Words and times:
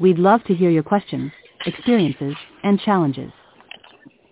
We'd 0.00 0.18
love 0.18 0.44
to 0.44 0.54
hear 0.54 0.70
your 0.70 0.84
questions, 0.84 1.32
experiences, 1.66 2.36
and 2.62 2.78
challenges. 2.80 3.32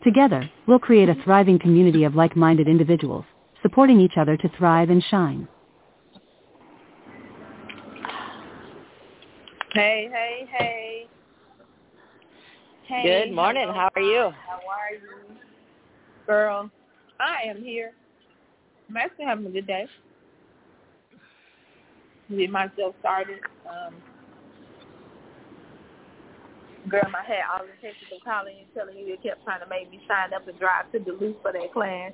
Together, 0.05 0.49
we'll 0.69 0.79
create 0.79 1.09
a 1.09 1.17
thriving 1.25 1.59
community 1.59 2.05
of 2.05 2.15
like-minded 2.15 2.69
individuals, 2.69 3.25
supporting 3.63 4.01
each 4.01 4.17
other 4.17 4.37
to 4.37 4.49
thrive 4.57 4.91
and 4.91 5.03
shine. 5.11 5.49
Hey, 9.73 10.09
hey, 10.13 10.49
hey. 10.57 11.07
Hey. 12.87 13.03
Good 13.03 13.35
morning. 13.35 13.67
hello. 13.67 13.75
How 13.75 13.91
are 13.97 14.03
you? 14.03 14.33
How 14.47 14.61
are 14.71 14.93
you? 14.93 15.37
Girl, 16.27 16.71
I 17.19 17.49
am 17.49 17.63
here. 17.63 17.91
I'm 18.89 18.97
actually 18.97 19.25
having 19.25 19.47
a 19.47 19.51
good 19.51 19.67
day. 19.67 19.87
Get 22.31 22.51
myself 22.51 22.95
started. 23.01 23.41
Um, 23.69 23.95
girl, 26.89 27.07
I 27.07 27.25
had 27.27 27.43
all 27.53 27.67
the 27.67 27.73
intentions 27.73 28.11
of 28.13 28.23
calling 28.25 28.57
and 28.59 28.69
telling 28.75 28.97
you 28.97 29.07
they 29.07 29.29
kept 29.29 29.45
trying 29.45 29.61
to 29.61 29.69
make 29.69 29.91
me 29.91 30.01
sign 30.09 30.35
up 30.35 30.47
and 30.47 30.59
drive 30.59 30.91
to 30.93 30.99
Duluth 30.99 31.37
for 31.43 31.53
that 31.53 31.73
class. 31.73 32.13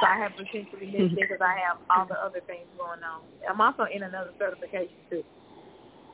So 0.00 0.06
I 0.06 0.18
have 0.18 0.32
potentially 0.36 0.86
missed 0.86 1.16
it 1.16 1.20
because 1.20 1.40
I 1.40 1.56
have 1.64 1.78
all 1.88 2.06
the 2.06 2.20
other 2.20 2.40
things 2.46 2.68
going 2.76 3.00
on. 3.02 3.22
I'm 3.48 3.60
also 3.60 3.84
in 3.92 4.02
another 4.02 4.32
certification 4.38 5.00
too. 5.10 5.24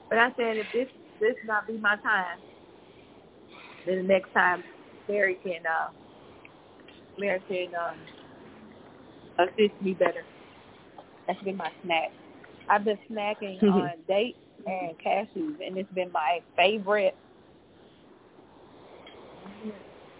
But 0.08 0.18
I 0.18 0.28
said 0.36 0.56
if 0.58 0.70
this 0.72 0.88
this 1.20 1.34
not 1.46 1.66
be 1.66 1.78
my 1.78 1.96
time, 1.96 2.38
then 3.86 3.96
the 3.96 4.02
next 4.02 4.32
time 4.32 4.62
Mary 5.08 5.36
can 5.42 5.66
uh 5.66 5.90
Mary 7.18 7.42
can 7.48 7.74
um 7.74 7.98
assist 9.48 9.80
me 9.82 9.94
better. 9.94 10.24
That's 11.26 11.42
been 11.42 11.56
my 11.56 11.70
snack. 11.84 12.12
I've 12.68 12.84
been 12.84 12.98
snacking 13.10 13.62
on 13.62 13.92
dates 14.06 14.38
and 14.66 14.96
cashews 14.98 15.56
and 15.66 15.76
it's 15.76 15.92
been 15.92 16.12
my 16.12 16.40
favorite. 16.56 17.16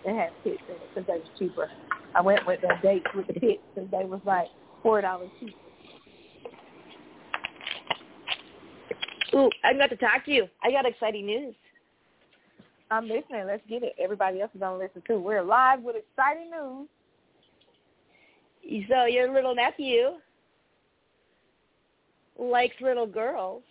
They 0.05 0.15
had 0.15 0.31
pits 0.43 0.63
in 0.69 0.75
it 0.75 0.81
because 0.95 1.07
they 1.07 1.19
was 1.19 1.29
cheaper. 1.39 1.71
I 2.15 2.21
went 2.21 2.47
with 2.47 2.61
the 2.61 2.75
dates 2.83 3.07
with 3.15 3.27
the 3.27 3.35
pits 3.35 3.63
because 3.75 3.91
they 3.91 4.05
was 4.05 4.21
like 4.25 4.49
four 4.83 5.01
dollars 5.01 5.31
cheaper. 5.41 5.57
Ooh, 9.35 9.51
I'm 9.65 9.79
going 9.79 9.89
to 9.89 9.97
talk 9.97 10.27
to 10.27 10.31
you. 10.31 10.47
I 10.62 10.71
got 10.71 10.85
exciting 10.85 11.25
news. 11.25 11.55
I'm 12.93 13.09
listening. 13.09 13.47
Let's 13.47 13.62
get 13.69 13.83
it. 13.83 13.95
Everybody 13.99 14.43
else 14.43 14.51
is 14.55 14.61
gonna 14.61 14.77
listen 14.77 15.03
too. 15.07 15.19
We're 15.19 15.43
live 15.43 15.83
with 15.83 15.97
exciting 15.97 16.51
news. 16.51 16.89
So 18.91 19.07
your 19.07 19.33
little 19.33 19.55
nephew 19.55 20.11
likes 22.39 22.75
little 22.83 23.07
girls, 23.07 23.62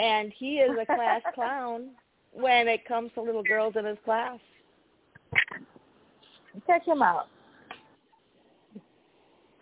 and 0.00 0.32
he 0.36 0.56
is 0.56 0.70
a 0.70 0.84
class 0.86 1.22
clown 1.34 1.90
when 2.32 2.66
it 2.66 2.84
comes 2.84 3.12
to 3.14 3.22
little 3.22 3.44
girls 3.44 3.74
in 3.78 3.84
his 3.84 3.98
class. 4.04 4.40
Check 6.66 6.84
him 6.84 7.02
out. 7.02 7.28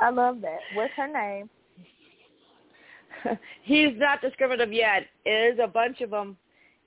I 0.00 0.10
love 0.10 0.41
that. 0.42 0.58
What's 0.74 0.92
her 0.97 1.08
name? 1.08 1.48
he's 3.62 3.92
not 3.97 4.20
discriminative 4.20 4.72
yet. 4.72 5.06
It 5.24 5.54
is 5.54 5.58
a 5.62 5.66
bunch 5.66 6.00
of 6.00 6.10
them. 6.10 6.36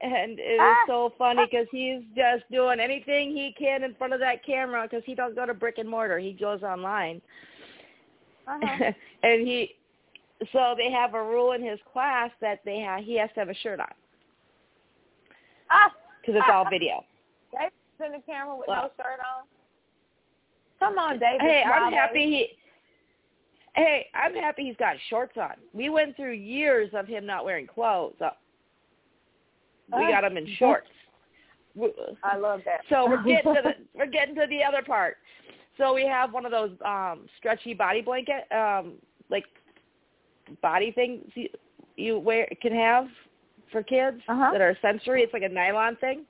And 0.02 0.40
it 0.40 0.44
is 0.44 0.60
Ah. 0.62 0.84
so 0.88 1.14
funny 1.18 1.46
because 1.46 1.68
he's 1.72 2.02
just 2.16 2.50
doing 2.52 2.80
anything 2.80 3.32
he 3.32 3.54
can 3.58 3.84
in 3.84 3.94
front 3.96 4.14
of 4.14 4.20
that 4.22 4.46
camera 4.46 4.84
because 4.84 5.04
he 5.06 5.14
don't 5.14 5.36
go 5.36 5.46
to 5.46 5.54
brick 5.54 5.78
and 5.78 5.90
mortar. 5.90 6.20
He 6.20 6.32
goes 6.32 6.64
online. 6.64 7.22
Uh-huh. 8.48 8.92
and 9.24 9.46
he, 9.46 9.76
so 10.54 10.74
they 10.78 10.90
have 10.90 11.16
a 11.16 11.22
rule 11.22 11.52
in 11.52 11.62
his 11.62 11.80
class 11.92 12.32
that 12.40 12.62
they 12.64 12.80
have, 12.80 13.04
he 13.04 13.18
has 13.18 13.30
to 13.34 13.42
have 13.42 13.50
a 13.50 13.54
shirt 13.56 13.80
on 13.82 13.88
ah, 15.70 15.92
because 16.22 16.36
it's 16.40 16.50
all 16.52 16.66
video. 16.70 17.04
David's 17.52 17.74
in 18.06 18.12
the 18.14 18.24
camera 18.26 18.56
with 18.56 18.68
Well- 18.68 18.84
no 18.98 19.04
shirt 19.04 19.20
on. 19.20 19.46
Come 20.80 20.98
on, 20.98 21.20
David. 21.20 21.42
Hey, 21.42 21.64
I'm 21.64 21.92
happy 21.94 22.20
he. 22.26 22.48
Hey, 23.76 24.08
I'm 24.14 24.34
happy 24.34 24.66
he's 24.66 24.76
got 24.78 24.96
shorts 25.10 25.38
on. 25.38 25.54
We 25.74 25.90
went 25.90 26.16
through 26.16 26.34
years 26.34 26.90
of 26.94 27.08
him 27.08 27.26
not 27.26 27.46
wearing 27.46 27.68
clothes. 27.68 28.16
Uh, 28.20 28.32
We 29.96 30.04
Oh, 30.06 30.10
got 30.10 30.24
him 30.24 30.38
in 30.38 30.48
shorts. 30.58 30.90
I 32.24 32.36
love 32.38 32.62
that. 32.66 32.82
So 32.90 33.08
we're 33.08 33.24
getting 33.24 33.54
to 33.54 33.62
the 33.64 33.74
we're 33.98 34.08
getting 34.08 34.36
to 34.36 34.48
the 34.50 34.64
other 34.64 34.82
part. 34.82 35.18
So 35.78 35.94
we 35.94 36.06
have 36.06 36.34
one 36.34 36.46
of 36.46 36.52
those 36.52 36.72
um 36.86 37.28
stretchy 37.38 37.74
body 37.74 38.02
blanket, 38.02 38.52
um 38.52 38.94
like 39.30 39.46
body 40.62 40.92
things 40.92 41.24
you, 41.36 41.50
you 41.96 42.20
wear 42.20 42.48
can 42.62 42.74
have 42.74 43.08
for 43.72 43.84
kids 43.84 44.22
Uh-huh. 44.28 44.50
that 44.52 44.62
are 44.62 44.76
sensory. 44.82 45.22
It's 45.22 45.34
like 45.34 45.44
a 45.44 45.50
nylon 45.50 45.96
thing. 45.98 46.26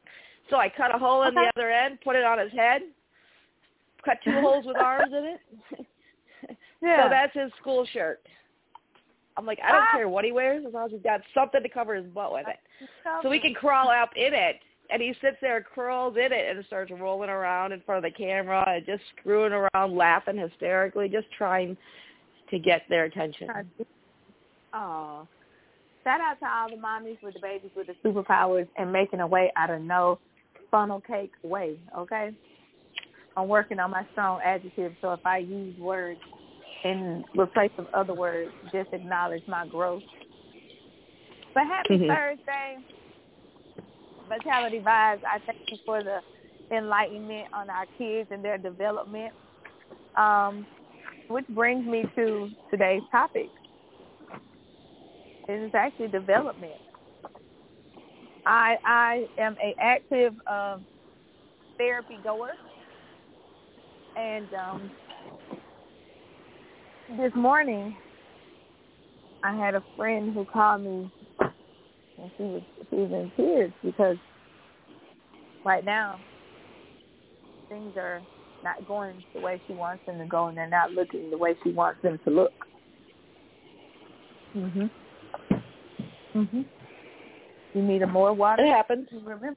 So 0.49 0.57
I 0.57 0.67
cut 0.69 0.93
a 0.93 0.97
hole 0.97 1.23
in 1.23 1.33
the 1.35 1.49
other 1.55 1.71
end, 1.71 1.99
put 2.03 2.15
it 2.15 2.23
on 2.25 2.39
his 2.39 2.51
head, 2.51 2.81
cut 4.03 4.17
two 4.23 4.31
holes 4.41 4.65
with 4.65 4.77
arms 4.77 5.13
in 5.13 5.23
it. 5.35 5.85
yeah. 6.81 7.03
So 7.05 7.09
that's 7.09 7.33
his 7.33 7.51
school 7.59 7.85
shirt. 7.93 8.21
I'm 9.37 9.45
like, 9.45 9.59
I 9.63 9.71
don't 9.71 9.83
Ah. 9.83 9.95
care 9.95 10.09
what 10.09 10.25
he 10.25 10.31
wears 10.31 10.65
as 10.67 10.73
long 10.73 10.85
as 10.87 10.91
he's 10.91 11.01
got 11.01 11.21
something 11.33 11.63
to 11.63 11.69
cover 11.69 11.95
his 11.95 12.05
butt 12.07 12.33
with 12.33 12.45
it. 12.47 12.57
So 13.23 13.29
we 13.29 13.39
can 13.39 13.53
crawl 13.53 13.89
up 13.89 14.09
in 14.15 14.33
it. 14.33 14.59
And 14.91 15.01
he 15.01 15.13
sits 15.21 15.37
there, 15.39 15.61
curls 15.61 16.17
in 16.17 16.33
it, 16.33 16.55
and 16.57 16.65
starts 16.65 16.91
rolling 16.91 17.29
around 17.29 17.71
in 17.73 17.81
front 17.81 18.03
of 18.03 18.11
the 18.11 18.17
camera 18.17 18.65
and 18.67 18.85
just 18.85 19.03
screwing 19.19 19.53
around, 19.53 19.95
laughing 19.95 20.35
hysterically, 20.37 21.07
just 21.07 21.27
trying 21.37 21.77
to 22.49 22.57
get 22.59 22.81
their 22.89 23.03
attention. 23.05 23.47
Oh. 24.73 25.27
Shout 26.03 26.21
out 26.21 26.39
to 26.39 26.47
all 26.47 26.69
the 26.69 26.75
mommies 26.75 27.21
with 27.21 27.35
the 27.35 27.39
babies 27.39 27.69
with 27.75 27.87
the 27.87 27.93
superpowers 28.03 28.67
and 28.77 28.91
making 28.91 29.19
a 29.19 29.27
way 29.27 29.51
out 29.55 29.69
of 29.69 29.81
no 29.81 30.17
funnel 30.71 31.01
cake 31.01 31.33
way, 31.43 31.77
okay? 31.95 32.31
I'm 33.37 33.47
working 33.47 33.79
on 33.79 33.91
my 33.91 34.05
strong 34.11 34.41
adjectives, 34.43 34.95
so 35.01 35.13
if 35.13 35.25
I 35.25 35.37
use 35.37 35.77
words 35.77 36.19
in 36.83 37.23
replace 37.35 37.71
of 37.77 37.87
other 37.93 38.13
words, 38.13 38.51
just 38.71 38.89
acknowledge 38.91 39.43
my 39.47 39.65
growth. 39.65 40.03
But 41.53 41.63
happy 41.65 41.97
Mhm. 41.97 42.07
Thursday. 42.07 42.77
Vitality 44.27 44.79
Vibes, 44.79 45.23
I 45.23 45.39
thank 45.39 45.57
you 45.71 45.77
for 45.85 46.03
the 46.03 46.21
enlightenment 46.71 47.47
on 47.53 47.69
our 47.69 47.85
kids 47.97 48.29
and 48.31 48.43
their 48.43 48.57
development. 48.57 49.33
Um, 50.15 50.67
which 51.29 51.47
brings 51.49 51.85
me 51.85 52.05
to 52.15 52.49
today's 52.69 53.03
topic. 53.11 53.49
It 55.47 55.53
is 55.53 55.71
actually 55.73 56.09
development. 56.09 56.79
I 58.45 58.77
I 58.83 59.29
am 59.37 59.55
a 59.63 59.75
active 59.79 60.33
um, 60.47 60.85
therapy 61.77 62.19
goer, 62.23 62.51
and 64.19 64.53
um, 64.53 64.91
this 67.17 67.31
morning 67.35 67.95
I 69.43 69.55
had 69.55 69.75
a 69.75 69.83
friend 69.95 70.33
who 70.33 70.45
called 70.45 70.81
me, 70.81 71.09
and 71.39 72.31
she 72.37 72.43
was 72.43 72.61
she 72.89 72.95
was 72.97 73.11
in 73.11 73.31
tears 73.37 73.71
because 73.83 74.17
right 75.63 75.85
now 75.85 76.19
things 77.69 77.93
are 77.95 78.21
not 78.61 78.85
going 78.85 79.23
the 79.33 79.39
way 79.39 79.61
she 79.67 79.73
wants 79.73 80.03
them 80.05 80.17
to 80.19 80.25
go, 80.25 80.47
and 80.47 80.57
they're 80.57 80.67
not 80.67 80.91
looking 80.91 81.29
the 81.29 81.37
way 81.37 81.55
she 81.63 81.71
wants 81.71 82.01
them 82.01 82.19
to 82.25 82.29
look. 82.29 82.53
Mhm. 84.55 84.91
Mhm. 86.35 86.65
You 87.73 87.81
need 87.81 88.01
a 88.01 88.07
more 88.07 88.33
water? 88.33 88.65
It 88.65 88.69
happens. 88.69 89.07
Remember? 89.13 89.55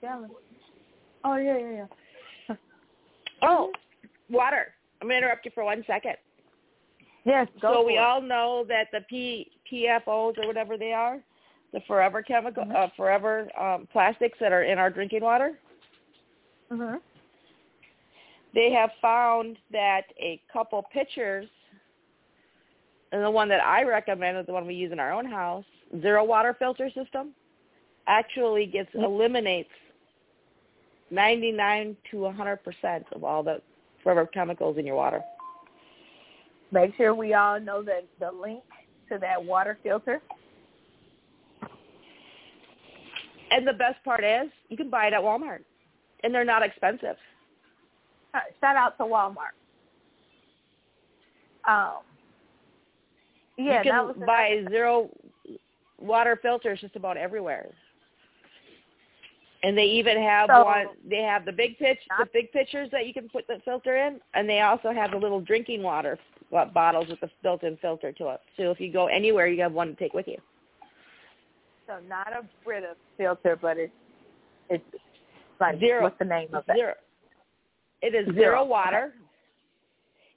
Gallon. 0.00 0.30
Oh 1.24 1.36
yeah, 1.36 1.58
yeah, 1.58 1.70
yeah. 1.70 1.86
Oh, 3.42 3.70
water. 4.30 4.74
I'm 5.00 5.08
going 5.08 5.20
to 5.20 5.26
interrupt 5.26 5.44
you 5.44 5.52
for 5.54 5.64
one 5.64 5.84
second. 5.86 6.14
Yes, 7.24 7.46
go 7.60 7.74
so 7.74 7.84
we 7.86 7.94
it. 7.94 7.98
all 7.98 8.20
know 8.22 8.64
that 8.68 8.88
the 8.92 9.00
P, 9.08 9.50
PFOs 9.70 10.38
or 10.38 10.46
whatever 10.46 10.76
they 10.78 10.92
are, 10.92 11.20
the 11.72 11.80
forever 11.86 12.22
chemical, 12.22 12.64
uh, 12.74 12.88
forever 12.96 13.48
um, 13.60 13.86
plastics 13.92 14.38
that 14.40 14.52
are 14.52 14.62
in 14.62 14.78
our 14.78 14.88
drinking 14.90 15.22
water, 15.22 15.58
Mhm. 16.72 17.00
they 18.54 18.70
have 18.72 18.90
found 19.02 19.58
that 19.70 20.04
a 20.18 20.40
couple 20.52 20.82
pitchers, 20.84 21.46
and 23.12 23.22
the 23.22 23.30
one 23.30 23.48
that 23.48 23.62
I 23.64 23.82
recommend 23.84 24.38
is 24.38 24.46
the 24.46 24.52
one 24.52 24.66
we 24.66 24.74
use 24.74 24.92
in 24.92 24.98
our 25.00 25.12
own 25.12 25.26
house, 25.26 25.64
zero 26.00 26.24
water 26.24 26.54
filter 26.54 26.90
system. 26.90 27.34
actually 28.10 28.64
gets 28.64 28.88
eliminates 28.94 29.68
99 31.10 31.96
to 32.10 32.16
100% 32.16 33.12
of 33.12 33.24
all 33.24 33.42
the 33.42 33.60
forever 34.02 34.26
chemicals 34.26 34.78
in 34.78 34.86
your 34.86 34.96
water. 34.96 35.20
Make 36.70 36.94
sure 36.96 37.14
we 37.14 37.34
all 37.34 37.58
know 37.58 37.82
that 37.82 38.04
the 38.20 38.30
link 38.30 38.62
to 39.10 39.18
that 39.18 39.42
water 39.42 39.78
filter. 39.82 40.20
And 43.50 43.66
the 43.66 43.72
best 43.72 44.02
part 44.04 44.22
is 44.22 44.50
you 44.68 44.76
can 44.76 44.90
buy 44.90 45.06
it 45.06 45.14
at 45.14 45.20
Walmart, 45.20 45.60
and 46.22 46.34
they're 46.34 46.44
not 46.44 46.62
expensive. 46.62 47.16
Shout 48.60 48.76
out 48.76 48.98
to 48.98 49.04
Walmart. 49.04 49.56
Um, 51.66 52.02
yeah, 53.56 53.82
you 53.82 53.90
can 53.90 54.26
buy 54.26 54.64
zero 54.68 55.10
water 55.98 56.38
filters 56.40 56.80
just 56.80 56.96
about 56.96 57.16
everywhere. 57.16 57.70
And 59.62 59.76
they 59.76 59.84
even 59.84 60.22
have 60.22 60.48
so, 60.52 60.64
one. 60.64 60.86
They 61.08 61.22
have 61.22 61.44
the 61.44 61.52
big 61.52 61.78
pitch, 61.78 61.98
the 62.18 62.28
big 62.32 62.52
pitchers 62.52 62.88
that 62.92 63.06
you 63.06 63.12
can 63.12 63.28
put 63.28 63.46
the 63.48 63.60
filter 63.64 63.96
in, 63.96 64.20
and 64.34 64.48
they 64.48 64.60
also 64.60 64.92
have 64.92 65.10
the 65.10 65.16
little 65.16 65.40
drinking 65.40 65.82
water 65.82 66.18
bottles 66.50 67.08
with 67.08 67.20
the 67.20 67.28
built-in 67.42 67.76
filter 67.78 68.12
to 68.12 68.28
it. 68.28 68.40
So 68.56 68.70
if 68.70 68.80
you 68.80 68.92
go 68.92 69.08
anywhere, 69.08 69.48
you 69.48 69.60
have 69.62 69.72
one 69.72 69.88
to 69.88 69.94
take 69.94 70.14
with 70.14 70.28
you. 70.28 70.38
So 71.88 71.94
not 72.08 72.28
a 72.32 72.44
Brita 72.64 72.94
filter, 73.16 73.58
but 73.60 73.78
it's 73.78 73.92
it's 74.70 74.84
like 75.60 75.80
zero. 75.80 76.02
What's 76.02 76.18
the 76.18 76.24
name 76.24 76.48
of 76.52 76.64
it? 76.68 76.76
Zero. 76.76 76.94
It 78.02 78.14
is 78.14 78.26
zero, 78.26 78.36
zero 78.36 78.64
water, 78.64 79.12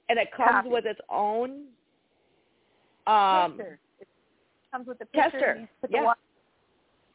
and 0.08 0.18
it 0.18 0.32
comes 0.36 0.50
Copy. 0.50 0.68
with 0.68 0.86
its 0.86 1.00
own 1.10 1.66
um. 3.06 3.60
It 3.60 4.08
comes 4.72 4.88
with 4.88 4.98
the 4.98 5.06
tester. 5.14 5.58
You 5.60 5.68
put 5.80 5.90
yeah. 5.90 6.00
The 6.00 6.04
water. 6.06 6.20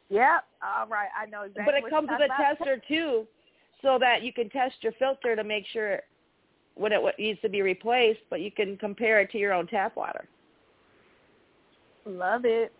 Yep. 0.09 0.45
All 0.63 0.87
right. 0.87 1.09
I 1.19 1.25
know 1.25 1.43
exactly. 1.43 1.65
But 1.65 1.75
it 1.75 1.83
what 1.83 1.91
comes 1.91 2.09
with 2.09 2.21
a 2.21 2.25
about. 2.25 2.57
tester 2.57 2.81
too, 2.87 3.27
so 3.81 3.97
that 3.99 4.23
you 4.23 4.31
can 4.31 4.49
test 4.49 4.75
your 4.81 4.93
filter 4.93 5.35
to 5.35 5.43
make 5.43 5.65
sure 5.71 6.01
when 6.75 6.91
it 6.91 7.01
what 7.01 7.17
needs 7.19 7.41
to 7.41 7.49
be 7.49 7.61
replaced, 7.61 8.19
but 8.29 8.39
you 8.41 8.51
can 8.51 8.77
compare 8.77 9.19
it 9.19 9.31
to 9.31 9.37
your 9.37 9.53
own 9.53 9.67
tap 9.67 9.95
water. 9.97 10.27
Love 12.05 12.45
it. 12.45 12.71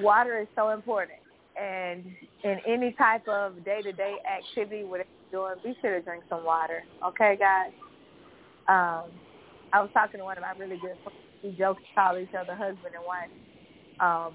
Water 0.00 0.40
is 0.40 0.48
so 0.56 0.70
important, 0.70 1.20
and 1.60 2.04
in 2.42 2.58
any 2.66 2.92
type 2.92 3.28
of 3.28 3.62
day-to-day 3.64 4.16
activity, 4.26 4.84
whatever 4.84 5.08
you're 5.30 5.54
doing, 5.54 5.74
be 5.74 5.78
sure 5.80 5.98
to 5.98 6.02
drink 6.02 6.24
some 6.28 6.44
water. 6.44 6.82
Okay, 7.06 7.36
guys. 7.38 7.70
Um, 8.68 9.10
I 9.72 9.80
was 9.80 9.90
talking 9.92 10.18
to 10.18 10.24
one 10.24 10.38
of 10.38 10.42
my 10.42 10.52
really 10.58 10.78
good 10.80 10.96
friends. 11.04 11.18
We 11.42 11.50
joke 11.52 11.78
call 11.94 12.18
each 12.18 12.34
other 12.38 12.54
husband 12.54 12.94
and 12.94 13.04
wife. 13.06 13.30
Um, 14.00 14.34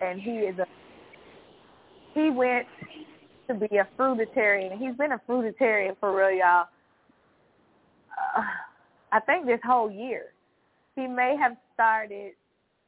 and 0.00 0.20
he 0.20 0.30
is 0.30 0.58
a 0.58 0.66
he 2.14 2.30
went 2.30 2.66
to 3.48 3.54
be 3.54 3.76
a 3.76 3.88
fruitarian. 3.98 4.78
He's 4.78 4.96
been 4.96 5.12
a 5.12 5.20
fruitarian 5.28 5.96
for 6.00 6.16
real, 6.16 6.30
y'all. 6.30 6.66
Uh, 8.36 8.42
I 9.12 9.20
think 9.20 9.46
this 9.46 9.60
whole 9.64 9.90
year. 9.90 10.26
He 10.94 11.06
may 11.06 11.36
have 11.38 11.56
started 11.74 12.32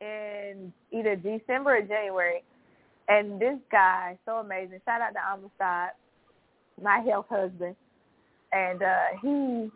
in 0.00 0.72
either 0.90 1.14
December 1.14 1.76
or 1.76 1.82
January. 1.82 2.42
And 3.08 3.40
this 3.40 3.58
guy, 3.70 4.18
so 4.24 4.36
amazing. 4.36 4.80
Shout 4.84 5.00
out 5.00 5.12
to 5.12 5.20
Amistad, 5.20 5.90
my 6.82 7.00
health 7.00 7.26
husband. 7.28 7.76
And 8.52 8.82
uh 8.82 9.04
he 9.20 9.70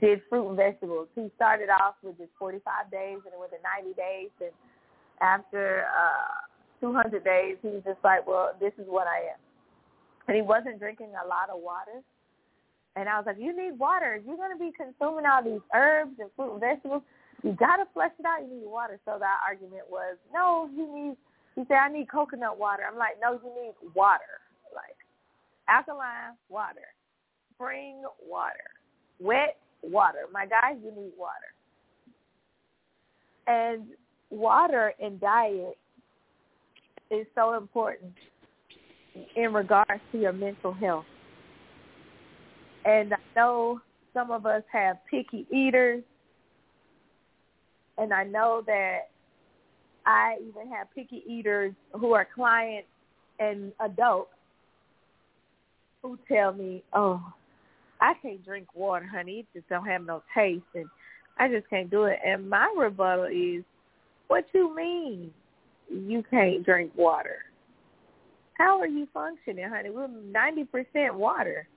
did 0.00 0.22
fruit 0.28 0.48
and 0.48 0.56
vegetables. 0.56 1.08
He 1.14 1.30
started 1.36 1.68
off 1.68 1.94
with 2.02 2.18
just 2.18 2.30
45 2.38 2.90
days 2.90 3.18
and 3.24 3.34
it 3.34 3.38
went 3.38 3.52
to 3.52 3.58
90 3.82 3.94
days. 3.94 4.30
And 4.40 4.52
after 5.20 5.86
uh 5.90 6.46
200 6.80 7.24
days, 7.24 7.56
he 7.62 7.68
was 7.68 7.82
just 7.84 7.98
like, 8.04 8.26
well, 8.26 8.52
this 8.60 8.72
is 8.78 8.84
what 8.86 9.06
I 9.06 9.32
am. 9.32 9.40
And 10.28 10.36
he 10.36 10.42
wasn't 10.42 10.78
drinking 10.78 11.12
a 11.16 11.26
lot 11.26 11.48
of 11.48 11.62
water. 11.62 12.04
And 12.96 13.08
I 13.08 13.16
was 13.16 13.26
like, 13.26 13.38
you 13.38 13.56
need 13.56 13.78
water. 13.78 14.20
You're 14.24 14.36
going 14.36 14.52
to 14.52 14.58
be 14.58 14.72
consuming 14.76 15.24
all 15.26 15.42
these 15.42 15.64
herbs 15.74 16.16
and 16.18 16.30
fruit 16.36 16.52
and 16.52 16.60
vegetables, 16.60 17.02
you 17.42 17.52
got 17.52 17.76
to 17.76 17.86
flush 17.92 18.12
it 18.18 18.24
out. 18.24 18.42
You 18.42 18.60
need 18.60 18.66
water. 18.66 18.98
So 19.04 19.16
that 19.20 19.40
argument 19.46 19.84
was, 19.90 20.16
no, 20.32 20.68
he 20.72 20.82
needs, 20.82 21.16
he 21.54 21.64
said, 21.68 21.76
I 21.76 21.88
need 21.92 22.10
coconut 22.10 22.58
water. 22.58 22.82
I'm 22.88 22.98
like, 22.98 23.16
no, 23.20 23.32
you 23.32 23.52
need 23.54 23.74
water. 23.94 24.40
Like 24.74 24.96
alkaline 25.68 26.36
water, 26.48 26.88
spring 27.54 28.02
water, 28.24 28.75
wet 29.20 29.56
water. 29.82 30.20
My 30.32 30.46
guys, 30.46 30.76
you 30.82 30.90
need 30.90 31.12
water. 31.18 31.52
And 33.46 33.86
water 34.30 34.92
and 35.00 35.20
diet 35.20 35.78
is 37.10 37.26
so 37.34 37.54
important 37.54 38.12
in 39.36 39.52
regards 39.52 40.00
to 40.12 40.18
your 40.18 40.32
mental 40.32 40.72
health. 40.72 41.04
And 42.84 43.14
I 43.14 43.18
know 43.34 43.80
some 44.12 44.30
of 44.30 44.46
us 44.46 44.62
have 44.72 44.98
picky 45.10 45.46
eaters, 45.52 46.02
and 47.98 48.12
I 48.12 48.24
know 48.24 48.62
that 48.66 49.08
I 50.04 50.36
even 50.40 50.70
have 50.72 50.86
picky 50.94 51.22
eaters 51.26 51.74
who 51.92 52.12
are 52.12 52.26
clients 52.34 52.88
and 53.38 53.72
adults 53.80 54.30
who 56.02 56.18
tell 56.28 56.52
me, 56.52 56.84
"Oh, 56.92 57.32
I 58.00 58.14
can't 58.20 58.44
drink 58.44 58.68
water, 58.74 59.06
honey. 59.06 59.40
It 59.40 59.46
just 59.58 59.68
don't 59.68 59.86
have 59.86 60.04
no 60.04 60.22
taste, 60.34 60.64
and 60.74 60.86
I 61.38 61.48
just 61.48 61.68
can't 61.68 61.90
do 61.90 62.04
it." 62.04 62.18
And 62.24 62.48
my 62.48 62.72
rebuttal 62.76 63.24
is, 63.24 63.64
"What 64.28 64.44
you 64.52 64.74
mean 64.74 65.32
you 65.88 66.22
can't 66.30 66.64
drink 66.64 66.92
water? 66.96 67.38
How 68.54 68.80
are 68.80 68.86
you 68.86 69.06
functioning, 69.12 69.68
honey? 69.68 69.90
We're 69.90 70.08
ninety 70.08 70.64
percent 70.64 71.14
water. 71.14 71.68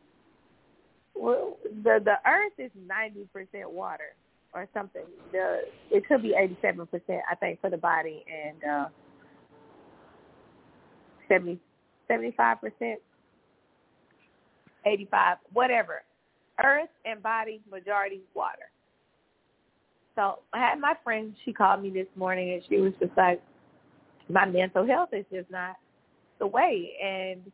Well, 1.16 1.58
the 1.84 2.00
the 2.04 2.16
earth 2.26 2.54
is 2.58 2.72
ninety 2.88 3.28
percent 3.34 3.70
water 3.70 4.16
or 4.54 4.68
something. 4.74 5.04
The 5.32 5.62
it 5.92 6.08
could 6.08 6.22
be 6.22 6.36
eighty 6.38 6.58
seven 6.62 6.88
percent, 6.88 7.22
I 7.30 7.36
think, 7.36 7.60
for 7.60 7.70
the 7.70 7.78
body, 7.78 8.24
and 8.32 8.64
uh, 8.64 8.88
seventy 11.28 11.60
seventy 12.08 12.34
five 12.38 12.62
percent, 12.62 13.00
eighty 14.86 15.08
five, 15.12 15.38
whatever. 15.54 16.04
Earth 16.64 16.90
and 17.06 17.22
body 17.22 17.62
majority 17.70 18.22
water. 18.34 18.72
So 20.16 20.40
I 20.54 20.60
had 20.60 20.80
my 20.80 20.96
friend. 21.04 21.34
She 21.46 21.54
called 21.54 21.82
me 21.82 21.90
this 21.90 22.08
morning, 22.16 22.54
and 22.54 22.64
she 22.68 22.78
was 22.78 22.94
just 23.00 23.16
like, 23.16 23.42
"My 24.28 24.46
mental 24.46 24.86
health 24.86 25.14
is 25.14 25.26
just 25.32 25.50
not 25.50 25.78
the 26.40 26.48
way." 26.48 26.98
And 27.02 27.52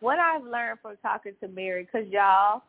what 0.00 0.18
I've 0.18 0.44
learned 0.44 0.80
from 0.80 0.96
talking 0.98 1.32
to 1.40 1.48
Mary, 1.48 1.84
because 1.84 2.06
y'all, 2.08 2.62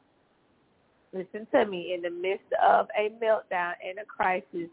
listen 1.11 1.45
to 1.51 1.65
me, 1.65 1.93
in 1.93 2.01
the 2.01 2.09
midst 2.09 2.51
of 2.63 2.87
a 2.97 3.09
meltdown 3.21 3.73
and 3.85 3.99
a 3.99 4.05
crisis, 4.05 4.69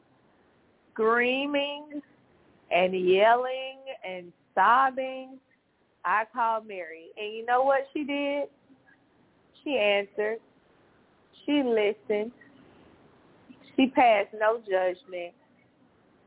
screaming 0.93 2.01
and 2.71 2.95
yelling 2.95 3.79
and 4.09 4.33
sobbing, 4.55 5.41
I 6.05 6.25
called 6.33 6.67
Mary. 6.67 7.07
And 7.17 7.35
you 7.35 7.45
know 7.45 7.63
what 7.63 7.89
she 7.93 8.05
did? 8.05 8.49
She 9.65 9.77
answered. 9.77 10.39
She 11.47 11.63
listened. 11.63 12.33
She 13.77 13.89
passed 13.89 14.29
no 14.39 14.59
judgment. 14.59 15.35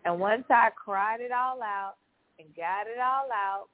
And 0.04 0.20
once 0.20 0.44
I 0.50 0.70
cried 0.76 1.22
it 1.22 1.32
all 1.32 1.62
out 1.64 1.96
and 2.40 2.48
got 2.56 2.88
it 2.88 3.00
all 3.00 3.30
out, 3.34 3.68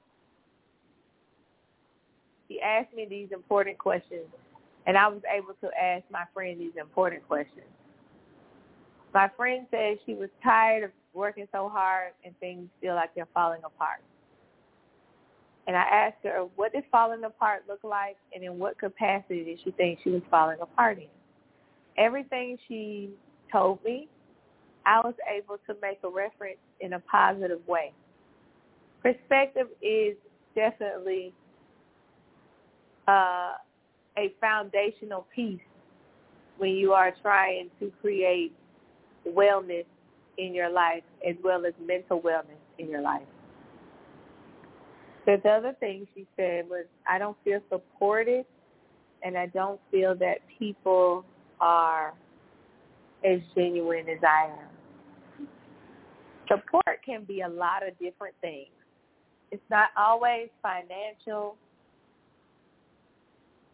she 2.48 2.60
asked 2.60 2.94
me 2.94 3.06
these 3.08 3.28
important 3.32 3.78
questions, 3.78 4.26
and 4.86 4.98
I 4.98 5.08
was 5.08 5.22
able 5.34 5.54
to 5.62 5.70
ask 5.80 6.04
my 6.10 6.24
friend 6.34 6.60
these 6.60 6.76
important 6.78 7.26
questions. 7.26 7.66
My 9.14 9.30
friend 9.36 9.66
said 9.70 9.98
she 10.04 10.14
was 10.14 10.28
tired 10.42 10.84
of 10.84 10.90
working 11.14 11.46
so 11.52 11.68
hard 11.68 12.12
and 12.24 12.38
things 12.40 12.68
feel 12.80 12.94
like 12.94 13.14
they're 13.14 13.28
falling 13.34 13.60
apart. 13.64 14.00
And 15.66 15.76
I 15.76 15.82
asked 15.82 16.16
her, 16.24 16.46
what 16.56 16.72
did 16.72 16.84
falling 16.90 17.24
apart 17.24 17.64
look 17.68 17.84
like, 17.84 18.16
and 18.34 18.42
in 18.42 18.58
what 18.58 18.78
capacity 18.78 19.44
did 19.44 19.58
she 19.62 19.70
think 19.72 20.00
she 20.02 20.10
was 20.10 20.22
falling 20.30 20.58
apart 20.60 20.98
in? 20.98 21.04
Everything 21.98 22.56
she 22.68 23.10
told 23.50 23.82
me, 23.84 24.08
I 24.86 25.00
was 25.00 25.14
able 25.32 25.58
to 25.66 25.76
make 25.80 25.98
a 26.04 26.08
reference 26.08 26.58
in 26.80 26.94
a 26.94 27.00
positive 27.00 27.60
way. 27.66 27.92
Perspective 29.02 29.68
is 29.80 30.16
definitely 30.54 31.32
uh, 33.08 33.52
a 34.16 34.32
foundational 34.40 35.26
piece 35.34 35.60
when 36.58 36.70
you 36.70 36.92
are 36.92 37.12
trying 37.22 37.70
to 37.80 37.90
create 38.00 38.52
wellness 39.28 39.84
in 40.38 40.54
your 40.54 40.70
life 40.70 41.02
as 41.28 41.36
well 41.42 41.66
as 41.66 41.74
mental 41.84 42.20
wellness 42.20 42.60
in 42.78 42.88
your 42.88 43.02
life. 43.02 43.22
The 45.26 45.34
other 45.48 45.74
thing 45.78 46.06
she 46.14 46.26
said 46.36 46.68
was, 46.68 46.86
I 47.08 47.18
don't 47.18 47.36
feel 47.44 47.60
supported 47.70 48.44
and 49.22 49.38
I 49.38 49.46
don't 49.46 49.80
feel 49.90 50.16
that 50.16 50.38
people 50.58 51.24
are 51.62 52.12
as 53.24 53.40
genuine 53.54 54.08
as 54.08 54.18
I 54.22 54.50
am. 54.50 55.48
support 56.48 56.98
can 57.06 57.24
be 57.24 57.42
a 57.42 57.48
lot 57.48 57.86
of 57.86 57.96
different 57.98 58.34
things. 58.40 58.68
It's 59.52 59.62
not 59.70 59.90
always 59.96 60.48
financial. 60.60 61.56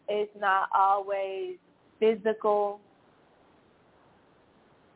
It's 0.07 0.31
not 0.39 0.69
always 0.73 1.55
physical. 1.99 2.79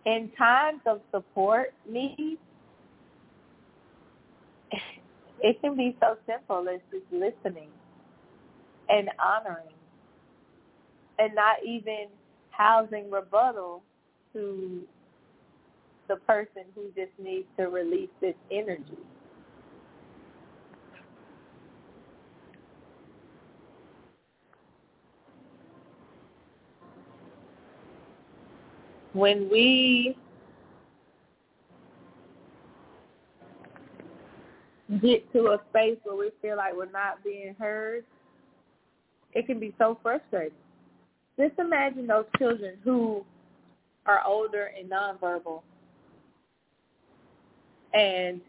In 0.05 0.29
times 0.37 0.81
of 0.85 1.01
support 1.11 1.73
needs, 1.89 2.39
it 5.41 5.59
can 5.61 5.75
be 5.75 5.95
so 5.99 6.17
simple 6.27 6.67
as 6.69 6.79
just 6.91 7.05
listening 7.11 7.69
and 8.89 9.09
honoring 9.19 9.73
and 11.19 11.33
not 11.33 11.55
even 11.65 12.07
housing 12.55 13.09
rebuttal 13.09 13.83
to 14.33 14.81
the 16.07 16.15
person 16.17 16.63
who 16.75 16.85
just 16.95 17.11
needs 17.21 17.47
to 17.57 17.67
release 17.67 18.09
this 18.21 18.35
energy. 18.51 18.97
When 29.13 29.49
we 29.49 30.17
get 35.01 35.31
to 35.33 35.49
a 35.49 35.61
space 35.69 35.97
where 36.03 36.15
we 36.15 36.31
feel 36.41 36.57
like 36.57 36.75
we're 36.75 36.91
not 36.91 37.23
being 37.23 37.55
heard, 37.59 38.03
it 39.33 39.45
can 39.45 39.59
be 39.59 39.73
so 39.77 39.97
frustrating. 40.01 40.62
Just 41.37 41.57
imagine 41.57 42.07
those 42.07 42.25
children 42.37 42.75
who 42.83 43.25
are 44.05 44.21
older 44.25 44.71
and 44.77 44.89
nonverbal 44.89 45.61
and 47.93 48.41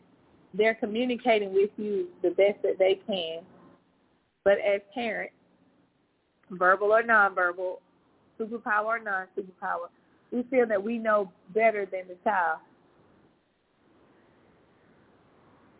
they're 0.52 0.74
communicating 0.74 1.52
with 1.52 1.70
you 1.76 2.08
the 2.22 2.30
best 2.30 2.62
that 2.62 2.78
they 2.78 3.00
can. 3.06 3.40
But 4.44 4.58
as 4.58 4.80
parents, 4.92 5.34
verbal 6.50 6.92
or 6.92 7.02
nonverbal, 7.02 7.76
superpower 8.38 8.84
or 8.84 8.98
non-superpower, 8.98 9.88
we 10.30 10.42
feel 10.44 10.66
that 10.66 10.82
we 10.82 10.98
know 10.98 11.30
better 11.54 11.86
than 11.86 12.02
the 12.08 12.16
child. 12.24 12.60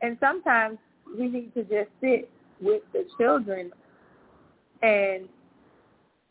And 0.03 0.17
sometimes 0.21 0.79
we 1.19 1.29
need 1.29 1.55
to 1.55 1.63
just 1.63 1.91
sit 2.01 2.31
with 2.61 2.83
the 2.93 3.07
children 3.19 3.71
and 4.83 5.29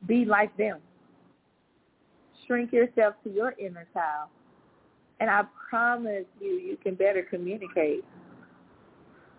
be 0.08 0.26
like 0.26 0.56
them. 0.58 0.80
Shrink 2.46 2.72
yourself 2.74 3.16
to 3.24 3.30
your 3.30 3.54
inner 3.60 3.88
child 3.94 4.30
and 5.24 5.32
I 5.32 5.44
promise 5.70 6.26
you, 6.42 6.50
you 6.50 6.76
can 6.76 6.96
better 6.96 7.24
communicate. 7.24 8.04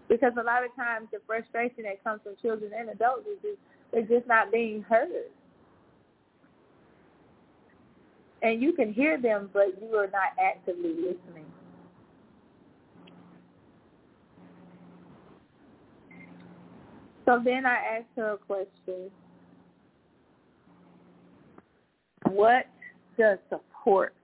Because 0.08 0.32
a 0.40 0.42
lot 0.42 0.64
of 0.64 0.74
times 0.76 1.08
the 1.12 1.18
frustration 1.26 1.84
that 1.84 2.02
comes 2.02 2.22
from 2.22 2.36
children 2.40 2.70
and 2.74 2.88
adults 2.88 3.26
is 3.26 3.38
just, 3.42 3.58
they're 3.92 4.18
just 4.18 4.26
not 4.26 4.50
being 4.50 4.82
heard. 4.82 5.30
And 8.40 8.62
you 8.62 8.72
can 8.72 8.94
hear 8.94 9.20
them, 9.20 9.50
but 9.52 9.78
you 9.78 9.94
are 9.96 10.06
not 10.06 10.32
actively 10.42 10.94
listening. 10.94 11.44
So 17.26 17.42
then 17.44 17.66
I 17.66 17.98
asked 17.98 18.16
her 18.16 18.32
a 18.32 18.36
question. 18.38 19.10
What 22.30 22.66
does 23.18 23.38
support 23.48 24.14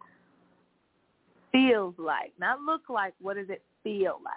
feels 1.53 1.95
like, 1.99 2.33
not 2.39 2.61
look 2.61 2.83
like, 2.89 3.15
what 3.21 3.37
does 3.37 3.49
it 3.49 3.63
feel 3.83 4.21
like? 4.25 4.35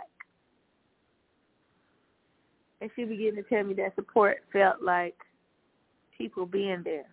And 2.81 2.89
she 2.95 3.05
began 3.05 3.35
to 3.35 3.43
tell 3.43 3.63
me 3.63 3.73
that 3.75 3.95
support 3.95 4.37
felt 4.51 4.81
like 4.81 5.15
people 6.17 6.45
being 6.45 6.81
there. 6.83 7.05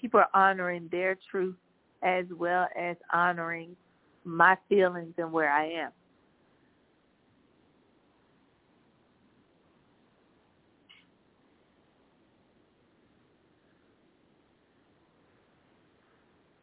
People 0.00 0.20
are 0.20 0.28
honoring 0.34 0.88
their 0.90 1.18
truth 1.30 1.56
as 2.02 2.24
well 2.38 2.68
as 2.78 2.96
honoring 3.12 3.76
my 4.24 4.56
feelings 4.68 5.14
and 5.18 5.32
where 5.32 5.52
I 5.52 5.66
am. 5.66 5.90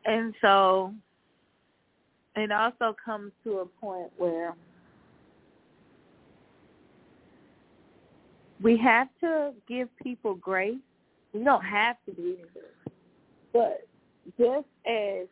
And 0.08 0.34
so 0.42 0.94
it 2.36 2.52
also 2.52 2.96
comes 3.04 3.34
to 3.44 3.60
a 3.60 3.66
point 3.66 4.10
where 4.18 4.56
we 8.62 8.78
have 8.78 9.10
to 9.20 9.52
give 9.68 9.90
people 10.02 10.34
grace. 10.36 10.78
We 11.34 11.44
don't 11.44 11.64
have 11.64 11.98
to 12.08 12.14
do 12.14 12.38
anything. 12.40 12.94
But 13.52 13.86
just 14.40 14.68
as 14.86 15.28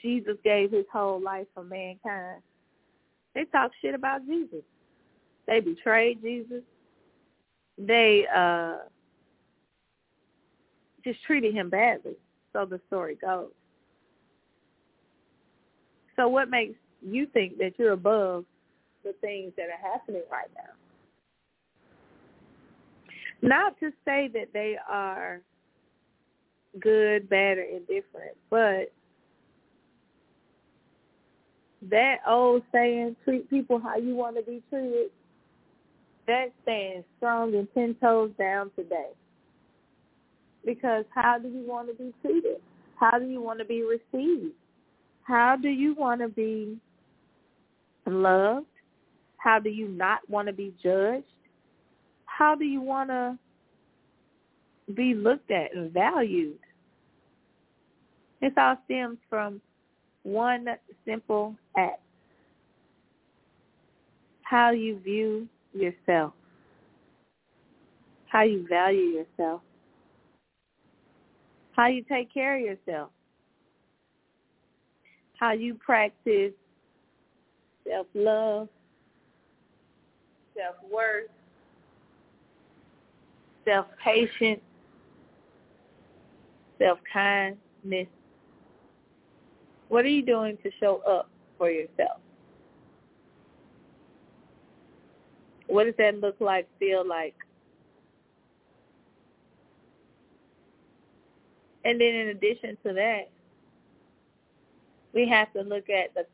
Jesus 0.00 0.36
gave 0.42 0.72
his 0.72 0.86
whole 0.92 1.20
life 1.20 1.46
for 1.54 1.62
mankind, 1.62 2.40
they 3.34 3.44
talk 3.44 3.72
shit 3.82 3.94
about 3.94 4.26
Jesus. 4.26 4.62
They 5.46 5.60
betrayed 5.60 6.22
Jesus. 6.22 6.62
They 7.78 8.26
uh 8.34 8.76
just 11.06 11.22
treated 11.24 11.54
him 11.54 11.70
badly. 11.70 12.16
So 12.52 12.64
the 12.64 12.80
story 12.88 13.16
goes. 13.20 13.50
So 16.16 16.28
what 16.28 16.50
makes 16.50 16.74
you 17.00 17.26
think 17.26 17.58
that 17.58 17.74
you're 17.78 17.92
above 17.92 18.44
the 19.04 19.14
things 19.20 19.52
that 19.56 19.66
are 19.68 19.92
happening 19.92 20.22
right 20.30 20.48
now? 20.56 20.72
Not 23.42 23.78
to 23.80 23.90
say 24.04 24.28
that 24.32 24.48
they 24.52 24.76
are 24.88 25.42
good, 26.80 27.28
bad, 27.28 27.58
or 27.58 27.62
indifferent, 27.62 28.36
but 28.50 28.92
that 31.90 32.16
old 32.26 32.62
saying, 32.72 33.14
treat 33.24 33.48
people 33.48 33.78
how 33.78 33.96
you 33.96 34.16
want 34.16 34.36
to 34.36 34.42
be 34.42 34.62
treated, 34.70 35.10
that 36.26 36.46
stands 36.62 37.06
strong 37.18 37.54
and 37.54 37.68
ten 37.74 37.94
toes 38.00 38.32
down 38.38 38.70
today. 38.74 39.10
Because 40.66 41.04
how 41.14 41.38
do 41.38 41.48
you 41.48 41.64
want 41.64 41.88
to 41.88 41.94
be 41.94 42.12
treated? 42.20 42.56
How 42.98 43.18
do 43.20 43.24
you 43.24 43.40
want 43.40 43.60
to 43.60 43.64
be 43.64 43.82
received? 43.82 44.52
How 45.22 45.56
do 45.56 45.68
you 45.68 45.94
want 45.94 46.20
to 46.20 46.28
be 46.28 46.76
loved? 48.04 48.66
How 49.38 49.60
do 49.60 49.70
you 49.70 49.88
not 49.88 50.28
want 50.28 50.48
to 50.48 50.52
be 50.52 50.74
judged? 50.82 51.24
How 52.24 52.56
do 52.56 52.64
you 52.64 52.80
want 52.80 53.10
to 53.10 53.38
be 54.92 55.14
looked 55.14 55.52
at 55.52 55.74
and 55.74 55.92
valued? 55.92 56.58
This 58.40 58.52
all 58.56 58.76
stems 58.86 59.18
from 59.30 59.60
one 60.24 60.66
simple 61.06 61.54
act. 61.78 62.00
How 64.42 64.72
you 64.72 64.98
view 64.98 65.48
yourself. 65.72 66.32
How 68.26 68.42
you 68.42 68.66
value 68.68 69.22
yourself 69.38 69.62
how 71.76 71.86
you 71.88 72.02
take 72.08 72.32
care 72.32 72.56
of 72.56 72.62
yourself, 72.62 73.10
how 75.38 75.52
you 75.52 75.74
practice 75.74 76.52
self-love, 77.86 78.68
self-worth, 80.56 81.28
self-patience, 83.66 84.60
self-kindness. 86.78 88.06
What 89.88 90.04
are 90.04 90.08
you 90.08 90.24
doing 90.24 90.56
to 90.62 90.70
show 90.80 91.02
up 91.06 91.28
for 91.58 91.70
yourself? 91.70 92.20
What 95.68 95.84
does 95.84 95.94
that 95.98 96.20
look 96.20 96.36
like, 96.40 96.68
feel 96.78 97.06
like? 97.06 97.34
And 101.86 102.00
then 102.00 102.16
in 102.16 102.28
addition 102.28 102.76
to 102.84 102.92
that, 102.94 103.30
we 105.14 105.28
have 105.28 105.52
to 105.52 105.62
look 105.62 105.88
at 105.88 106.12
the 106.14 106.26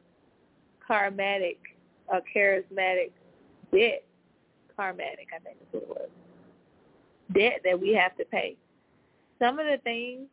karmatic 0.89 1.59
or 2.09 2.17
uh, 2.17 2.21
charismatic 2.35 3.11
debt. 3.71 4.03
Karmatic, 4.79 5.29
I 5.37 5.39
think 5.45 5.59
is 5.61 5.67
what 5.73 5.83
it 5.83 5.89
was. 5.89 6.09
Debt 7.35 7.61
that 7.65 7.79
we 7.79 7.93
have 7.93 8.17
to 8.17 8.25
pay. 8.25 8.57
Some 9.39 9.59
of 9.59 9.67
the 9.67 9.77
things 9.85 10.27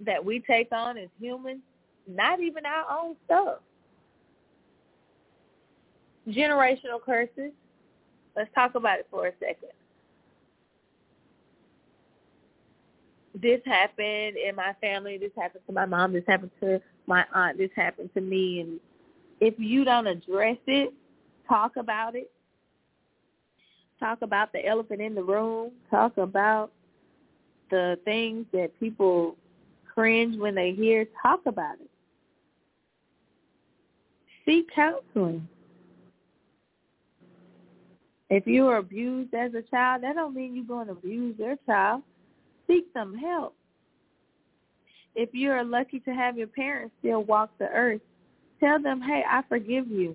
that 0.00 0.24
we 0.24 0.40
take 0.40 0.72
on 0.72 0.98
as 0.98 1.08
humans, 1.20 1.60
not 2.08 2.40
even 2.40 2.66
our 2.66 2.86
own 2.90 3.14
stuff. 3.26 3.58
Generational 6.28 7.00
curses. 7.00 7.52
Let's 8.34 8.52
talk 8.56 8.74
about 8.74 8.98
it 8.98 9.06
for 9.08 9.28
a 9.28 9.32
second. 9.38 9.70
This 13.34 13.60
happened 13.64 14.36
in 14.36 14.54
my 14.56 14.74
family, 14.80 15.18
this 15.18 15.32
happened 15.36 15.62
to 15.66 15.72
my 15.72 15.86
mom, 15.86 16.12
this 16.12 16.24
happened 16.26 16.50
to 16.60 16.80
my 17.06 17.24
aunt, 17.34 17.58
this 17.58 17.70
happened 17.76 18.10
to 18.14 18.20
me 18.20 18.60
and 18.60 18.80
if 19.40 19.54
you 19.58 19.84
don't 19.84 20.06
address 20.06 20.58
it, 20.66 20.92
talk 21.48 21.76
about 21.76 22.14
it. 22.14 22.30
Talk 23.98 24.22
about 24.22 24.52
the 24.52 24.64
elephant 24.66 25.00
in 25.00 25.14
the 25.14 25.22
room. 25.22 25.72
Talk 25.90 26.16
about 26.18 26.70
the 27.70 27.98
things 28.04 28.46
that 28.52 28.78
people 28.78 29.36
cringe 29.92 30.38
when 30.38 30.54
they 30.54 30.72
hear. 30.72 31.06
Talk 31.22 31.40
about 31.46 31.74
it. 31.74 31.90
Seek 34.44 34.68
counseling. 34.74 35.46
If 38.30 38.46
you 38.46 38.64
were 38.64 38.76
abused 38.76 39.34
as 39.34 39.52
a 39.54 39.62
child, 39.62 40.02
that 40.02 40.14
don't 40.14 40.34
mean 40.34 40.54
you're 40.54 40.64
going 40.64 40.86
to 40.86 40.92
abuse 40.92 41.36
your 41.38 41.56
child. 41.66 42.02
Seek 42.70 42.86
some 42.94 43.16
help. 43.16 43.56
If 45.16 45.30
you're 45.32 45.64
lucky 45.64 45.98
to 46.00 46.14
have 46.14 46.38
your 46.38 46.46
parents 46.46 46.94
still 47.00 47.24
walk 47.24 47.50
the 47.58 47.66
earth, 47.66 48.00
tell 48.60 48.80
them, 48.80 49.00
hey, 49.00 49.24
I 49.28 49.42
forgive 49.48 49.88
you. 49.88 50.14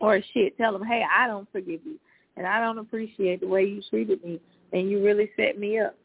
Or 0.00 0.20
shit, 0.32 0.56
tell 0.56 0.72
them, 0.72 0.86
hey, 0.86 1.02
I 1.12 1.26
don't 1.26 1.50
forgive 1.50 1.80
you. 1.84 1.98
And 2.36 2.46
I 2.46 2.60
don't 2.60 2.78
appreciate 2.78 3.40
the 3.40 3.48
way 3.48 3.64
you 3.64 3.82
treated 3.90 4.22
me. 4.22 4.40
And 4.72 4.88
you 4.88 5.04
really 5.04 5.30
set 5.36 5.58
me 5.58 5.80
up. 5.80 5.96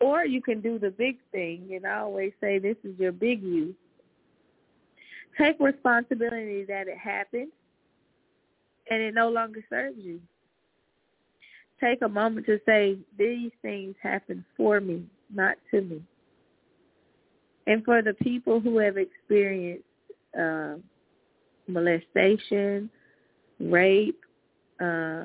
Or 0.00 0.24
you 0.24 0.42
can 0.42 0.60
do 0.60 0.78
the 0.78 0.90
big 0.90 1.18
thing. 1.30 1.68
And 1.74 1.86
I 1.86 1.98
always 1.98 2.32
say 2.40 2.58
this 2.58 2.76
is 2.82 2.98
your 2.98 3.12
big 3.12 3.40
you. 3.40 3.72
Take 5.38 5.60
responsibility 5.60 6.64
that 6.64 6.88
it 6.88 6.98
happened 6.98 7.52
and 8.90 9.00
it 9.00 9.14
no 9.14 9.28
longer 9.28 9.60
serves 9.70 9.98
you. 9.98 10.20
Take 11.80 12.02
a 12.02 12.08
moment 12.08 12.46
to 12.46 12.58
say, 12.64 12.96
these 13.18 13.50
things 13.60 13.94
happened 14.02 14.44
for 14.56 14.80
me, 14.80 15.04
not 15.32 15.56
to 15.70 15.82
me. 15.82 16.02
And 17.66 17.84
for 17.84 18.00
the 18.00 18.14
people 18.14 18.60
who 18.60 18.78
have 18.78 18.96
experienced 18.96 19.84
uh, 20.38 20.76
molestation, 21.68 22.88
rape, 23.60 24.20
uh, 24.80 25.24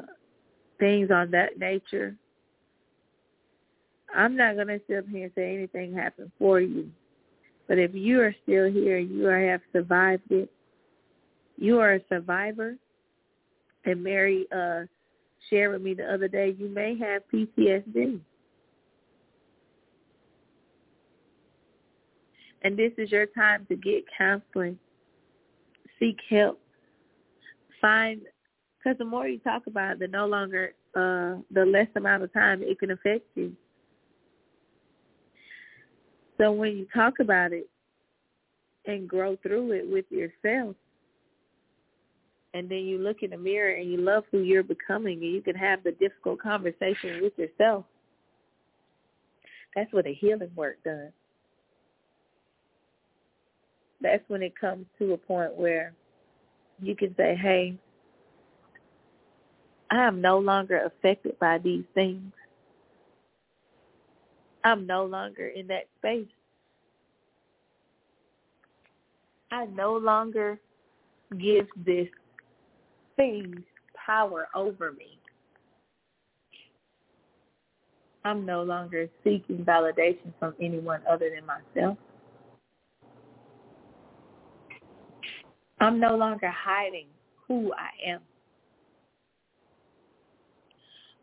things 0.80 1.10
on 1.12 1.32
that 1.32 1.58
nature, 1.58 2.16
I'm 4.14 4.36
not 4.36 4.56
going 4.56 4.68
to 4.68 4.82
sit 4.88 4.98
up 4.98 5.08
here 5.08 5.26
and 5.26 5.32
say 5.36 5.56
anything 5.56 5.94
happened 5.94 6.32
for 6.38 6.60
you. 6.60 6.90
But 7.68 7.78
if 7.78 7.94
you 7.94 8.20
are 8.20 8.36
still 8.44 8.70
here, 8.70 8.98
you 8.98 9.26
have 9.26 9.62
survived 9.72 10.30
it. 10.32 10.52
You 11.58 11.80
are 11.80 11.94
a 11.94 12.02
survivor. 12.10 12.76
And 13.86 14.04
Mary 14.04 14.48
uh, 14.54 14.82
shared 15.50 15.74
with 15.74 15.82
me 15.82 15.94
the 15.94 16.12
other 16.12 16.28
day, 16.28 16.56
you 16.58 16.70
may 16.70 16.98
have 16.98 17.24
PTSD. 17.34 18.20
And 22.64 22.78
this 22.78 22.92
is 22.98 23.12
your 23.12 23.26
time 23.26 23.66
to 23.70 23.76
get 23.76 24.04
counseling. 24.18 24.78
Seek 26.00 26.18
help. 26.30 26.60
Find, 27.80 28.22
because 28.78 28.98
the 29.00 29.06
more 29.06 29.28
you 29.28 29.40
talk 29.40 29.64
about 29.68 29.94
it, 29.94 30.00
the 30.00 30.08
no 30.08 30.28
longer, 30.28 30.74
uh, 30.96 31.42
the 31.52 31.66
less 31.66 31.88
amount 31.96 32.24
of 32.24 32.32
time 32.34 32.62
it 32.62 32.80
can 32.80 32.92
affect 32.92 33.26
you. 33.36 33.56
So 36.38 36.52
when 36.52 36.78
you 36.78 36.88
talk 36.94 37.20
about 37.20 37.54
it 37.54 37.68
and 38.86 39.08
grow 39.08 39.38
through 39.44 39.72
it 39.72 39.90
with 39.90 40.06
yourself, 40.10 40.76
and 42.54 42.70
then 42.70 42.80
you 42.80 42.98
look 42.98 43.24
in 43.24 43.32
the 43.32 43.38
mirror 43.38 43.76
and 43.76 43.90
you 43.90 43.98
love 43.98 44.24
who 44.32 44.40
you're 44.40 44.64
becoming 44.64 45.20
and 45.20 45.34
you 45.34 45.42
can 45.42 45.56
have 45.56 45.84
the 45.84 45.92
difficult 45.94 46.40
conversation 46.40 47.22
with 47.22 47.38
yourself, 47.38 47.86
that's 49.76 49.92
what 49.94 50.06
the 50.06 50.14
healing 50.14 50.52
work 50.56 50.78
does 50.84 51.12
that's 54.02 54.24
when 54.28 54.42
it 54.42 54.60
comes 54.60 54.86
to 55.00 55.14
a 55.14 55.18
point 55.18 55.56
where 55.56 55.94
you 56.82 56.96
can 56.96 57.16
say, 57.16 57.36
hey, 57.36 57.78
I 59.92 60.04
am 60.04 60.22
no 60.22 60.40
longer 60.40 60.84
affected 60.86 61.38
by 61.40 61.60
these 61.60 61.84
things. 61.94 62.32
I'm 64.64 64.86
no 64.88 65.06
longer 65.06 65.48
in 65.48 65.68
that 65.68 65.88
space. 66.00 66.28
I 69.52 69.66
no 69.66 69.98
longer 69.98 70.60
give 71.38 71.68
this 71.86 72.08
power 74.06 74.48
over 74.56 74.92
me. 74.94 75.18
I'm 78.24 78.46
no 78.46 78.64
longer 78.64 79.08
seeking 79.24 79.66
validation 79.66 80.34
from 80.40 80.54
anyone 80.62 81.02
other 81.10 81.30
than 81.34 81.46
myself. 81.46 81.98
I'm 85.80 86.00
no 86.00 86.16
longer 86.16 86.52
hiding 86.52 87.08
who 87.48 87.74
I 87.74 88.12
am. 88.12 88.22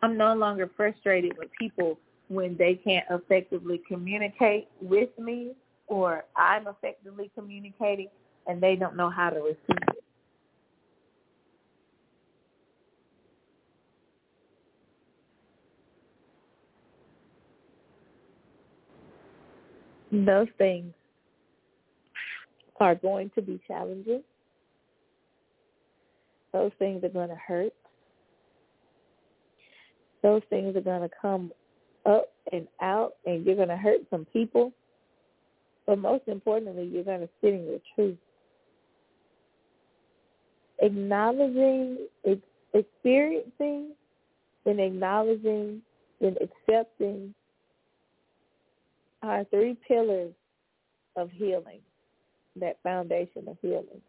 I'm 0.02 0.16
no 0.16 0.34
longer 0.34 0.70
frustrated 0.76 1.36
with 1.38 1.48
people 1.58 1.98
when 2.28 2.56
they 2.56 2.74
can't 2.74 3.06
effectively 3.10 3.80
communicate 3.88 4.68
with 4.80 5.10
me 5.18 5.52
or 5.86 6.24
I'm 6.36 6.66
effectively 6.68 7.30
communicating 7.34 8.08
and 8.46 8.62
they 8.62 8.76
don't 8.76 8.96
know 8.96 9.10
how 9.10 9.30
to 9.30 9.40
receive 9.40 9.56
it. 9.88 9.97
Those 20.10 20.48
things 20.56 20.94
are 22.80 22.94
going 22.94 23.30
to 23.34 23.42
be 23.42 23.60
challenging. 23.66 24.22
Those 26.52 26.72
things 26.78 27.04
are 27.04 27.10
going 27.10 27.28
to 27.28 27.36
hurt. 27.36 27.74
Those 30.22 30.42
things 30.50 30.74
are 30.76 30.80
going 30.80 31.02
to 31.02 31.10
come 31.20 31.52
up 32.06 32.32
and 32.52 32.66
out, 32.80 33.14
and 33.26 33.44
you're 33.44 33.56
going 33.56 33.68
to 33.68 33.76
hurt 33.76 34.00
some 34.10 34.24
people. 34.32 34.72
But 35.86 35.98
most 35.98 36.24
importantly, 36.26 36.84
you're 36.92 37.04
going 37.04 37.20
to 37.20 37.28
sit 37.40 37.54
in 37.54 37.64
your 37.64 37.80
truth. 37.94 38.18
Acknowledging, 40.80 42.06
experiencing, 42.72 43.92
then 44.64 44.80
acknowledging, 44.80 45.82
then 46.20 46.36
accepting 46.40 47.34
are 49.22 49.44
three 49.44 49.76
pillars 49.86 50.32
of 51.16 51.30
healing, 51.30 51.80
that 52.56 52.78
foundation 52.82 53.48
of 53.48 53.56
healing. 53.60 54.00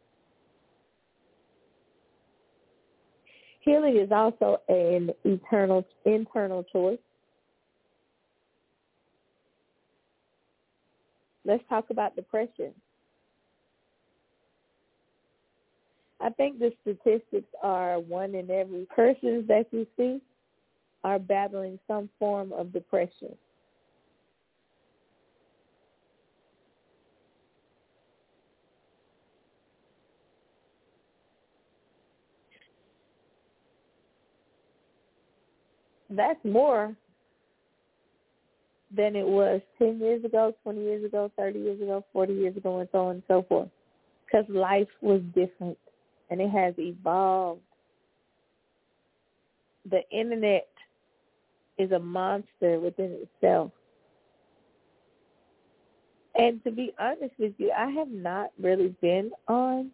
Healing 3.62 3.98
is 3.98 4.12
also 4.12 4.62
an 4.70 5.12
eternal 5.26 5.86
internal 6.06 6.64
choice. 6.64 7.00
Let's 11.46 11.64
talk 11.68 11.90
about 11.90 12.16
depression. 12.16 12.74
I 16.22 16.30
think 16.30 16.60
the 16.60 16.72
statistics 16.82 17.48
are 17.64 18.00
one 18.00 18.36
in 18.36 18.52
every 18.52 18.86
person 18.86 19.46
that 19.48 19.68
you 19.72 19.88
see 19.98 20.22
are 21.04 21.18
battling 21.18 21.80
some 21.88 22.10
form 22.20 22.52
of 22.52 22.74
depression. 22.74 23.36
That's 36.20 36.44
more 36.44 36.94
than 38.96 39.16
it 39.16 39.26
was 39.26 39.62
10 39.78 40.00
years 40.00 40.24
ago, 40.26 40.54
20 40.64 40.82
years 40.82 41.06
ago, 41.06 41.32
30 41.38 41.60
years 41.60 41.82
ago, 41.82 42.04
40 42.12 42.34
years 42.34 42.58
ago, 42.58 42.80
and 42.80 42.90
so 42.92 43.06
on 43.06 43.12
and 43.16 43.24
so 43.28 43.46
forth. 43.48 43.70
Because 44.26 44.46
life 44.50 44.88
was 45.02 45.22
different 45.34 45.78
and 46.30 46.42
it 46.42 46.50
has 46.50 46.74
evolved. 46.78 47.62
The 49.90 50.02
internet 50.12 50.68
is 51.78 51.92
a 51.92 52.00
monster 52.00 52.80
within 52.80 53.18
itself. 53.24 53.72
And 56.36 56.64
to 56.64 56.72
be 56.72 56.94
honest 57.00 57.34
with 57.40 57.54
you, 57.58 57.72
I 57.76 57.90
have 57.92 58.10
not 58.10 58.52
really 58.60 58.96
been 59.02 59.32
on 59.48 59.92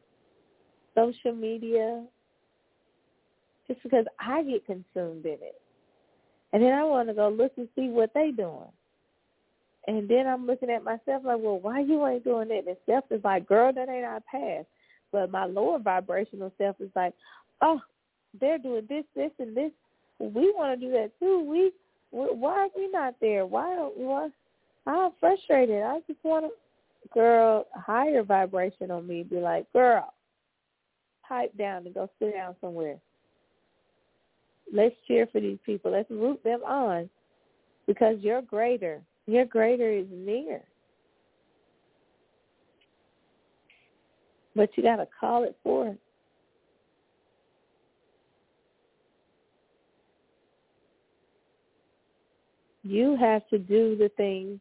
social 0.95 1.33
media 1.33 2.03
just 3.67 3.81
because 3.83 4.05
I 4.19 4.43
get 4.43 4.65
consumed 4.65 5.25
in 5.25 5.38
it. 5.41 5.61
And 6.55 6.63
then 6.63 6.71
I 6.71 6.85
want 6.85 7.09
to 7.09 7.13
go 7.13 7.27
look 7.27 7.51
and 7.57 7.67
see 7.75 7.89
what 7.89 8.13
they 8.13 8.31
doing. 8.31 8.71
And 9.87 10.07
then 10.07 10.25
I'm 10.25 10.47
looking 10.47 10.69
at 10.69 10.85
myself 10.85 11.23
like, 11.25 11.39
well, 11.41 11.59
why 11.59 11.81
you 11.81 12.07
ain't 12.07 12.23
doing 12.23 12.47
that? 12.47 12.65
And 12.65 12.77
self 12.85 13.03
is 13.11 13.21
like, 13.25 13.45
girl, 13.45 13.73
that 13.73 13.89
ain't 13.89 14.05
our 14.05 14.21
path. 14.21 14.65
But 15.11 15.31
my 15.31 15.47
lower 15.47 15.79
vibrational 15.79 16.53
self 16.57 16.77
is 16.79 16.91
like, 16.95 17.13
oh, 17.61 17.81
they're 18.39 18.57
doing 18.57 18.85
this, 18.87 19.03
this, 19.17 19.31
and 19.37 19.53
this. 19.53 19.71
we 20.17 20.53
want 20.55 20.79
to 20.79 20.85
do 20.87 20.93
that 20.93 21.11
too. 21.19 21.41
We 21.45 21.73
why 22.11 22.53
are 22.53 22.67
we 22.73 22.87
not 22.87 23.15
there? 23.19 23.45
Why 23.45 23.75
don't 23.75 23.97
why? 23.97 24.29
I'm 24.87 25.11
frustrated. 25.19 25.83
I 25.83 25.99
just 26.07 26.23
want 26.23 26.45
to, 26.45 27.09
girl, 27.13 27.65
higher 27.75 28.23
vibration 28.23 28.91
on 28.91 29.05
me. 29.05 29.23
Be 29.23 29.41
like, 29.41 29.69
girl, 29.73 30.13
pipe 31.27 31.51
down 31.57 31.85
and 31.85 31.93
go 31.93 32.09
sit 32.17 32.33
down 32.33 32.55
somewhere. 32.61 32.95
Let's 34.73 34.95
cheer 35.08 35.28
for 35.32 35.39
these 35.39 35.60
people. 35.65 35.91
Let's 35.91 36.10
root 36.10 36.43
them 36.43 36.63
on 36.63 37.10
because 37.88 38.17
your 38.21 38.41
greater, 38.41 39.01
your 39.28 39.45
greater 39.45 39.89
is 39.91 40.08
near. 40.12 40.62
But 44.56 44.69
you 44.75 44.84
got 44.84 44.97
to 44.97 45.08
call 45.19 45.43
it 45.43 45.56
forth. 45.63 45.97
You 52.84 53.17
have 53.19 53.47
to 53.49 53.58
do 53.58 53.97
the 53.97 54.10
things 54.15 54.60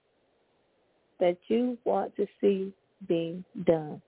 that 1.21 1.37
you 1.49 1.79
want 1.85 2.17
to 2.17 2.27
see 2.41 2.73
being 3.07 3.45
done. 3.65 4.01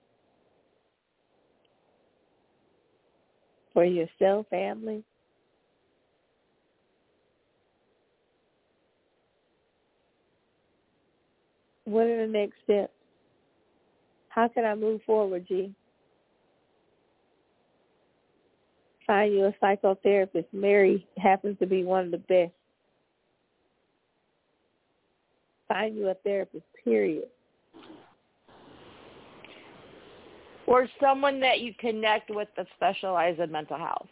For 3.73 3.85
yourself, 3.85 4.47
family, 4.49 5.03
what 11.87 12.05
are 12.05 12.27
the 12.27 12.31
next 12.31 12.55
steps? 12.65 12.91
How 14.27 14.49
can 14.49 14.65
I 14.65 14.75
move 14.75 15.01
forward, 15.05 15.45
G? 15.47 15.73
Find 19.07 19.33
you 19.33 19.45
a 19.45 19.53
psychotherapist. 19.63 20.45
Mary 20.51 21.07
happens 21.17 21.57
to 21.59 21.65
be 21.65 21.85
one 21.85 22.05
of 22.05 22.11
the 22.11 22.17
best. 22.17 22.51
Find 25.69 25.95
you 25.95 26.09
a 26.09 26.13
therapist, 26.13 26.65
period. 26.83 27.23
Or 30.65 30.89
someone 31.01 31.39
that 31.39 31.61
you 31.61 31.73
connect 31.79 32.29
with 32.29 32.49
that 32.57 32.67
specializes 32.75 33.39
in 33.39 33.51
mental 33.51 33.77
health. 33.77 34.07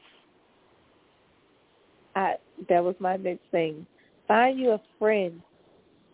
I, 2.16 2.36
that 2.70 2.82
was 2.82 2.96
my 3.00 3.18
next 3.18 3.44
thing. 3.52 3.86
Find 4.30 4.58
you 4.58 4.72
a 4.72 4.82
friend 4.98 5.42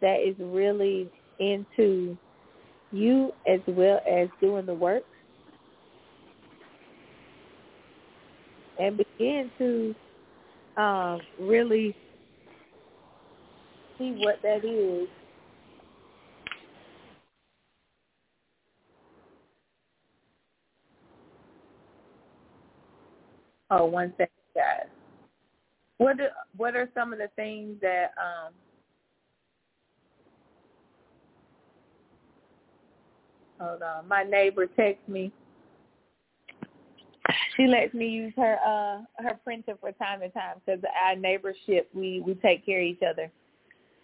that 0.01 0.27
is 0.27 0.35
really 0.39 1.07
into 1.41 2.17
you 2.93 3.33
as 3.47 3.59
well 3.67 3.99
as 4.09 4.29
doing 4.39 4.65
the 4.65 4.73
work 4.73 5.03
and 8.79 8.97
begin 8.97 9.51
to 9.57 9.95
um, 10.81 11.19
really 11.39 11.95
see 13.97 14.11
what 14.23 14.41
that 14.43 14.63
is 14.63 15.07
Oh, 23.73 23.85
one 23.85 24.11
second, 24.17 24.29
guys. 24.53 24.87
What 25.97 26.17
do, 26.17 26.25
what 26.57 26.75
are 26.75 26.89
some 26.93 27.13
of 27.13 27.19
the 27.19 27.29
things 27.37 27.77
that 27.81 28.11
um 28.19 28.53
Hold 33.61 33.83
on. 33.83 34.07
My 34.07 34.23
neighbor 34.23 34.65
texts 34.65 35.07
me. 35.07 35.31
She 37.55 37.67
lets 37.67 37.93
me 37.93 38.07
use 38.07 38.33
her 38.35 38.57
uh 38.65 39.01
her 39.21 39.39
printer 39.43 39.75
for 39.79 39.91
time 39.93 40.21
to 40.21 40.29
time 40.29 40.55
because 40.65 40.81
our 41.05 41.15
neighborship 41.15 41.87
we 41.93 42.21
we 42.25 42.33
take 42.35 42.65
care 42.65 42.79
of 42.79 42.85
each 42.85 43.01
other. 43.07 43.31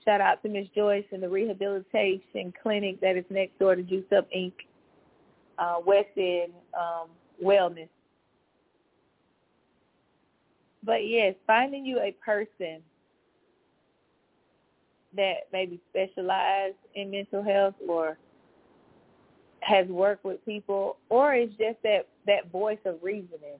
Shout 0.05 0.21
out 0.21 0.43
to 0.43 0.49
Miss 0.49 0.67
Joyce 0.75 1.05
and 1.11 1.23
the 1.23 1.27
rehabilitation 1.27 2.53
clinic 2.61 3.01
that 3.01 3.17
is 3.17 3.25
next 3.29 3.57
door 3.59 3.75
to 3.75 3.81
Juice 3.81 4.05
Up 4.15 4.27
Inc. 4.35 4.53
Uh, 5.57 5.77
West 5.85 6.09
End 6.15 6.53
um, 6.79 7.07
Wellness. 7.43 7.89
But 10.83 11.07
yes, 11.07 11.33
finding 11.47 11.83
you 11.83 11.99
a 11.99 12.15
person 12.23 12.81
that 15.15 15.47
maybe 15.51 15.81
specialize 15.89 16.73
in 16.93 17.11
mental 17.11 17.43
health 17.43 17.73
or 17.89 18.17
has 19.61 19.87
worked 19.87 20.23
with 20.23 20.43
people 20.45 20.97
or 21.09 21.33
it's 21.33 21.51
just 21.57 21.81
that 21.83 22.07
that 22.25 22.51
voice 22.51 22.79
of 22.85 22.95
reasoning. 23.01 23.59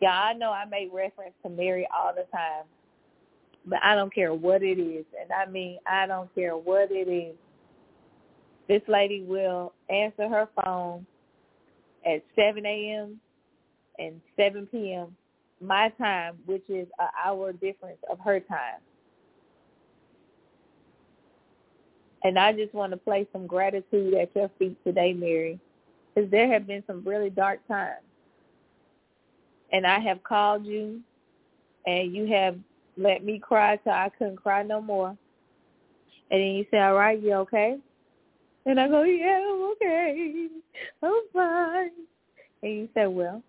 Yeah, 0.00 0.12
I 0.12 0.32
know 0.32 0.50
I 0.50 0.64
make 0.64 0.90
reference 0.92 1.34
to 1.42 1.50
Mary 1.50 1.86
all 1.94 2.12
the 2.14 2.24
time, 2.32 2.64
but 3.66 3.80
I 3.82 3.94
don't 3.94 4.14
care 4.14 4.32
what 4.32 4.62
it 4.62 4.78
is. 4.78 5.04
And 5.20 5.30
I 5.32 5.50
mean, 5.50 5.78
I 5.86 6.06
don't 6.06 6.34
care 6.34 6.56
what 6.56 6.90
it 6.90 7.08
is. 7.08 7.36
This 8.68 8.82
lady 8.88 9.22
will 9.22 9.72
answer 9.90 10.28
her 10.28 10.48
phone 10.62 11.04
at 12.06 12.22
7 12.36 12.64
a.m. 12.64 13.20
and 13.98 14.20
7 14.36 14.66
p.m 14.66 15.14
my 15.60 15.90
time, 15.98 16.38
which 16.46 16.64
is 16.68 16.86
an 16.98 17.08
hour 17.24 17.52
difference 17.52 17.98
of 18.10 18.18
her 18.20 18.40
time. 18.40 18.80
And 22.22 22.38
I 22.38 22.52
just 22.52 22.74
want 22.74 22.92
to 22.92 22.96
place 22.96 23.26
some 23.32 23.46
gratitude 23.46 24.14
at 24.14 24.34
your 24.34 24.50
feet 24.58 24.76
today, 24.84 25.12
Mary, 25.12 25.58
because 26.14 26.30
there 26.30 26.52
have 26.52 26.66
been 26.66 26.84
some 26.86 27.02
really 27.04 27.30
dark 27.30 27.66
times. 27.66 28.04
And 29.72 29.86
I 29.86 30.00
have 30.00 30.22
called 30.22 30.66
you, 30.66 31.00
and 31.86 32.14
you 32.14 32.26
have 32.26 32.56
let 32.96 33.24
me 33.24 33.38
cry 33.38 33.76
till 33.76 33.92
I 33.92 34.10
couldn't 34.18 34.36
cry 34.36 34.62
no 34.62 34.80
more. 34.80 35.16
And 36.30 36.40
then 36.40 36.52
you 36.52 36.66
say, 36.70 36.78
all 36.78 36.94
right, 36.94 37.20
you 37.20 37.32
okay? 37.34 37.76
And 38.66 38.78
I 38.78 38.88
go, 38.88 39.02
yeah, 39.02 39.40
I'm 39.42 39.62
okay. 39.72 40.48
I'm 41.02 41.20
fine. 41.32 41.90
And 42.62 42.72
you 42.72 42.88
say, 42.94 43.06
well, 43.06 43.42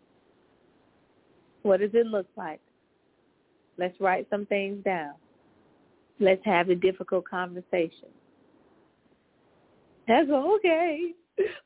what 1.63 1.81
does 1.81 1.91
it 1.93 2.07
look 2.07 2.27
like? 2.37 2.61
Let's 3.77 3.99
write 3.99 4.27
some 4.29 4.45
things 4.45 4.83
down. 4.83 5.13
Let's 6.19 6.43
have 6.45 6.69
a 6.69 6.75
difficult 6.75 7.27
conversation. 7.27 8.09
That's 10.07 10.29
okay. 10.29 11.13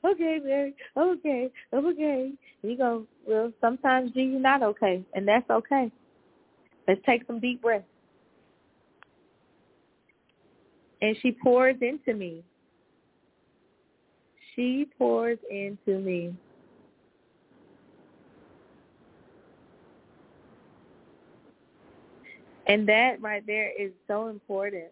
Okay, 0.05 0.39
Mary. 0.43 0.73
Okay. 0.95 1.49
I'm 1.73 1.85
okay. 1.87 2.31
You 2.61 2.77
go, 2.77 3.05
well, 3.27 3.51
sometimes 3.59 4.11
G, 4.11 4.21
you're 4.21 4.39
not 4.39 4.63
okay, 4.63 5.03
and 5.13 5.27
that's 5.27 5.49
okay. 5.49 5.91
Let's 6.87 7.01
take 7.05 7.25
some 7.27 7.39
deep 7.39 7.61
breaths. 7.61 7.85
And 11.01 11.17
she 11.21 11.31
pours 11.31 11.75
into 11.81 12.13
me. 12.17 12.43
She 14.55 14.87
pours 14.97 15.39
into 15.49 15.99
me. 15.99 16.33
And 22.67 22.87
that 22.87 23.21
right 23.21 23.45
there 23.45 23.71
is 23.79 23.91
so 24.07 24.27
important. 24.29 24.85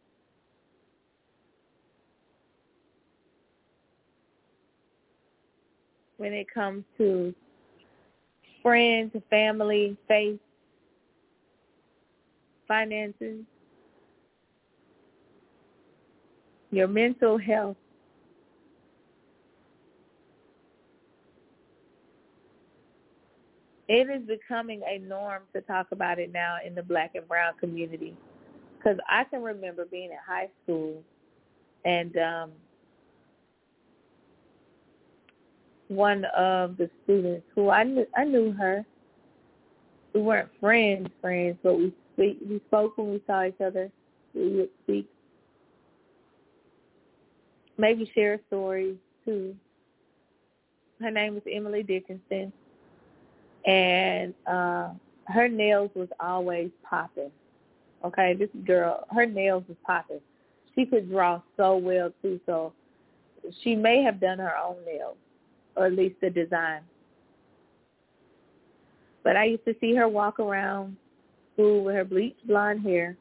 When 6.17 6.34
it 6.34 6.47
comes 6.54 6.84
to 6.97 7.34
friends, 8.62 9.12
family, 9.30 9.97
faith, 10.08 10.39
finances, 12.67 13.41
your 16.71 16.88
mental 16.88 17.38
health, 17.38 17.78
it 23.88 24.10
is 24.10 24.26
becoming 24.28 24.82
a 24.88 24.99
norm 24.99 25.43
to 25.54 25.62
talk 25.62 25.88
about 25.91 26.19
it 26.19 26.32
now 26.32 26.58
in 26.65 26.73
the 26.73 26.84
black 26.84 27.12
and 27.15 27.28
brown 27.28 27.54
community. 27.60 28.15
Because 28.78 28.97
I 29.10 29.23
can 29.26 29.41
remember 29.41 29.86
being 29.86 30.12
in 30.12 30.17
high 30.26 30.49
school 30.63 31.02
and 31.86 32.15
um, 32.17 32.52
one 35.88 36.26
of 36.36 36.78
the 36.78 36.89
students 37.04 37.46
who 37.56 37.69
I 37.69 37.84
knew, 37.84 38.06
I 38.15 38.24
knew 38.24 38.52
her. 38.54 38.86
We 40.13 40.22
weren't 40.22 40.50
friends, 40.60 41.10
friends, 41.22 41.58
but 41.63 41.78
we 41.78 41.93
speak, 42.13 42.38
we 42.48 42.62
spoke 42.67 42.98
when 42.98 43.12
we 43.12 43.22
saw 43.26 43.46
each 43.46 43.62
other. 43.65 43.89
We 44.34 44.50
would 44.50 44.69
speak, 44.84 45.10
maybe 47.78 48.10
share 48.13 48.39
stories 48.48 48.96
too. 49.26 49.56
Her 51.00 51.12
name 51.12 51.34
was 51.34 51.43
Emily 51.52 51.84
Dickinson 51.84 52.54
and 53.65 54.34
uh 54.46 54.89
her 55.28 55.48
nails 55.48 55.89
was 55.96 56.10
always 56.19 56.69
popping. 56.84 57.32
Okay, 58.04 58.34
this 58.34 58.50
girl, 58.65 59.06
her 59.12 59.26
nails 59.26 59.63
was 59.69 59.78
popping. 59.86 60.19
She 60.76 60.86
could 60.86 61.10
draw 61.10 61.41
so 61.56 61.78
well 61.78 62.12
too, 62.22 62.39
so 62.46 62.74
she 63.63 63.76
may 63.76 64.04
have 64.04 64.19
done 64.19 64.39
her 64.39 64.54
own 64.58 64.76
nails, 64.86 65.15
or 65.76 65.88
at 65.88 65.94
least 65.94 66.16
the 66.22 66.30
design. 66.30 66.82
But 69.24 69.38
I 69.38 69.46
used 69.46 69.66
to 69.66 69.76
see 69.80 69.96
her 69.96 70.08
walk 70.08 70.40
around 70.40 70.98
school 71.54 71.84
with 71.84 71.96
her 71.96 72.04
bleached 72.04 72.46
blonde 72.48 72.82
hair, 72.82 73.16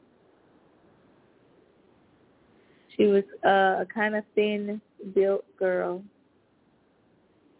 She 2.97 3.05
was 3.05 3.23
uh, 3.45 3.81
a 3.81 3.87
kind 3.91 4.15
of 4.15 4.23
thin 4.35 4.79
built 5.15 5.45
girl. 5.57 6.03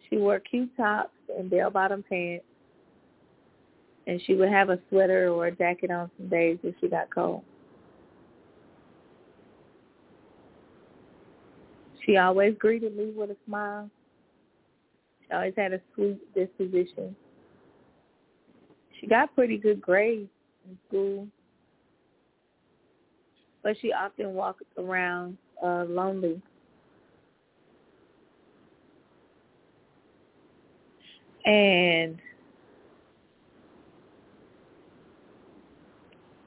She 0.08 0.16
wore 0.16 0.38
cute 0.38 0.74
tops 0.76 1.16
and 1.36 1.50
bell 1.50 1.70
bottom 1.70 2.04
pants. 2.08 2.44
And 4.06 4.20
she 4.26 4.34
would 4.34 4.50
have 4.50 4.68
a 4.68 4.78
sweater 4.90 5.28
or 5.30 5.46
a 5.46 5.52
jacket 5.52 5.90
on 5.90 6.10
some 6.18 6.28
days 6.28 6.58
if 6.62 6.74
she 6.80 6.88
got 6.88 7.12
cold. 7.12 7.42
She 12.04 12.18
always 12.18 12.54
greeted 12.58 12.96
me 12.96 13.12
with 13.16 13.30
a 13.30 13.36
smile. 13.46 13.90
She 15.26 15.34
always 15.34 15.54
had 15.56 15.72
a 15.72 15.80
sweet 15.94 16.18
disposition. 16.34 17.16
She 19.00 19.06
got 19.06 19.34
pretty 19.34 19.58
good 19.58 19.80
grades 19.80 20.28
in 20.68 20.78
school, 20.88 21.28
but 23.62 23.76
she 23.80 23.92
often 23.92 24.34
walked 24.34 24.62
around 24.78 25.36
uh, 25.62 25.84
lonely. 25.84 26.40
And 31.44 32.18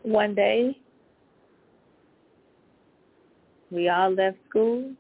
one 0.01 0.33
day, 0.33 0.77
we 3.69 3.89
all 3.89 4.09
left 4.11 4.37
school 4.49 4.91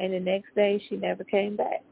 and 0.00 0.12
the 0.12 0.20
next 0.20 0.54
day 0.54 0.82
she 0.88 0.96
never 0.96 1.24
came 1.24 1.56
back. 1.56 1.82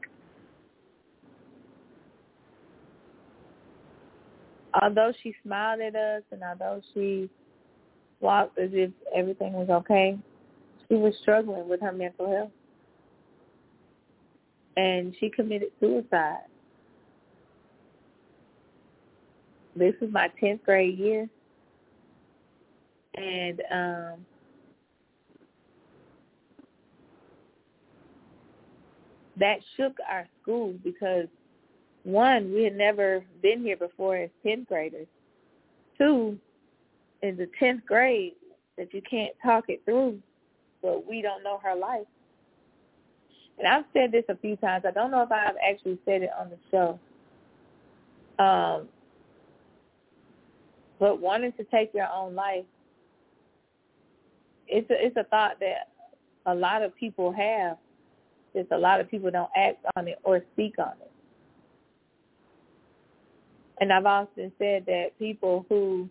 Although 4.81 5.11
she 5.23 5.33
smiled 5.43 5.81
at 5.81 5.95
us 5.95 6.23
and 6.31 6.41
although 6.43 6.81
she 6.93 7.29
walked 8.19 8.57
as 8.59 8.69
if 8.73 8.91
everything 9.15 9.53
was 9.53 9.69
okay, 9.69 10.17
she 10.87 10.95
was 10.95 11.13
struggling 11.21 11.67
with 11.67 11.81
her 11.81 11.91
mental 11.91 12.29
health. 12.29 12.51
And 14.75 15.15
she 15.19 15.29
committed 15.29 15.69
suicide. 15.79 16.45
This 19.75 19.93
was 19.99 20.11
my 20.11 20.29
10th 20.41 20.63
grade 20.63 20.97
year. 20.97 21.27
And 23.15 23.61
um 23.71 24.25
that 29.39 29.59
shook 29.75 29.97
our 30.09 30.27
school 30.41 30.73
because 30.83 31.27
one, 32.03 32.53
we 32.53 32.63
had 32.63 32.75
never 32.75 33.23
been 33.41 33.61
here 33.61 33.77
before 33.77 34.15
as 34.15 34.29
tenth 34.41 34.67
graders. 34.67 35.07
Two, 35.97 36.37
in 37.21 37.35
the 37.35 37.49
tenth 37.59 37.85
grade, 37.85 38.33
that 38.77 38.93
you 38.93 39.01
can't 39.09 39.33
talk 39.43 39.65
it 39.67 39.81
through, 39.85 40.19
but 40.81 41.07
we 41.07 41.21
don't 41.21 41.43
know 41.43 41.59
her 41.63 41.75
life. 41.75 42.05
And 43.57 43.67
I've 43.67 43.85
said 43.91 44.11
this 44.11 44.23
a 44.29 44.37
few 44.37 44.55
times. 44.55 44.85
I 44.87 44.91
don't 44.91 45.11
know 45.11 45.23
if 45.23 45.31
I've 45.31 45.55
actually 45.67 45.97
said 46.05 46.21
it 46.21 46.29
on 46.39 46.49
the 46.49 46.57
show. 46.71 46.99
Um, 48.43 48.87
but 50.99 51.19
wanting 51.19 51.53
to 51.53 51.63
take 51.65 51.93
your 51.93 52.07
own 52.13 52.35
life, 52.35 52.65
it's 54.67 54.89
a, 54.91 55.05
it's 55.05 55.17
a 55.17 55.23
thought 55.23 55.59
that 55.59 55.89
a 56.45 56.53
lot 56.53 56.83
of 56.83 56.95
people 56.95 57.31
have 57.33 57.77
a 58.71 58.77
lot 58.77 58.99
of 58.99 59.09
people 59.09 59.29
don't 59.31 59.49
act 59.55 59.85
on 59.95 60.07
it 60.07 60.19
or 60.23 60.41
speak 60.53 60.75
on 60.79 60.93
it. 61.01 61.11
And 63.79 63.93
I've 63.93 64.05
often 64.05 64.51
said 64.57 64.85
that 64.87 65.17
people 65.19 65.65
who 65.69 66.09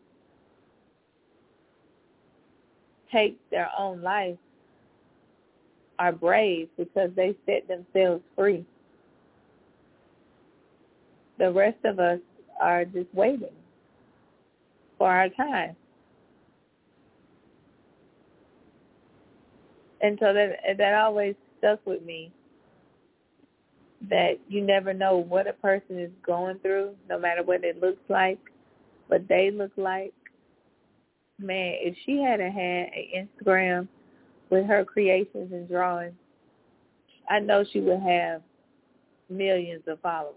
take 3.13 3.39
their 3.51 3.71
own 3.79 4.03
life 4.03 4.37
are 5.99 6.13
brave 6.13 6.69
because 6.77 7.11
they 7.17 7.35
set 7.47 7.67
themselves 7.69 8.23
free. 8.37 8.65
The 11.39 11.51
rest 11.51 11.79
of 11.85 11.99
us 11.99 12.21
are 12.61 12.85
just 12.85 13.13
waiting 13.15 13.49
for 14.99 15.11
our 15.11 15.29
time. 15.31 15.77
And 20.01 20.19
so 20.21 20.33
that 20.33 20.79
that 20.79 20.95
always 20.95 21.35
stuck 21.59 21.85
with 21.87 22.03
me 22.03 22.31
that 24.09 24.39
you 24.49 24.63
never 24.63 24.93
know 24.93 25.17
what 25.17 25.47
a 25.47 25.53
person 25.55 25.99
is 25.99 26.11
going 26.25 26.59
through, 26.59 26.95
no 27.09 27.19
matter 27.19 27.43
what 27.43 27.65
it 27.65 27.81
looks 27.81 28.03
like, 28.09 28.39
what 29.09 29.27
they 29.29 29.51
look 29.51 29.73
like. 29.77 30.13
Man, 31.39 31.75
if 31.79 31.97
she 32.05 32.23
had 32.23 32.41
a 32.41 32.51
had 32.51 32.89
an 32.95 33.29
Instagram 33.45 33.89
with 34.51 34.67
her 34.67 34.85
creations 34.85 35.53
and 35.53 35.69
drawings, 35.69 36.15
I 37.29 37.41
know 37.41 37.65
she 37.73 37.81
would 37.81 38.01
have 38.01 38.43
millions 39.29 39.83
of 39.87 40.01
followers. 40.01 40.35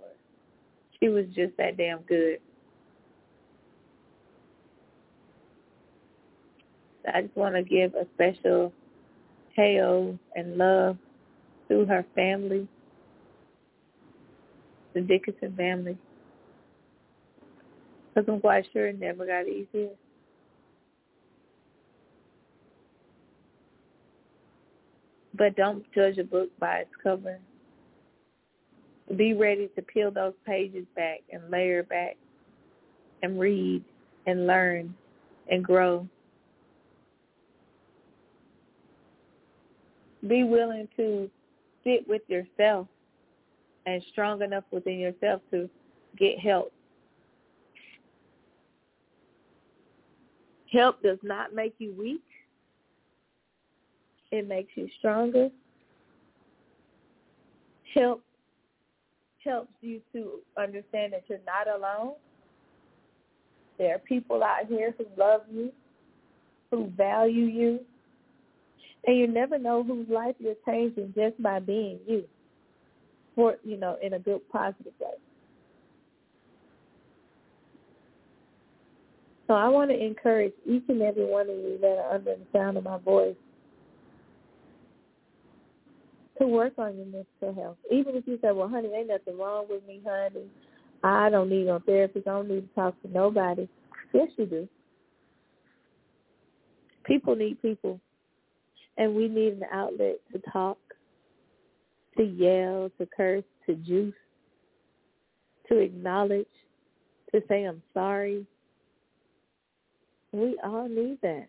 She 1.00 1.10
was 1.10 1.26
just 1.36 1.56
that 1.58 1.78
damn 1.78 2.02
good. 2.02 2.40
I 7.14 7.22
just 7.24 7.36
want 7.36 7.56
to 7.56 7.64
give 7.64 7.94
a 7.96 8.06
special 8.16 8.74
hail 9.56 10.18
and 10.36 10.58
love 10.58 10.98
to 11.70 11.86
her 11.86 12.06
family, 12.16 12.68
the 14.94 15.02
Dickinson 15.02 15.56
family. 15.56 15.98
Because 18.14 18.28
I'm 18.28 18.42
quite 18.42 18.66
sure 18.74 18.88
it 18.88 19.00
never 19.00 19.26
got 19.26 19.48
easier. 19.48 19.90
But 25.36 25.56
don't 25.56 25.86
judge 25.94 26.18
a 26.18 26.24
book 26.24 26.50
by 26.60 26.80
its 26.80 26.92
cover. 27.02 27.40
Be 29.16 29.34
ready 29.34 29.70
to 29.76 29.82
peel 29.82 30.12
those 30.12 30.34
pages 30.46 30.86
back 30.96 31.20
and 31.32 31.50
layer 31.50 31.84
back 31.84 32.18
and 33.24 33.40
read 33.40 33.84
and 34.28 34.46
learn 34.46 34.94
and 35.50 35.64
grow. 35.64 36.08
Be 40.28 40.44
willing 40.44 40.88
to 40.98 41.30
sit 41.84 42.08
with 42.08 42.22
yourself 42.28 42.88
and 43.90 44.04
strong 44.12 44.42
enough 44.42 44.64
within 44.72 45.00
yourself 45.00 45.42
to 45.52 45.70
get 46.18 46.40
help. 46.40 46.72
Help 50.72 51.02
does 51.02 51.18
not 51.24 51.54
make 51.54 51.74
you 51.80 51.94
weak. 51.98 52.22
It 54.32 54.48
makes 54.48 54.72
you 54.76 54.88
stronger. 55.00 55.50
Help 57.96 58.22
helps 59.44 59.72
you 59.82 60.02
to 60.14 60.40
understand 60.58 61.14
that 61.14 61.24
you're 61.28 61.40
not 61.46 61.68
alone. 61.68 62.14
There 63.78 63.96
are 63.96 64.00
people 64.00 64.44
out 64.44 64.66
here 64.68 64.94
who 64.98 65.06
love 65.18 65.42
you, 65.50 65.72
who 66.70 66.92
value 66.96 67.46
you, 67.46 67.80
and 69.08 69.18
you 69.18 69.28
never 69.28 69.58
know 69.58 69.82
whose 69.82 70.10
life 70.10 70.36
you're 70.40 70.56
changing 70.68 71.14
just 71.16 71.42
by 71.42 71.60
being 71.60 72.00
you. 72.06 72.26
For 73.40 73.56
you 73.64 73.78
know, 73.78 73.96
in 74.04 74.16
a 74.16 74.20
good 74.20 74.42
positive 74.52 74.92
way. 75.00 75.14
So 79.48 79.54
I 79.54 79.70
want 79.70 79.92
to 79.92 79.98
encourage 79.98 80.52
each 80.66 80.84
and 80.90 81.02
every 81.02 81.26
one 81.26 81.50
of 81.50 81.56
you 81.56 81.78
that 81.80 81.88
are 81.88 82.16
under 82.16 82.36
the 82.36 82.46
sound 82.52 82.76
of 82.76 82.84
my 82.84 82.98
voice 82.98 83.38
to 86.38 86.48
work 86.48 86.74
on 86.78 86.98
your 86.98 87.06
mental 87.06 87.64
health. 87.64 87.78
Even 87.90 88.18
if 88.18 88.28
you 88.28 88.38
say, 88.42 88.52
well, 88.52 88.68
honey, 88.68 88.90
ain't 88.94 89.08
nothing 89.08 89.38
wrong 89.40 89.68
with 89.70 89.88
me, 89.88 90.02
honey. 90.06 90.48
I 91.02 91.30
don't 91.30 91.50
need 91.50 91.68
no 91.68 91.80
therapist. 91.86 92.28
I 92.28 92.32
don't 92.32 92.50
need 92.50 92.68
to 92.68 92.76
talk 92.76 93.02
to 93.04 93.10
nobody. 93.10 93.70
Yes, 94.12 94.28
you 94.36 94.48
do. 94.48 94.68
People 97.06 97.38
need 97.38 97.62
people 97.62 98.02
and 98.98 99.16
we 99.16 99.30
need 99.30 99.54
an 99.54 99.64
outlet 99.72 100.18
to 100.34 100.42
talk, 100.52 100.78
to 102.20 102.26
yell, 102.26 102.92
to 102.98 103.08
curse, 103.16 103.46
to 103.66 103.76
juice, 103.76 104.14
to 105.70 105.78
acknowledge, 105.78 106.46
to 107.34 107.42
say 107.48 107.64
I'm 107.64 107.82
sorry. 107.94 108.46
We 110.34 110.60
all 110.62 110.90
need 110.90 111.20
that. 111.22 111.48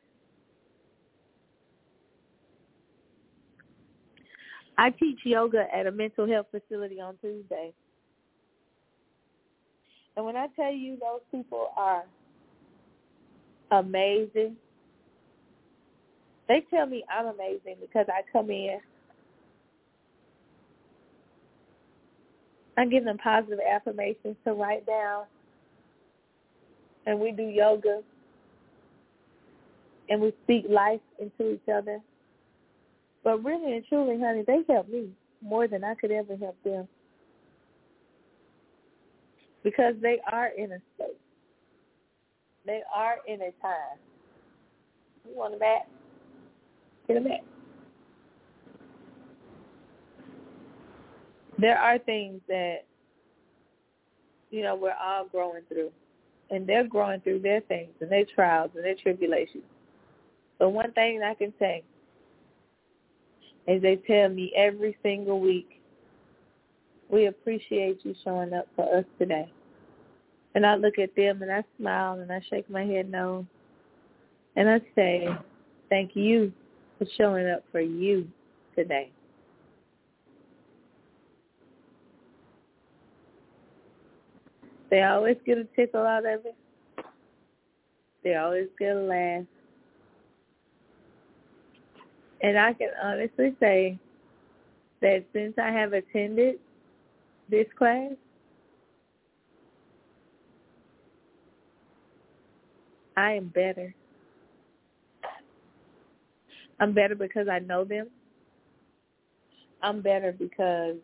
I 4.79 4.91
teach 4.91 5.19
yoga 5.25 5.67
at 5.75 5.87
a 5.87 5.91
mental 5.91 6.27
health 6.27 6.47
facility 6.53 7.01
on 7.01 7.17
Tuesday. 7.21 7.73
And 10.17 10.25
when 10.25 10.37
I 10.37 10.47
tell 10.55 10.73
you 10.73 10.99
those 11.01 11.21
people 11.33 11.73
are 11.77 12.05
amazing, 13.73 14.57
they 16.49 16.65
tell 16.71 16.87
me 16.87 17.05
I'm 17.11 17.27
amazing 17.27 17.77
because 17.81 18.07
I 18.09 18.23
come 18.33 18.51
in. 18.51 18.79
I 22.81 22.87
give 22.87 23.05
them 23.05 23.19
positive 23.19 23.59
affirmations 23.71 24.37
to 24.47 24.55
write 24.55 24.87
down. 24.87 25.25
And 27.05 27.21
we 27.21 27.31
do 27.31 27.43
yoga. 27.43 28.01
and 30.09 30.21
we 30.21 30.33
speak 30.45 30.64
life 30.69 31.01
into 31.21 31.53
each 31.53 31.69
other. 31.73 32.01
But 33.23 33.45
really 33.45 33.77
and 33.77 33.85
truly, 33.87 34.19
honey, 34.19 34.45
they 34.47 34.61
help 34.66 34.88
me 34.88 35.11
more 35.43 35.69
than 35.69 35.85
I 35.85 35.95
could 35.95 36.11
ever 36.11 36.37
help 36.37 36.57
them. 36.64 36.88
Because 39.62 39.95
they 40.01 40.19
are 40.33 40.49
in 40.57 40.73
a 40.73 40.79
state. 40.95 41.19
They 42.64 42.81
are 42.95 43.16
in 43.29 43.43
a 43.43 43.53
time. 43.62 43.99
You 45.29 45.37
want 45.37 45.55
a 45.55 45.59
mat? 45.59 45.87
Get 47.07 47.19
a 47.19 47.21
mat. 47.21 47.45
There 51.61 51.79
are 51.79 51.99
things 51.99 52.40
that, 52.49 52.85
you 54.51 54.62
know, 54.62 54.75
we're 54.75 54.94
all 55.01 55.27
growing 55.27 55.62
through. 55.68 55.90
And 56.51 56.66
they're 56.66 56.87
growing 56.87 57.20
through 57.20 57.40
their 57.40 57.61
things 57.61 57.90
and 58.01 58.11
their 58.11 58.25
trials 58.25 58.70
and 58.75 58.85
their 58.85 58.96
tribulations. 58.96 59.62
But 60.59 60.70
one 60.70 60.92
thing 60.92 61.23
I 61.23 61.35
can 61.35 61.53
say 61.59 61.85
is 63.68 63.83
they 63.83 63.96
tell 63.96 64.29
me 64.29 64.53
every 64.57 64.96
single 65.03 65.40
week, 65.40 65.81
we 67.09 67.27
appreciate 67.27 68.01
you 68.03 68.14
showing 68.25 68.53
up 68.53 68.66
for 68.75 68.92
us 68.96 69.05
today. 69.18 69.51
And 70.55 70.66
I 70.66 70.75
look 70.75 70.99
at 70.99 71.14
them 71.14 71.42
and 71.42 71.53
I 71.53 71.62
smile 71.79 72.18
and 72.18 72.33
I 72.33 72.40
shake 72.51 72.68
my 72.68 72.85
head 72.85 73.11
no. 73.11 73.46
And 74.57 74.68
I 74.68 74.81
say, 74.96 75.29
thank 75.88 76.16
you 76.16 76.53
for 76.99 77.07
showing 77.16 77.49
up 77.49 77.64
for 77.70 77.81
you 77.81 78.27
today. 78.75 79.11
They 84.90 85.03
always 85.05 85.37
get 85.46 85.59
a 85.59 85.64
tickle 85.76 86.05
out 86.05 86.26
of 86.26 86.44
it. 86.44 86.57
They 88.24 88.35
always 88.35 88.68
get 88.79 88.96
a 88.96 89.00
laugh. 89.00 89.44
And 92.42 92.59
I 92.59 92.72
can 92.72 92.88
honestly 93.03 93.55
say 93.61 93.98
that 95.00 95.24
since 95.33 95.55
I 95.59 95.70
have 95.70 95.92
attended 95.92 96.57
this 97.48 97.66
class, 97.79 98.12
I 103.16 103.33
am 103.33 103.48
better. 103.48 103.94
I'm 106.81 106.94
better 106.94 107.14
because 107.14 107.46
I 107.48 107.59
know 107.59 107.85
them. 107.85 108.09
I'm 109.83 110.00
better 110.00 110.33
because 110.33 110.96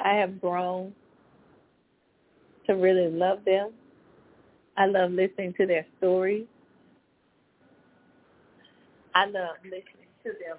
I 0.00 0.14
have 0.14 0.40
grown 0.40 0.92
to 2.72 2.80
really 2.80 3.10
love 3.10 3.44
them. 3.44 3.70
I 4.76 4.86
love 4.86 5.12
listening 5.12 5.54
to 5.58 5.66
their 5.66 5.86
stories. 5.98 6.46
I 9.14 9.26
love 9.26 9.56
listening 9.64 10.08
to 10.24 10.30
them 10.30 10.56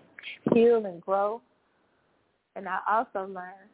heal 0.53 0.85
and 0.85 1.01
grow. 1.01 1.41
And 2.55 2.67
I 2.67 2.77
also 2.87 3.27
learn, 3.31 3.65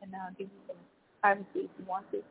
and 0.00 0.10
I'll 0.14 0.32
give 0.38 0.48
you 0.48 0.60
some 0.66 0.76
privacy 1.20 1.46
if 1.54 1.70
you 1.78 1.84
want 1.86 2.10
to. 2.12 2.22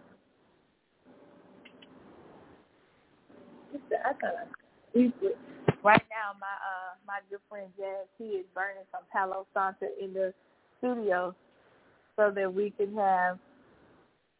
I 3.75 4.13
kind 4.13 5.13
right 5.84 6.01
now 6.10 6.31
my 6.39 6.55
uh 6.63 6.95
my 7.05 7.19
good 7.29 7.39
friend 7.49 7.67
Jazz 7.77 8.08
he 8.17 8.23
is 8.39 8.45
burning 8.55 8.86
some 8.91 9.01
Palo 9.12 9.45
Santo 9.53 9.88
in 10.01 10.13
the 10.13 10.34
studio 10.79 11.36
so 12.17 12.32
that 12.34 12.54
we 12.54 12.71
can 12.71 12.95
have 12.95 13.38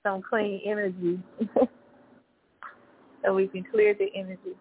some 0.03 0.21
clean 0.21 0.61
energy 0.65 1.19
so 3.23 3.33
we 3.33 3.47
can 3.47 3.63
clear 3.71 3.93
the 3.93 4.07
energy 4.15 4.55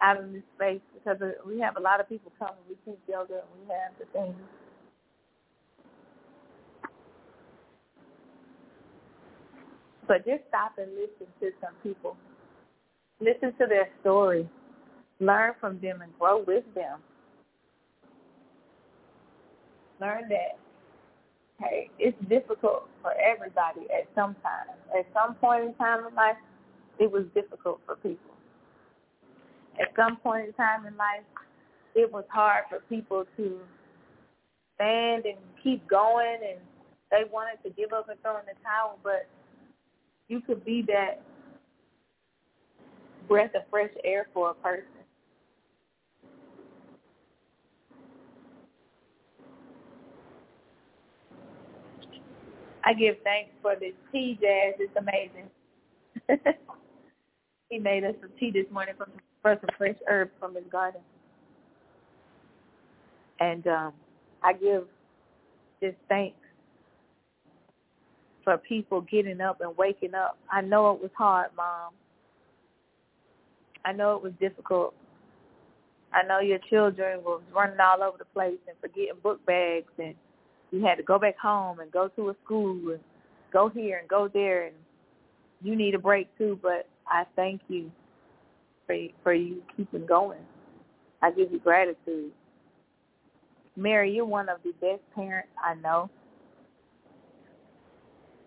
out 0.00 0.18
of 0.22 0.32
this 0.32 0.42
space 0.56 0.80
because 0.92 1.18
we 1.46 1.58
have 1.60 1.76
a 1.76 1.80
lot 1.80 2.00
of 2.00 2.08
people 2.08 2.30
coming. 2.38 2.54
We 2.68 2.76
teach 2.84 3.00
yoga 3.08 3.34
and 3.34 3.60
we 3.60 3.72
have 3.72 3.92
the 3.98 4.06
things. 4.12 4.36
But 10.06 10.26
just 10.26 10.42
stop 10.48 10.72
and 10.78 10.90
listen 10.92 11.26
to 11.40 11.50
some 11.60 11.74
people. 11.82 12.16
Listen 13.20 13.52
to 13.58 13.66
their 13.66 13.88
story. 14.02 14.48
Learn 15.20 15.52
from 15.60 15.80
them 15.80 16.02
and 16.02 16.12
grow 16.18 16.44
with 16.46 16.64
them. 16.74 16.98
Learn 20.00 20.28
that, 20.28 20.58
hey, 21.60 21.90
it's 21.98 22.16
difficult 22.28 22.88
for 23.02 23.12
everybody 23.14 23.86
at 23.92 24.08
some 24.14 24.34
time. 24.42 24.76
At 24.98 25.06
some 25.12 25.34
point 25.36 25.64
in 25.64 25.74
time 25.74 26.06
in 26.06 26.14
life, 26.14 26.36
it 26.98 27.10
was 27.10 27.24
difficult 27.34 27.80
for 27.86 27.96
people 27.96 28.34
at 29.80 29.88
some 29.96 30.16
point 30.16 30.48
in 30.48 30.52
time 30.54 30.86
in 30.86 30.96
life, 30.96 31.24
it 31.94 32.12
was 32.12 32.24
hard 32.28 32.64
for 32.68 32.80
people 32.88 33.24
to 33.36 33.58
stand 34.74 35.24
and 35.26 35.38
keep 35.62 35.86
going, 35.88 36.38
and 36.42 36.58
they 37.10 37.22
wanted 37.30 37.62
to 37.62 37.70
give 37.70 37.92
up 37.92 38.08
and 38.08 38.20
throw 38.22 38.38
in 38.38 38.46
the 38.46 38.54
towel. 38.62 38.98
But 39.02 39.26
you 40.28 40.40
could 40.40 40.64
be 40.64 40.82
that 40.88 41.22
breath 43.28 43.54
of 43.54 43.62
fresh 43.70 43.90
air 44.04 44.28
for 44.32 44.50
a 44.50 44.54
person. 44.54 44.84
I 52.84 52.92
give 52.92 53.16
thanks 53.24 53.50
for 53.62 53.74
this 53.76 53.92
tea, 54.12 54.38
Jazz. 54.40 54.74
It's 54.78 54.96
amazing. 54.96 55.48
he 57.70 57.78
made 57.78 58.04
us 58.04 58.14
some 58.20 58.30
tea 58.38 58.50
this 58.50 58.66
morning 58.70 58.94
from 58.96 59.10
for 59.42 59.56
some 59.60 59.70
fresh 59.76 59.96
herbs 60.08 60.30
from 60.38 60.54
his 60.54 60.64
garden. 60.70 61.00
And 63.40 63.66
um, 63.66 63.92
I 64.42 64.52
give 64.52 64.84
just 65.82 65.96
thanks 66.08 66.36
for 68.42 68.58
people 68.58 69.00
getting 69.02 69.40
up 69.40 69.60
and 69.60 69.76
waking 69.76 70.14
up. 70.14 70.38
I 70.50 70.60
know 70.60 70.92
it 70.92 71.00
was 71.00 71.10
hard, 71.16 71.50
Mom. 71.56 71.92
I 73.84 73.92
know 73.92 74.16
it 74.16 74.22
was 74.22 74.32
difficult. 74.40 74.94
I 76.12 76.22
know 76.22 76.40
your 76.40 76.60
children 76.70 77.20
was 77.24 77.42
running 77.54 77.80
all 77.80 78.02
over 78.02 78.18
the 78.18 78.24
place 78.26 78.58
and 78.68 78.76
forgetting 78.80 79.20
book 79.22 79.44
bags 79.46 79.92
and 79.98 80.14
you 80.74 80.84
had 80.84 80.96
to 80.96 81.04
go 81.04 81.18
back 81.18 81.38
home 81.38 81.78
and 81.78 81.90
go 81.92 82.08
to 82.08 82.30
a 82.30 82.36
school 82.44 82.90
and 82.90 83.00
go 83.52 83.68
here 83.68 83.98
and 83.98 84.08
go 84.08 84.28
there 84.28 84.64
and 84.64 84.74
you 85.62 85.76
need 85.76 85.94
a 85.94 85.98
break 85.98 86.26
too, 86.36 86.58
but 86.62 86.88
I 87.06 87.24
thank 87.36 87.60
you 87.68 87.90
for 88.86 88.96
for 89.22 89.32
you 89.32 89.62
keeping 89.76 90.04
going. 90.04 90.40
I 91.22 91.30
give 91.30 91.52
you 91.52 91.60
gratitude. 91.60 92.32
Mary, 93.76 94.12
you're 94.12 94.24
one 94.24 94.48
of 94.48 94.58
the 94.64 94.72
best 94.80 95.02
parents 95.14 95.48
I 95.62 95.74
know. 95.74 96.10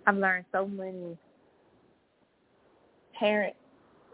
I've 0.06 0.18
learned 0.18 0.46
so 0.52 0.68
many 0.68 1.18
parent 3.18 3.56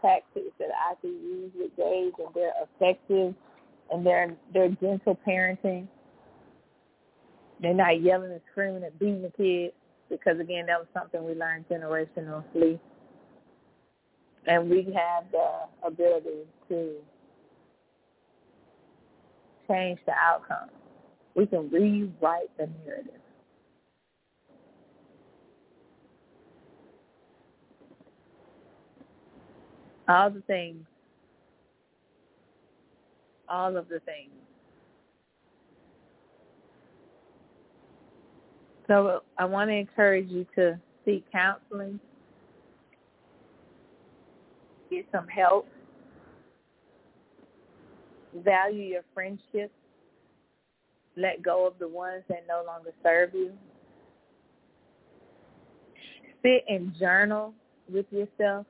tactics 0.00 0.52
that 0.58 0.68
I 0.88 0.94
can 1.00 1.10
use 1.10 1.52
with 1.56 1.76
Gage 1.76 2.12
and 2.18 2.34
they're 2.34 2.52
effective 2.62 3.34
and 3.92 4.06
they're 4.06 4.34
they're 4.52 4.68
gentle 4.68 5.18
parenting. 5.26 5.88
They're 7.64 7.72
not 7.72 8.02
yelling 8.02 8.30
and 8.30 8.42
screaming 8.52 8.84
and 8.84 8.98
beating 8.98 9.22
the 9.22 9.30
kids 9.30 9.72
because 10.10 10.38
again 10.38 10.66
that 10.66 10.78
was 10.78 10.86
something 10.92 11.24
we 11.24 11.32
learned 11.34 11.64
generationally 11.70 12.78
and 14.46 14.68
we 14.68 14.84
have 14.94 15.24
the 15.32 15.86
ability 15.86 16.44
to 16.68 16.96
change 19.66 19.98
the 20.04 20.12
outcome. 20.12 20.68
We 21.34 21.46
can 21.46 21.70
rewrite 21.70 22.54
the 22.58 22.68
narrative. 22.84 23.14
All 30.06 30.28
the 30.28 30.42
things, 30.42 30.84
all 33.48 33.74
of 33.74 33.88
the 33.88 34.00
things. 34.00 34.43
So 38.86 39.22
I 39.38 39.44
want 39.44 39.70
to 39.70 39.74
encourage 39.74 40.28
you 40.28 40.46
to 40.56 40.78
seek 41.04 41.24
counseling 41.32 41.98
get 44.94 45.06
some 45.12 45.28
help. 45.28 45.68
Value 48.44 48.82
your 48.82 49.02
friendships. 49.12 49.72
Let 51.16 51.42
go 51.42 51.66
of 51.66 51.74
the 51.78 51.88
ones 51.88 52.24
that 52.28 52.44
no 52.48 52.64
longer 52.66 52.90
serve 53.02 53.34
you. 53.34 53.52
Sit 56.42 56.64
and 56.68 56.92
journal 56.98 57.54
with 57.90 58.06
yourself. 58.10 58.66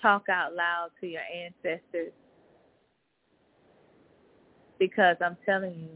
Talk 0.00 0.24
out 0.30 0.54
loud 0.54 0.90
to 1.00 1.06
your 1.06 1.22
ancestors. 1.34 2.12
Because 4.78 5.16
I'm 5.20 5.36
telling 5.44 5.74
you, 5.74 5.90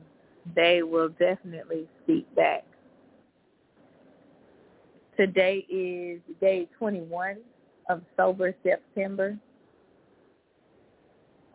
they 0.55 0.83
will 0.83 1.09
definitely 1.09 1.87
speak 2.03 2.33
back. 2.35 2.65
Today 5.17 5.67
is 5.71 6.21
day 6.41 6.69
21 6.79 7.39
of 7.91 8.03
Sober 8.17 8.55
September. 8.63 9.39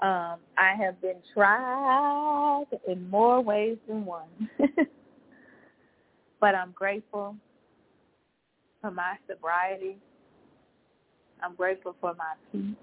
Um, 0.02 0.38
I 0.58 0.76
have 0.80 1.02
been 1.02 1.18
tried 1.34 2.66
in 2.88 3.10
more 3.10 3.42
ways 3.42 3.78
than 3.88 4.06
one. 4.06 4.28
but 6.42 6.56
I'm 6.56 6.72
grateful 6.74 7.36
for 8.82 8.92
my 8.92 9.16
sobriety. 9.30 9.98
I'm 11.44 11.56
grateful 11.56 11.96
for 12.02 12.16
my 12.16 12.34
peace. 12.52 12.76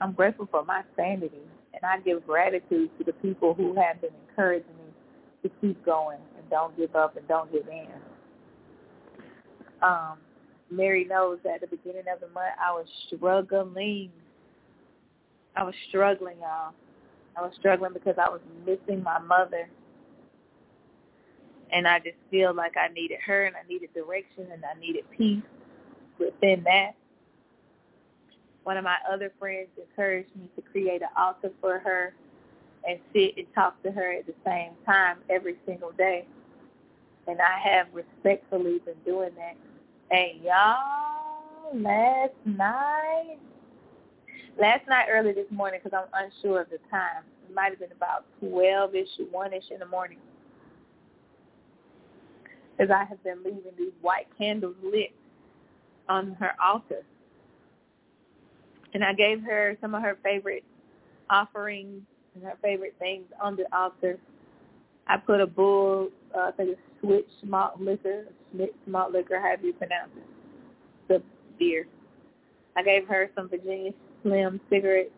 I'm 0.00 0.12
grateful 0.12 0.48
for 0.50 0.64
my 0.64 0.82
sanity. 0.96 1.42
And 1.74 1.84
I 1.84 2.00
give 2.00 2.26
gratitude 2.26 2.90
to 2.98 3.04
the 3.04 3.14
people 3.14 3.54
who 3.54 3.74
have 3.80 4.00
been 4.00 4.10
encouraging 4.30 4.68
me 4.78 4.92
to 5.44 5.50
keep 5.60 5.84
going 5.84 6.18
and 6.38 6.50
don't 6.50 6.76
give 6.76 6.96
up 6.96 7.16
and 7.16 7.26
don't 7.28 7.52
give 7.52 7.68
in. 7.68 7.88
Um, 9.82 10.18
Mary 10.70 11.04
knows 11.04 11.38
that 11.44 11.62
at 11.62 11.70
the 11.70 11.76
beginning 11.76 12.04
of 12.12 12.20
the 12.20 12.28
month 12.28 12.54
I 12.62 12.72
was 12.72 12.86
struggling. 13.06 14.10
I 15.56 15.64
was 15.64 15.74
struggling, 15.88 16.38
y'all. 16.38 16.72
I 17.36 17.42
was 17.42 17.52
struggling 17.58 17.92
because 17.92 18.16
I 18.18 18.28
was 18.28 18.40
missing 18.66 19.02
my 19.02 19.18
mother. 19.18 19.68
And 21.72 21.88
I 21.88 21.98
just 21.98 22.16
feel 22.30 22.54
like 22.54 22.76
I 22.76 22.88
needed 22.88 23.18
her 23.26 23.44
and 23.44 23.56
I 23.56 23.66
needed 23.68 23.92
direction 23.94 24.46
and 24.52 24.62
I 24.64 24.78
needed 24.78 25.04
peace 25.16 25.42
within 26.18 26.62
that. 26.64 26.92
One 28.64 28.76
of 28.76 28.84
my 28.84 28.96
other 29.10 29.32
friends 29.38 29.68
encouraged 29.76 30.30
me 30.36 30.48
to 30.56 30.62
create 30.62 31.02
an 31.02 31.08
altar 31.16 31.50
for 31.60 31.78
her 31.78 32.14
and 32.86 32.98
sit 33.12 33.36
and 33.36 33.46
talk 33.54 33.82
to 33.82 33.90
her 33.90 34.12
at 34.12 34.26
the 34.26 34.34
same 34.44 34.72
time 34.86 35.18
every 35.30 35.56
single 35.66 35.92
day. 35.92 36.26
And 37.26 37.38
I 37.40 37.58
have 37.58 37.86
respectfully 37.92 38.80
been 38.84 38.96
doing 39.04 39.30
that 39.36 39.56
Hey, 40.12 40.38
y'all, 40.44 41.74
last 41.74 42.34
night, 42.44 43.38
last 44.60 44.86
night 44.86 45.06
early 45.10 45.32
this 45.32 45.46
morning, 45.50 45.80
because 45.82 45.98
I'm 45.98 46.26
unsure 46.26 46.60
of 46.60 46.68
the 46.68 46.76
time, 46.90 47.22
it 47.48 47.54
might 47.54 47.70
have 47.70 47.78
been 47.78 47.92
about 47.92 48.26
12-ish, 48.44 49.08
1-ish 49.34 49.70
in 49.70 49.78
the 49.78 49.86
morning, 49.86 50.18
because 52.76 52.90
I 52.94 53.04
have 53.04 53.24
been 53.24 53.38
leaving 53.42 53.72
these 53.78 53.94
white 54.02 54.26
candles 54.36 54.74
lit 54.84 55.12
on 56.10 56.36
her 56.38 56.52
altar. 56.62 57.06
And 58.92 59.02
I 59.02 59.14
gave 59.14 59.40
her 59.44 59.78
some 59.80 59.94
of 59.94 60.02
her 60.02 60.18
favorite 60.22 60.64
offerings 61.30 62.02
and 62.34 62.44
her 62.44 62.58
favorite 62.60 62.96
things 62.98 63.24
on 63.40 63.56
the 63.56 63.64
altar. 63.74 64.18
I 65.06 65.16
put 65.16 65.40
a 65.40 65.46
bull, 65.46 66.10
uh, 66.36 66.48
I 66.48 66.50
think 66.52 66.70
it's 66.70 66.80
switch 67.00 67.28
malt 67.44 67.80
liquor, 67.80 68.24
mixed 68.52 68.76
malt 68.86 69.12
liquor, 69.12 69.40
however 69.40 69.66
you 69.66 69.72
pronounce 69.74 70.10
it, 70.16 70.26
the 71.08 71.22
beer. 71.58 71.86
I 72.76 72.82
gave 72.82 73.06
her 73.08 73.30
some 73.34 73.48
Virginia 73.48 73.92
Slim 74.22 74.60
cigarettes. 74.70 75.10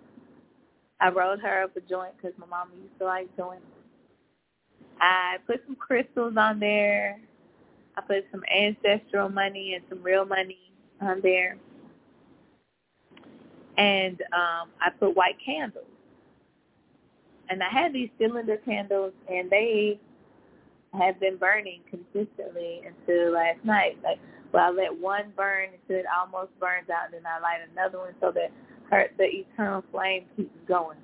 I 1.01 1.11
rolled 1.11 1.41
her 1.41 1.65
up 1.65 1.77
a 1.77 1.81
joint 1.81 2.15
because 2.17 2.37
my 2.39 2.47
mom 2.47 2.71
used 2.81 2.99
to 2.99 3.05
like 3.05 3.35
joints. 3.37 3.67
I 5.01 5.37
put 5.47 5.63
some 5.67 5.77
crystals 5.77 6.35
on 6.37 6.61
there. 6.61 7.19
I 7.97 8.01
put 8.01 8.25
some 8.33 8.43
ancestral 8.53 9.29
money 9.29 9.75
and 9.75 9.85
some 9.89 10.03
real 10.03 10.25
money 10.25 10.59
on 11.01 11.21
there. 11.23 11.57
And 13.77 14.21
um, 14.33 14.71
I 14.81 14.91
put 14.99 15.17
white 15.17 15.37
candles. 15.45 15.85
And 17.51 17.63
I 17.63 17.69
had 17.69 17.93
these 17.93 18.09
cylinder 18.19 18.57
candles, 18.65 19.13
and 19.29 19.51
they 19.51 20.01
have 20.99 21.21
been 21.21 21.37
burning 21.37 21.81
consistently 21.91 22.83
until 22.87 23.33
last 23.33 23.65
night. 23.65 23.99
Like, 24.03 24.19
well, 24.53 24.67
I 24.67 24.71
let 24.71 25.01
one 25.01 25.33
burn 25.37 25.71
until 25.73 26.01
it 26.01 26.07
almost 26.17 26.59
burns 26.61 26.89
out, 26.91 27.07
and 27.07 27.15
then 27.15 27.27
I 27.27 27.41
light 27.41 27.61
another 27.73 27.99
one 27.99 28.15
so 28.21 28.31
that 28.33 28.53
her 28.91 29.09
the 29.19 29.25
eternal 29.25 29.83
flame 29.91 30.25
keeps 30.37 30.57
going. 30.69 30.99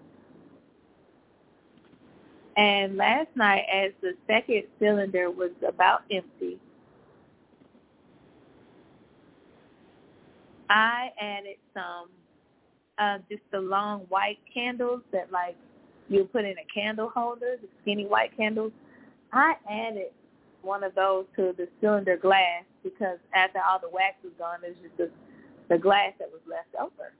And 2.56 2.96
last 2.96 3.28
night, 3.36 3.64
as 3.72 3.92
the 4.02 4.12
second 4.26 4.64
cylinder 4.78 5.30
was 5.30 5.50
about 5.66 6.02
empty, 6.10 6.58
I 10.68 11.10
added 11.20 11.56
some 11.74 12.08
uh, 12.98 13.18
just 13.28 13.42
the 13.50 13.60
long 13.60 14.00
white 14.08 14.38
candles 14.52 15.00
that 15.12 15.32
like 15.32 15.56
you 16.08 16.24
put 16.24 16.44
in 16.44 16.54
a 16.58 16.66
candle 16.72 17.08
holder, 17.08 17.56
the 17.60 17.68
skinny 17.82 18.06
white 18.06 18.36
candles 18.36 18.72
I 19.32 19.54
added 19.70 20.12
one 20.62 20.84
of 20.84 20.94
those 20.94 21.26
to 21.36 21.54
the 21.56 21.68
cylinder 21.80 22.16
glass 22.16 22.64
because 22.82 23.18
after 23.34 23.60
all 23.60 23.78
the 23.80 23.88
wax 23.88 24.16
was 24.22 24.32
gone, 24.38 24.58
there's 24.62 24.76
just 24.82 24.96
the, 24.96 25.10
the 25.68 25.78
glass 25.78 26.12
that 26.18 26.28
was 26.30 26.40
left 26.48 26.74
over. 26.80 27.12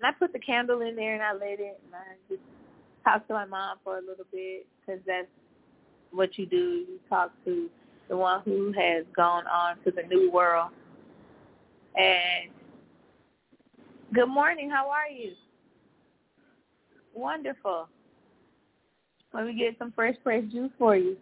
And 0.00 0.06
I 0.06 0.12
put 0.18 0.32
the 0.32 0.38
candle 0.38 0.80
in 0.80 0.96
there 0.96 1.14
and 1.14 1.22
I 1.22 1.32
lit 1.32 1.60
it 1.60 1.80
and 1.84 1.94
I 1.94 2.16
just 2.28 2.42
talked 3.04 3.28
to 3.28 3.34
my 3.34 3.44
mom 3.44 3.78
for 3.84 3.98
a 3.98 4.00
little 4.00 4.26
bit 4.32 4.66
because 4.80 5.00
that's 5.06 5.28
what 6.10 6.38
you 6.38 6.46
do. 6.46 6.56
You 6.56 6.98
talk 7.08 7.32
to 7.44 7.68
the 8.08 8.16
one 8.16 8.42
who 8.44 8.72
has 8.72 9.04
gone 9.16 9.46
on 9.46 9.76
to 9.84 9.90
the 9.90 10.02
new 10.02 10.30
world. 10.30 10.70
And 11.96 12.50
good 14.12 14.28
morning. 14.28 14.70
How 14.70 14.88
are 14.90 15.08
you? 15.08 15.32
Wonderful. 17.14 17.88
Let 19.34 19.46
me 19.46 19.54
get 19.58 19.76
some 19.78 19.92
fresh 19.92 20.14
pressed 20.22 20.52
juice 20.52 20.70
for 20.78 20.96
you. 20.96 21.16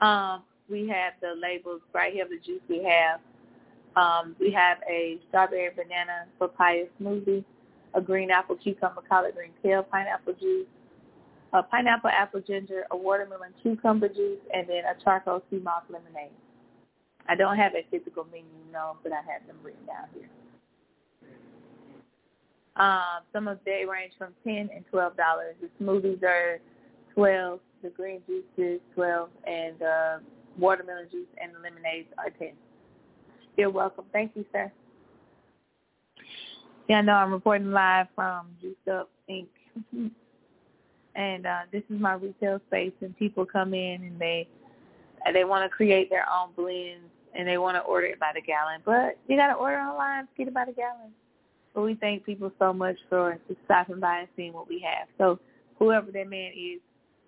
Um, 0.00 0.42
we 0.68 0.88
have 0.88 1.12
the 1.20 1.34
labels 1.40 1.80
right 1.94 2.12
here, 2.12 2.26
the 2.28 2.38
juice 2.44 2.60
we 2.68 2.82
have. 2.82 3.20
Um, 3.94 4.34
we 4.40 4.50
have 4.50 4.78
a 4.90 5.18
strawberry 5.28 5.70
banana 5.70 6.26
papaya 6.40 6.86
smoothie, 7.00 7.44
a 7.94 8.00
green 8.00 8.30
apple 8.30 8.56
cucumber 8.56 9.02
collard 9.08 9.34
green 9.36 9.52
kale 9.62 9.84
pineapple 9.84 10.34
juice, 10.40 10.66
a 11.52 11.62
pineapple 11.62 12.10
apple 12.10 12.40
ginger, 12.40 12.86
a 12.90 12.96
watermelon 12.96 13.52
cucumber 13.62 14.08
juice, 14.08 14.40
and 14.52 14.68
then 14.68 14.82
a 14.84 15.00
charcoal 15.04 15.42
sea 15.50 15.60
moss 15.62 15.82
lemonade. 15.90 16.32
I 17.28 17.36
don't 17.36 17.56
have 17.56 17.72
a 17.74 17.86
physical 17.90 18.24
menu, 18.32 18.46
no, 18.72 18.96
but 19.04 19.12
I 19.12 19.16
have 19.16 19.46
them 19.46 19.58
written 19.62 19.86
down 19.86 20.08
here. 20.14 20.28
Um, 22.76 23.22
some 23.32 23.48
of 23.48 23.58
they 23.64 23.84
range 23.88 24.12
from 24.16 24.32
ten 24.44 24.70
and 24.74 24.84
twelve 24.90 25.16
dollars. 25.16 25.56
The 25.60 25.68
smoothies 25.82 26.22
are 26.22 26.58
twelve, 27.14 27.60
the 27.82 27.90
green 27.90 28.20
juices 28.26 28.80
twelve, 28.94 29.28
and 29.46 29.78
the 29.78 30.20
watermelon 30.58 31.08
juice 31.10 31.26
and 31.42 31.54
the 31.54 31.58
lemonades 31.58 32.08
are 32.18 32.30
ten. 32.30 32.52
You're 33.56 33.70
welcome. 33.70 34.06
Thank 34.12 34.32
you, 34.34 34.44
sir. 34.52 34.72
Yeah, 36.88 36.98
I 36.98 37.02
know 37.02 37.12
I'm 37.12 37.32
reporting 37.32 37.70
live 37.70 38.06
from 38.14 38.48
Juice 38.60 38.74
Up 38.90 39.10
Inc. 39.30 39.46
and 41.14 41.46
uh, 41.46 41.60
this 41.70 41.82
is 41.90 42.00
my 42.00 42.14
retail 42.14 42.60
space, 42.68 42.92
and 43.02 43.16
people 43.18 43.44
come 43.44 43.74
in 43.74 44.02
and 44.02 44.18
they 44.18 44.48
they 45.32 45.44
want 45.44 45.64
to 45.64 45.68
create 45.68 46.10
their 46.10 46.26
own 46.28 46.50
blends 46.56 47.08
and 47.34 47.46
they 47.46 47.58
want 47.58 47.76
to 47.76 47.80
order 47.80 48.06
it 48.06 48.20
by 48.20 48.32
the 48.34 48.40
gallon, 48.40 48.80
but 48.84 49.18
you 49.28 49.36
got 49.36 49.48
to 49.48 49.54
order 49.54 49.78
online, 49.78 50.24
to 50.24 50.30
get 50.36 50.48
it 50.48 50.54
by 50.54 50.64
the 50.64 50.72
gallon. 50.72 51.12
But 51.74 51.82
we 51.82 51.94
thank 51.94 52.26
people 52.26 52.52
so 52.58 52.72
much 52.72 52.96
for 53.08 53.38
just 53.48 53.60
stopping 53.64 54.00
by 54.00 54.20
and 54.20 54.28
seeing 54.36 54.52
what 54.52 54.68
we 54.68 54.84
have. 54.86 55.08
So 55.18 55.38
whoever 55.78 56.10
that 56.12 56.28
man 56.28 56.52
is, 56.54 56.80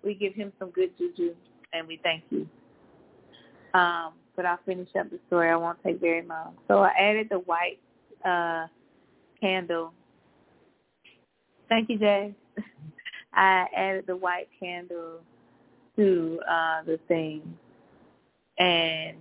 we 0.03 0.13
give 0.13 0.33
him 0.35 0.53
some 0.59 0.69
good 0.69 0.91
juju, 0.97 1.33
and 1.73 1.87
we 1.87 1.99
thank 2.03 2.23
you. 2.29 2.47
Um, 3.73 4.13
but 4.35 4.45
I'll 4.45 4.59
finish 4.65 4.89
up 4.99 5.09
the 5.09 5.19
story. 5.27 5.49
I 5.49 5.55
won't 5.55 5.81
take 5.83 5.99
very 5.99 6.25
long. 6.25 6.53
So 6.67 6.79
I 6.79 6.91
added 6.99 7.27
the 7.29 7.39
white 7.39 7.79
uh, 8.23 8.67
candle. 9.39 9.93
Thank 11.69 11.89
you, 11.89 11.97
Jay. 11.97 12.33
I 13.33 13.65
added 13.75 14.05
the 14.07 14.15
white 14.15 14.47
candle 14.59 15.21
to 15.95 16.39
uh, 16.49 16.83
the 16.85 16.99
thing, 17.07 17.41
and 18.59 19.17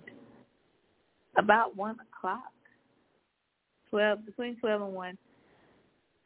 about 1.36 1.76
one 1.76 1.96
o'clock, 2.00 2.52
12, 3.94 4.26
between 4.26 4.56
12 4.56 4.82
and 4.82 4.92
1, 4.92 5.18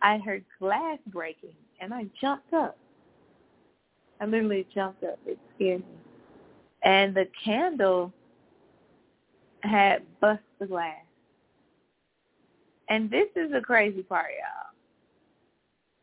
I 0.00 0.16
heard 0.16 0.42
glass 0.58 0.96
breaking, 1.08 1.52
and 1.82 1.92
I 1.92 2.06
jumped 2.18 2.54
up. 2.54 2.78
I 4.22 4.24
literally 4.24 4.66
jumped 4.74 5.04
up. 5.04 5.18
It 5.26 5.38
scared 5.54 5.80
me. 5.80 5.98
And 6.82 7.14
the 7.14 7.26
candle 7.44 8.10
had 9.60 9.98
bust 10.18 10.40
the 10.58 10.64
glass. 10.64 11.04
And 12.88 13.10
this 13.10 13.26
is 13.36 13.52
the 13.52 13.60
crazy 13.60 14.02
part, 14.02 14.30
y'all. 14.30 14.72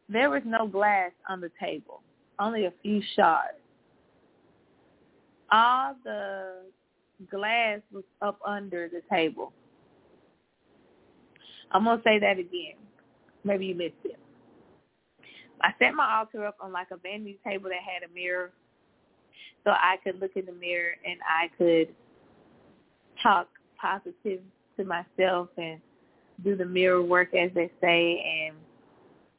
There 0.08 0.30
was 0.30 0.44
no 0.46 0.68
glass 0.68 1.14
on 1.28 1.42
the 1.42 1.50
table, 1.60 2.02
only 2.38 2.66
a 2.66 2.74
few 2.84 3.02
shards. 3.16 3.58
All 5.52 5.96
the 6.04 6.58
glass 7.32 7.80
was 7.92 8.04
up 8.22 8.38
under 8.46 8.88
the 8.88 9.02
table. 9.10 9.52
I'm 11.72 11.84
going 11.84 11.98
to 11.98 12.04
say 12.04 12.20
that 12.20 12.40
again. 12.40 12.76
Maybe 13.44 13.68
you 13.68 13.76
missed 13.76 13.94
it. 14.04 14.20
I 15.62 15.74
set 15.80 15.94
my 15.94 16.18
altar 16.18 16.46
up 16.46 16.58
on 16.62 16.72
like 16.72 16.88
a 16.92 16.98
vanity 16.98 17.40
table 17.44 17.70
that 17.70 17.80
had 17.82 18.08
a 18.10 18.14
mirror 18.14 18.52
so 19.64 19.72
I 19.72 19.98
could 20.04 20.22
look 20.22 20.32
in 20.36 20.46
the 20.46 20.52
mirror 20.52 20.92
and 21.06 21.20
I 21.28 21.50
could 21.58 21.96
talk 23.22 23.48
positive 23.82 24.42
to 24.78 24.84
myself 24.84 25.50
and 25.58 25.80
do 26.44 26.56
the 26.56 26.66
mirror 26.66 27.02
work 27.02 27.34
as 27.34 27.50
they 27.56 27.72
say 27.82 28.48
and 28.48 28.56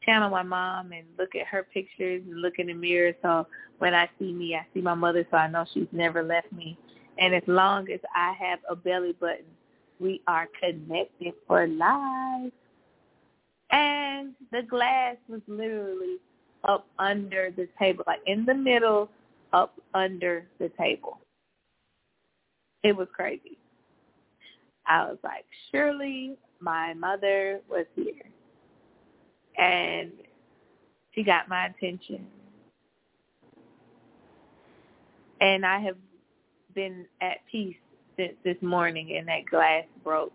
channel 0.04 0.30
my 0.30 0.42
mom 0.42 0.92
and 0.92 1.04
look 1.18 1.34
at 1.34 1.46
her 1.46 1.66
pictures 1.72 2.22
and 2.26 2.40
look 2.40 2.54
in 2.58 2.68
the 2.68 2.74
mirror 2.74 3.12
so 3.22 3.46
when 3.78 3.94
I 3.94 4.08
see 4.18 4.32
me 4.32 4.54
I 4.54 4.66
see 4.72 4.80
my 4.80 4.94
mother 4.94 5.26
so 5.30 5.36
I 5.36 5.48
know 5.48 5.64
she's 5.72 5.88
never 5.92 6.22
left 6.22 6.52
me. 6.52 6.78
And 7.18 7.34
as 7.34 7.42
long 7.46 7.90
as 7.90 8.00
I 8.14 8.34
have 8.38 8.58
a 8.68 8.76
belly 8.76 9.14
button, 9.18 9.44
we 9.98 10.22
are 10.26 10.48
connected 10.60 11.34
for 11.46 11.66
life. 11.66 12.52
And 13.70 14.34
the 14.52 14.62
glass 14.62 15.16
was 15.28 15.40
literally 15.48 16.16
up 16.64 16.86
under 16.98 17.50
the 17.56 17.68
table, 17.78 18.04
like 18.06 18.20
in 18.26 18.44
the 18.44 18.54
middle, 18.54 19.08
up 19.52 19.74
under 19.94 20.46
the 20.58 20.70
table. 20.78 21.18
It 22.82 22.96
was 22.96 23.08
crazy. 23.12 23.58
I 24.86 25.04
was 25.04 25.18
like, 25.24 25.44
surely 25.70 26.36
my 26.60 26.94
mother 26.94 27.60
was 27.68 27.86
here. 27.96 28.12
And 29.58 30.12
she 31.12 31.22
got 31.22 31.48
my 31.48 31.66
attention. 31.66 32.26
And 35.40 35.66
I 35.66 35.78
have 35.80 35.96
been 36.74 37.06
at 37.20 37.38
peace 37.50 37.76
since 38.16 38.34
this 38.44 38.56
morning 38.62 39.16
and 39.16 39.28
that 39.28 39.46
glass 39.50 39.84
broke. 40.02 40.32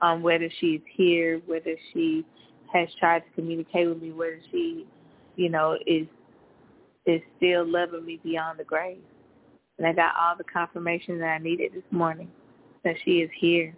Um, 0.00 0.22
whether 0.22 0.48
she's 0.60 0.80
here, 0.94 1.40
whether 1.46 1.74
she 1.92 2.24
has 2.72 2.88
tried 3.00 3.20
to 3.20 3.30
communicate 3.34 3.88
with 3.88 4.00
me, 4.00 4.12
whether 4.12 4.38
she, 4.50 4.86
you 5.34 5.48
know, 5.48 5.76
is 5.86 6.06
is 7.04 7.20
still 7.36 7.66
loving 7.66 8.04
me 8.04 8.20
beyond 8.22 8.58
the 8.58 8.64
grave. 8.64 8.98
And 9.78 9.86
I 9.86 9.92
got 9.92 10.14
all 10.20 10.36
the 10.36 10.44
confirmation 10.44 11.18
that 11.20 11.26
I 11.26 11.38
needed 11.38 11.72
this 11.72 11.82
morning 11.90 12.30
that 12.84 12.96
she 13.04 13.18
is 13.18 13.30
here. 13.38 13.74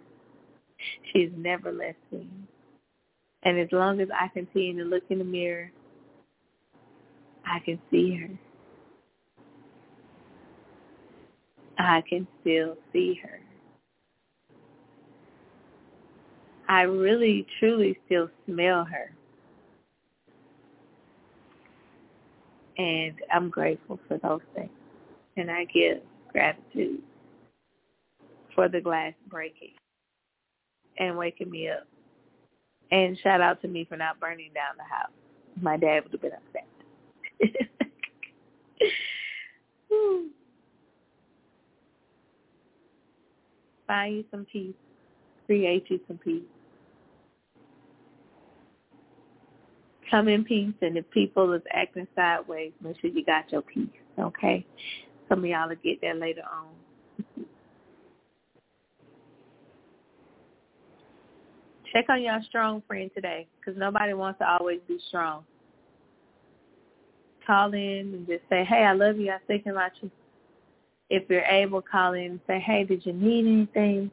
She's 1.11 1.29
never 1.35 1.71
left 1.71 1.97
me. 2.11 2.27
And 3.43 3.59
as 3.59 3.69
long 3.71 4.01
as 4.01 4.09
I 4.13 4.27
continue 4.27 4.83
to 4.83 4.89
look 4.89 5.03
in 5.09 5.19
the 5.19 5.23
mirror, 5.23 5.71
I 7.45 7.59
can 7.59 7.79
see 7.89 8.15
her. 8.15 8.29
I 11.85 12.01
can 12.07 12.27
still 12.41 12.77
see 12.93 13.19
her. 13.23 13.39
I 16.67 16.83
really, 16.83 17.45
truly 17.59 17.97
still 18.05 18.29
smell 18.45 18.85
her. 18.85 19.11
And 22.77 23.15
I'm 23.33 23.49
grateful 23.49 23.99
for 24.07 24.17
those 24.19 24.41
things. 24.55 24.69
And 25.37 25.51
I 25.51 25.65
give 25.65 26.01
gratitude 26.31 27.01
for 28.55 28.69
the 28.69 28.79
glass 28.79 29.13
breaking 29.27 29.73
and 30.97 31.17
waking 31.17 31.49
me 31.49 31.69
up. 31.69 31.87
And 32.91 33.17
shout 33.19 33.41
out 33.41 33.61
to 33.61 33.67
me 33.67 33.85
for 33.85 33.97
not 33.97 34.19
burning 34.19 34.51
down 34.53 34.75
the 34.77 34.83
house. 34.83 35.11
My 35.61 35.77
dad 35.77 36.03
would 36.03 36.11
have 36.13 36.21
been 36.21 36.31
upset. 36.31 36.67
Find 43.91 44.15
you 44.15 44.23
some 44.31 44.45
peace. 44.45 44.73
Create 45.47 45.83
you 45.89 45.99
some 46.07 46.17
peace. 46.17 46.43
Come 50.09 50.29
in 50.29 50.45
peace, 50.45 50.73
and 50.81 50.95
if 50.95 51.09
people 51.11 51.51
is 51.51 51.61
acting 51.73 52.07
sideways, 52.15 52.71
make 52.81 52.97
sure 53.01 53.09
you 53.09 53.25
got 53.25 53.51
your 53.51 53.61
peace, 53.61 53.89
okay? 54.17 54.65
Some 55.27 55.39
of 55.39 55.45
y'all 55.45 55.67
will 55.67 55.75
get 55.83 55.99
that 56.03 56.15
later 56.19 56.43
on. 56.49 57.35
Check 61.91 62.05
on 62.07 62.21
your 62.21 62.39
strong 62.47 62.81
friend 62.87 63.11
today 63.13 63.45
because 63.59 63.77
nobody 63.77 64.13
wants 64.13 64.39
to 64.39 64.49
always 64.49 64.79
be 64.87 64.99
strong. 65.09 65.43
Call 67.45 67.73
in 67.73 68.13
and 68.13 68.25
just 68.25 68.43
say, 68.49 68.63
hey, 68.63 68.85
I 68.85 68.93
love 68.93 69.17
you. 69.17 69.31
I'm 69.31 69.39
thinking 69.47 69.73
about 69.73 69.91
you. 70.01 70.09
If 71.11 71.29
you're 71.29 71.43
able, 71.43 71.81
call 71.81 72.13
in 72.13 72.23
and 72.23 72.39
say, 72.47 72.57
hey, 72.57 72.85
did 72.85 73.05
you 73.05 73.11
need 73.11 73.45
anything? 73.45 74.09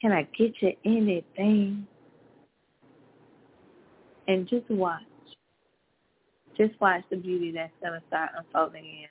Can 0.00 0.10
I 0.10 0.24
get 0.36 0.54
you 0.60 0.72
anything? 0.84 1.86
And 4.26 4.48
just 4.48 4.68
watch. 4.68 5.02
Just 6.58 6.72
watch 6.80 7.04
the 7.10 7.16
beauty 7.16 7.52
that's 7.52 7.70
going 7.80 7.92
to 7.92 8.02
start 8.08 8.30
unfolding 8.36 8.84
in 8.84 9.06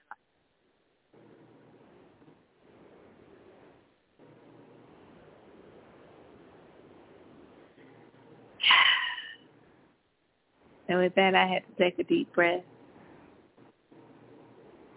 And 10.89 10.99
with 10.99 11.15
that, 11.15 11.33
I 11.33 11.47
had 11.47 11.63
to 11.65 11.71
take 11.81 11.97
a 11.97 12.03
deep 12.03 12.33
breath 12.33 12.65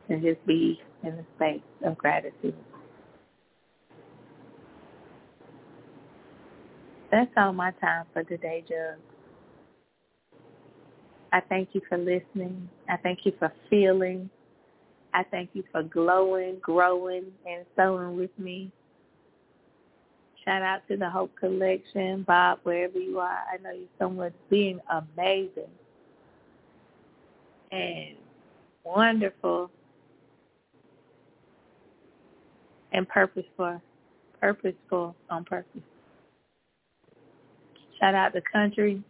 and 0.09 0.23
just 0.23 0.45
be 0.47 0.81
in 1.03 1.17
the 1.17 1.25
space 1.37 1.63
of 1.85 1.97
gratitude. 1.99 2.55
That's 7.11 7.31
all 7.37 7.53
my 7.53 7.71
time 7.81 8.07
for 8.13 8.25
today, 8.25 8.65
Jug. 8.69 8.99
I 11.33 11.41
thank 11.49 11.71
you 11.73 11.81
for 11.89 11.99
listening. 11.99 12.69
I 12.89 12.97
thank 12.97 13.21
you 13.25 13.33
for 13.39 13.53
feeling. 13.71 14.31
I 15.13 15.25
thank 15.31 15.51
you 15.53 15.63
for 15.71 15.83
glowing, 15.83 16.59
growing, 16.61 17.27
and 17.47 17.65
sowing 17.77 18.17
with 18.17 18.37
me. 18.39 18.73
Shout 20.45 20.63
out 20.63 20.81
to 20.89 20.97
the 20.97 21.09
Hope 21.09 21.31
Collection, 21.39 22.25
Bob, 22.27 22.59
wherever 22.65 22.99
you 22.99 23.19
are. 23.19 23.39
I 23.53 23.57
know 23.63 23.71
you're 23.71 23.89
somewhere 23.99 24.33
being 24.51 24.81
amazing 24.91 25.71
and 27.73 28.17
wonderful 28.85 29.71
and 32.95 33.07
purposeful, 33.09 33.83
purposeful 34.41 35.15
on 35.29 35.45
purpose. 35.45 35.83
Shout 38.01 38.15
out 38.15 38.33
the 38.33 38.43
country. 38.51 39.03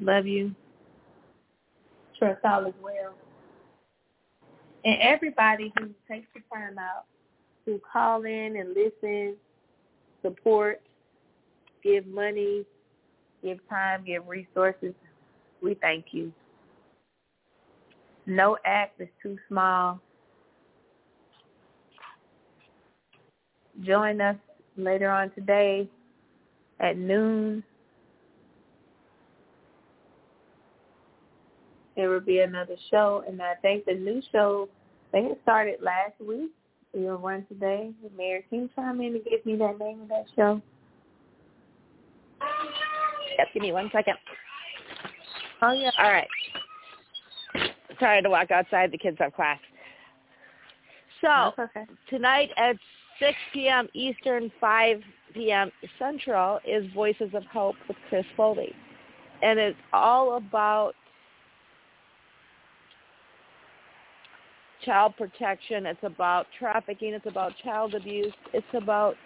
Love 0.00 0.26
you. 0.26 0.54
Trust 2.18 2.44
all 2.44 2.66
is 2.66 2.74
well. 2.82 3.14
And 4.84 5.00
everybody 5.00 5.72
who 5.78 5.88
takes 6.08 6.26
the 6.34 6.40
time 6.52 6.76
out 6.78 7.04
who 7.64 7.80
call 7.90 8.24
in 8.24 8.56
and 8.56 8.74
listen, 8.74 9.36
support, 10.22 10.82
give 11.82 12.06
money, 12.06 12.64
give 13.42 13.58
time, 13.68 14.04
give 14.04 14.26
resources, 14.26 14.92
we 15.62 15.74
thank 15.74 16.06
you. 16.12 16.32
No 18.26 18.58
act 18.64 19.00
is 19.00 19.08
too 19.22 19.38
small. 19.48 20.00
Join 23.82 24.20
us 24.20 24.36
later 24.76 25.10
on 25.10 25.30
today 25.30 25.88
at 26.80 26.96
noon. 26.96 27.62
There 31.96 32.08
will 32.08 32.20
be 32.20 32.40
another 32.40 32.76
show, 32.90 33.24
and 33.26 33.40
I 33.40 33.54
think 33.62 33.84
the 33.84 33.94
new 33.94 34.20
show, 34.32 34.68
they 35.12 35.28
started 35.42 35.80
last 35.80 36.14
week. 36.20 36.50
We'll 36.92 37.18
run 37.18 37.44
today. 37.48 37.90
Mary, 38.16 38.44
can 38.48 38.62
you 38.62 38.70
chime 38.76 39.00
in 39.00 39.14
and 39.14 39.24
give 39.24 39.44
me 39.44 39.56
that 39.56 39.78
name 39.78 40.02
of 40.02 40.08
that 40.08 40.24
show? 40.34 40.60
Yep, 43.38 43.48
give 43.52 43.62
me 43.62 43.72
one 43.72 43.90
second. 43.92 44.14
Oh, 45.62 45.72
yeah. 45.72 45.90
All 45.98 46.10
right. 46.12 46.28
Sorry 47.98 48.22
to 48.22 48.30
walk 48.30 48.50
outside. 48.50 48.92
The 48.92 48.98
kids 48.98 49.16
have 49.20 49.34
class. 49.34 49.58
So 51.20 51.52
okay. 51.58 51.84
tonight 52.10 52.50
at 52.56 52.76
6 53.20 53.36
p.m. 53.52 53.88
Eastern, 53.94 54.50
5 54.60 55.00
p.m. 55.34 55.70
Central 55.98 56.60
is 56.66 56.84
Voices 56.92 57.30
of 57.34 57.44
Hope 57.46 57.76
with 57.88 57.96
Chris 58.08 58.24
Foley. 58.36 58.74
And 59.42 59.58
it's 59.58 59.78
all 59.92 60.36
about 60.36 60.94
child 64.84 65.14
protection. 65.16 65.86
It's 65.86 66.02
about 66.02 66.46
trafficking. 66.58 67.14
It's 67.14 67.26
about 67.26 67.52
child 67.62 67.94
abuse. 67.94 68.32
It's 68.52 68.66
about 68.74 69.16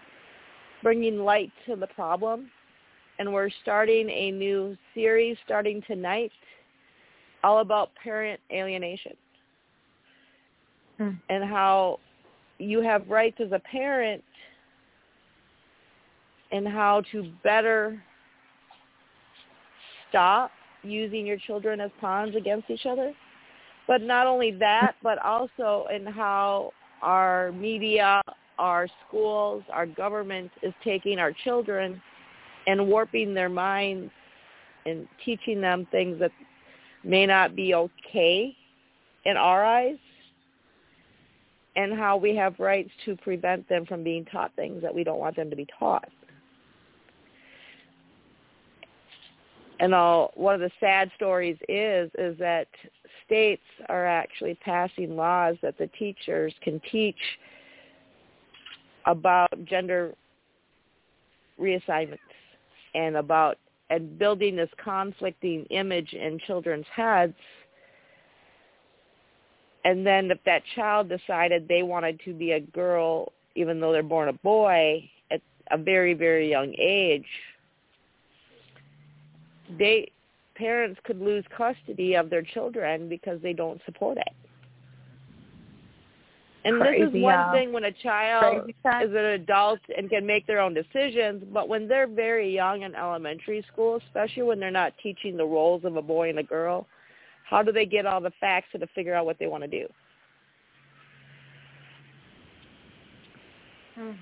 bringing 0.82 1.18
light 1.18 1.52
to 1.66 1.76
the 1.76 1.86
problem. 1.88 2.50
And 3.18 3.32
we're 3.32 3.50
starting 3.62 4.08
a 4.08 4.30
new 4.30 4.76
series 4.94 5.36
starting 5.44 5.82
tonight 5.86 6.30
all 7.42 7.60
about 7.60 7.90
parent 8.02 8.40
alienation 8.52 9.16
hmm. 10.98 11.10
and 11.28 11.44
how 11.44 11.98
you 12.58 12.80
have 12.82 13.08
rights 13.08 13.38
as 13.40 13.52
a 13.52 13.60
parent 13.60 14.22
and 16.50 16.66
how 16.66 17.02
to 17.12 17.30
better 17.44 18.02
stop 20.08 20.50
using 20.82 21.26
your 21.26 21.36
children 21.38 21.80
as 21.80 21.90
pawns 22.00 22.34
against 22.34 22.70
each 22.70 22.86
other. 22.86 23.12
But 23.86 24.02
not 24.02 24.26
only 24.26 24.52
that, 24.52 24.94
but 25.02 25.18
also 25.24 25.86
in 25.94 26.06
how 26.06 26.72
our 27.02 27.52
media 27.52 28.20
our 28.58 28.88
schools, 29.06 29.62
our 29.72 29.86
government 29.86 30.50
is 30.62 30.74
taking 30.82 31.20
our 31.20 31.32
children 31.44 32.02
and 32.66 32.88
warping 32.88 33.32
their 33.32 33.48
minds 33.48 34.10
and 34.84 35.06
teaching 35.24 35.60
them 35.60 35.86
things 35.92 36.18
that 36.18 36.32
may 37.04 37.24
not 37.24 37.54
be 37.54 37.74
okay 37.74 38.56
in 39.24 39.36
our 39.36 39.64
eyes 39.64 39.96
and 41.78 41.96
how 41.96 42.16
we 42.16 42.34
have 42.34 42.58
rights 42.58 42.90
to 43.04 43.14
prevent 43.14 43.66
them 43.68 43.86
from 43.86 44.02
being 44.02 44.24
taught 44.24 44.50
things 44.56 44.82
that 44.82 44.92
we 44.92 45.04
don't 45.04 45.20
want 45.20 45.36
them 45.36 45.48
to 45.48 45.54
be 45.54 45.66
taught. 45.78 46.08
And 49.78 49.94
all, 49.94 50.32
one 50.34 50.56
of 50.56 50.60
the 50.60 50.72
sad 50.80 51.08
stories 51.14 51.56
is 51.68 52.10
is 52.18 52.36
that 52.38 52.66
states 53.24 53.62
are 53.88 54.04
actually 54.04 54.56
passing 54.56 55.14
laws 55.14 55.54
that 55.62 55.78
the 55.78 55.86
teachers 55.96 56.52
can 56.62 56.80
teach 56.90 57.14
about 59.06 59.48
gender 59.64 60.14
reassignments 61.60 62.18
and 62.96 63.16
about 63.16 63.56
and 63.90 64.18
building 64.18 64.56
this 64.56 64.68
conflicting 64.82 65.64
image 65.66 66.12
in 66.12 66.40
children's 66.44 66.86
heads 66.92 67.34
and 69.88 70.06
then 70.06 70.30
if 70.30 70.38
that 70.44 70.62
child 70.74 71.08
decided 71.08 71.66
they 71.66 71.82
wanted 71.82 72.20
to 72.24 72.32
be 72.32 72.52
a 72.52 72.60
girl 72.60 73.32
even 73.54 73.80
though 73.80 73.92
they're 73.92 74.02
born 74.02 74.28
a 74.28 74.32
boy 74.32 75.08
at 75.30 75.40
a 75.70 75.78
very 75.78 76.14
very 76.14 76.48
young 76.50 76.74
age 76.78 77.26
they 79.78 80.10
parents 80.58 81.00
could 81.04 81.20
lose 81.20 81.44
custody 81.56 82.14
of 82.14 82.28
their 82.28 82.42
children 82.42 83.08
because 83.08 83.40
they 83.42 83.52
don't 83.52 83.80
support 83.86 84.18
it. 84.18 84.32
And 86.64 86.80
Crazy, 86.80 87.04
this 87.04 87.14
is 87.14 87.22
one 87.22 87.52
thing 87.52 87.72
when 87.72 87.84
a 87.84 87.92
child 87.92 88.64
Crazy 88.64 89.04
is 89.04 89.10
an 89.10 89.24
adult 89.24 89.78
and 89.96 90.10
can 90.10 90.26
make 90.26 90.46
their 90.46 90.60
own 90.60 90.74
decisions, 90.74 91.44
but 91.52 91.68
when 91.68 91.86
they're 91.86 92.08
very 92.08 92.52
young 92.52 92.82
in 92.82 92.94
elementary 92.94 93.64
school, 93.72 94.00
especially 94.08 94.42
when 94.42 94.58
they're 94.58 94.70
not 94.70 94.92
teaching 95.00 95.36
the 95.36 95.44
roles 95.44 95.84
of 95.84 95.96
a 95.96 96.02
boy 96.02 96.28
and 96.28 96.40
a 96.40 96.42
girl, 96.42 96.86
how 97.48 97.62
do 97.62 97.72
they 97.72 97.86
get 97.86 98.06
all 98.06 98.20
the 98.20 98.32
facts 98.40 98.68
to 98.72 98.86
figure 98.94 99.14
out 99.14 99.24
what 99.24 99.38
they 99.38 99.46
want 99.46 99.62
to 99.64 99.68
do? 99.68 99.86
Hmm. 103.94 104.12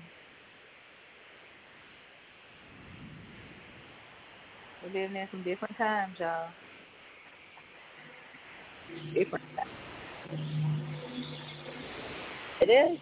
We're 4.83 5.01
living 5.01 5.17
in 5.17 5.27
some 5.31 5.43
different 5.43 5.75
times, 5.77 6.15
y'all. 6.19 6.49
Different 9.13 9.43
times. 9.55 9.69
It 12.61 12.69
is. 12.69 12.99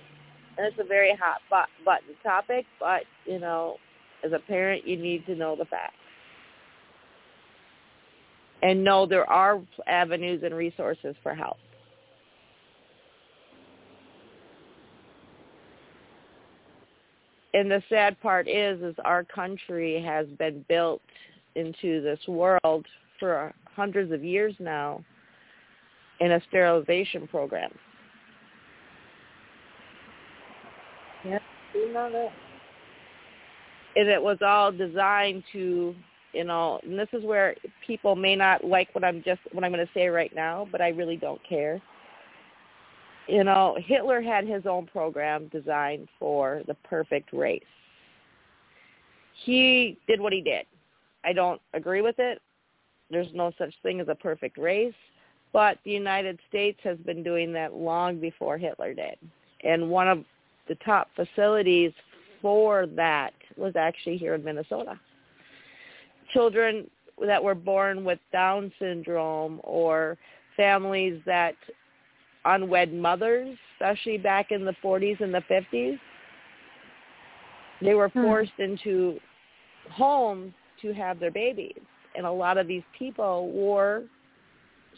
And 0.58 0.68
it's 0.68 0.78
a 0.80 0.88
very 0.88 1.16
hot 1.22 1.42
button 1.50 2.16
topic, 2.24 2.66
but, 2.80 3.04
you 3.26 3.40
know, 3.40 3.78
as 4.24 4.32
a 4.32 4.40
parent, 4.40 4.88
you 4.88 4.98
need 4.98 5.26
to 5.28 5.36
know 5.36 5.56
the 5.56 5.66
facts. 5.66 5.96
And 8.66 8.84
know 8.84 9.06
there 9.06 9.30
are 9.30 9.62
avenues 9.86 10.42
and 10.44 10.56
resources 10.56 11.16
for 11.22 11.36
help. 11.36 11.58
And 17.54 17.70
the 17.70 17.84
sad 17.90 18.20
part 18.22 18.48
is, 18.48 18.82
is 18.82 18.96
our 19.06 19.24
country 19.24 20.02
has 20.02 20.26
been 20.40 20.66
built 20.68 21.04
into 21.54 22.02
this 22.02 22.20
world 22.28 22.88
for 23.20 23.54
hundreds 23.76 24.12
of 24.12 24.24
years 24.24 24.56
now 24.58 25.06
in 26.20 26.32
a 26.32 26.42
sterilization 26.50 27.28
program. 27.28 27.72
Yep, 31.24 31.42
we 31.76 31.94
know 31.94 32.12
that. 32.12 32.32
and 33.96 34.10
it 34.10 34.22
was 34.22 34.40
all 34.42 34.72
designed 34.72 35.44
to 35.54 35.94
you 36.36 36.44
know 36.44 36.80
and 36.84 37.00
this 37.00 37.08
is 37.14 37.24
where 37.24 37.56
people 37.86 38.16
may 38.16 38.36
not 38.36 38.64
like 38.64 38.94
what 38.94 39.04
i'm 39.04 39.24
just 39.24 39.42
what 39.52 39.64
i'm 39.64 39.72
going 39.72 39.86
to 39.86 39.94
say 39.94 40.08
right 40.08 40.36
now 40.36 40.68
but 40.72 40.82
i 40.82 40.90
really 40.90 41.18
don't 41.18 41.42
care. 41.48 41.82
You 43.28 43.44
know 43.44 43.78
hitler 43.84 44.22
had 44.22 44.46
his 44.46 44.66
own 44.66 44.86
program 44.86 45.48
designed 45.48 46.08
for 46.20 46.62
the 46.68 46.76
perfect 46.76 47.34
race. 47.34 47.64
He 49.46 49.98
did 50.08 50.22
what 50.22 50.32
he 50.32 50.42
did. 50.42 50.66
I 51.24 51.34
don't 51.34 51.60
agree 51.74 52.02
with 52.02 52.20
it. 52.20 52.42
There's 53.10 53.34
no 53.34 53.52
such 53.58 53.74
thing 53.82 54.00
as 54.00 54.08
a 54.10 54.16
perfect 54.16 54.58
race 54.58 54.94
but 55.54 55.78
the 55.86 55.92
united 55.92 56.38
states 56.50 56.80
has 56.84 56.98
been 57.00 57.24
doing 57.24 57.54
that 57.54 57.74
long 57.74 58.20
before 58.20 58.58
hitler 58.58 58.94
did. 58.94 59.18
And 59.64 59.90
one 59.90 60.08
of 60.08 60.24
the 60.68 60.76
top 60.86 61.10
facilities 61.16 61.94
for 62.42 62.86
that 62.88 63.34
was 63.58 63.76
actually 63.76 64.18
here 64.18 64.36
in 64.36 64.44
Minnesota. 64.44 65.00
Children 66.34 66.90
that 67.26 67.44
were 67.44 67.56
born 67.56 68.04
with 68.04 68.20
Down 68.32 68.72
syndrome 68.80 69.62
or 69.64 70.18
families 70.58 71.22
that 71.26 71.56
unwed 72.46 72.94
mothers, 72.94 73.58
especially 73.74 74.18
back 74.18 74.52
in 74.52 74.66
the 74.66 74.76
40s 74.84 75.20
and 75.22 75.34
the 75.34 75.42
50s, 75.42 76.00
they 77.82 77.94
were 77.94 78.10
Hmm. 78.10 78.24
forced 78.24 78.60
into 78.60 79.20
homes 79.92 80.54
to 80.82 80.94
have 80.94 81.20
their 81.20 81.32
babies. 81.32 81.82
And 82.16 82.26
a 82.26 82.32
lot 82.32 82.58
of 82.58 82.68
these 82.68 82.84
people 82.98 83.52
were 83.52 84.04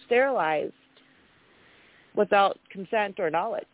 sterilized 0.05 0.73
without 2.15 2.59
consent 2.69 3.19
or 3.19 3.29
knowledge. 3.29 3.65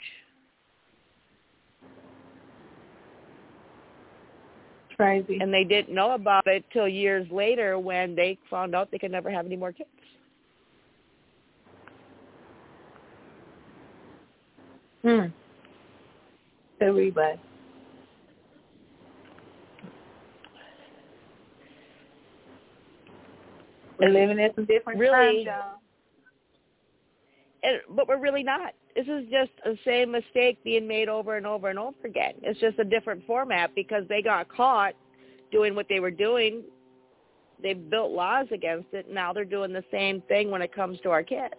Crazy. 4.96 5.40
and 5.42 5.54
they 5.54 5.64
didn't 5.64 5.94
know 5.94 6.12
about 6.14 6.46
it 6.48 6.64
till 6.72 6.88
years 6.88 7.28
later 7.32 7.80
when 7.80 8.16
they 8.16 8.38
found 8.50 8.76
out 8.76 8.92
they 8.92 9.00
could 9.00 9.12
never 9.12 9.30
have 9.30 9.46
any 9.46 9.56
more 9.56 9.72
kids. 9.72 9.90
Hmm. 15.02 15.26
Everybody. 16.80 17.40
We're 24.00 24.10
living 24.10 24.40
in 24.40 24.52
some 24.56 24.66
different 24.66 25.00
Really? 25.00 25.46
times, 25.46 25.46
y'all. 25.46 25.83
And, 27.64 27.80
but 27.96 28.08
we're 28.08 28.20
really 28.20 28.44
not. 28.44 28.74
This 28.96 29.08
is 29.08 29.24
just 29.32 29.52
the 29.64 29.78
same 29.86 30.12
mistake 30.12 30.62
being 30.64 30.88
made 30.88 31.08
over 31.08 31.38
and 31.38 31.48
over 31.48 31.70
and 31.70 31.80
over 31.80 31.96
again. 32.04 32.34
It's 32.42 32.60
just 32.60 32.78
a 32.78 32.84
different 32.84 33.26
format 33.26 33.74
because 33.74 34.04
they 34.10 34.22
got 34.22 34.50
caught 34.50 34.94
doing 35.52 35.74
what 35.74 35.88
they 35.88 36.00
were 36.00 36.12
doing. 36.12 36.64
They 37.62 37.74
built 37.74 38.12
laws 38.12 38.48
against 38.52 38.94
it. 38.94 39.10
Now 39.10 39.32
they're 39.32 39.46
doing 39.46 39.72
the 39.72 39.84
same 39.92 40.22
thing 40.28 40.52
when 40.52 40.62
it 40.62 40.76
comes 40.76 41.00
to 41.02 41.10
our 41.10 41.24
kids. 41.24 41.56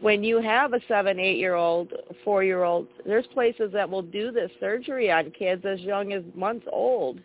When 0.00 0.24
you 0.24 0.40
have 0.40 0.72
a 0.72 0.80
seven, 0.88 1.18
eight-year-old, 1.18 1.92
four-year-old, 2.24 2.86
there's 3.04 3.26
places 3.34 3.70
that 3.72 3.90
will 3.90 4.02
do 4.02 4.30
this 4.30 4.50
surgery 4.60 5.10
on 5.10 5.30
kids 5.32 5.64
as 5.66 5.80
young 5.80 6.12
as 6.12 6.22
months 6.34 6.66
old 6.72 7.20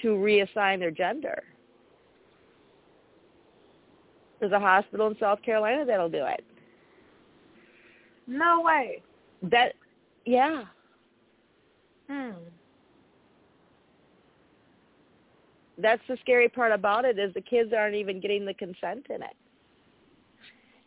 to 0.00 0.08
reassign 0.08 0.78
their 0.78 0.92
gender. 0.92 1.42
There's 4.40 4.52
a 4.52 4.60
hospital 4.60 5.08
in 5.08 5.16
South 5.18 5.42
Carolina 5.42 5.84
that'll 5.84 6.08
do 6.08 6.24
it. 6.24 6.44
No 8.26 8.62
way. 8.62 9.02
That, 9.42 9.74
yeah. 10.24 10.64
Hmm. 12.08 12.32
That's 15.76 16.02
the 16.08 16.16
scary 16.20 16.48
part 16.48 16.72
about 16.72 17.04
it 17.04 17.18
is 17.18 17.34
the 17.34 17.40
kids 17.40 17.72
aren't 17.76 17.96
even 17.96 18.20
getting 18.20 18.44
the 18.44 18.54
consent 18.54 19.06
in 19.10 19.22
it. 19.22 19.36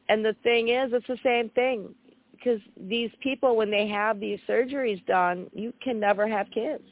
And 0.09 0.23
the 0.23 0.35
thing 0.43 0.69
is, 0.69 0.91
it's 0.93 1.07
the 1.07 1.17
same 1.23 1.49
thing 1.49 1.93
because 2.31 2.61
these 2.79 3.11
people, 3.19 3.55
when 3.57 3.69
they 3.69 3.87
have 3.87 4.19
these 4.19 4.39
surgeries 4.47 5.05
done, 5.05 5.47
you 5.53 5.73
can 5.81 5.99
never 5.99 6.27
have 6.27 6.47
kids. 6.51 6.83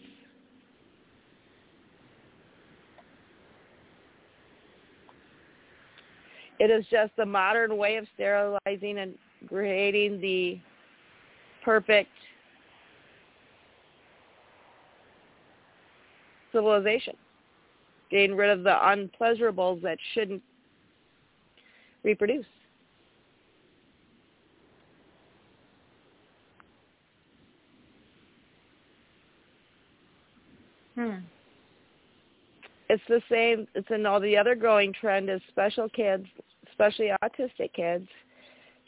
It 6.59 6.71
is 6.71 6.85
just 6.89 7.15
the 7.17 7.25
modern 7.25 7.77
way 7.77 7.97
of 7.97 8.07
sterilizing 8.15 8.99
and 8.99 9.15
creating 9.47 10.19
the 10.21 10.59
perfect 11.63 12.09
civilization. 16.51 17.15
Getting 18.09 18.35
rid 18.35 18.49
of 18.49 18.63
the 18.63 18.69
unpleasurables 18.69 19.81
that 19.81 19.97
shouldn't 20.13 20.41
reproduce. 22.03 22.45
Hmm. 30.95 31.15
It's 32.89 33.03
the 33.09 33.21
same. 33.29 33.67
It's 33.75 33.89
in 33.89 34.05
all 34.05 34.19
the 34.19 34.37
other 34.37 34.55
growing 34.55 34.93
trend 34.93 35.29
is 35.29 35.41
special 35.49 35.89
kids, 35.89 36.25
especially 36.69 37.11
autistic 37.23 37.73
kids 37.73 38.07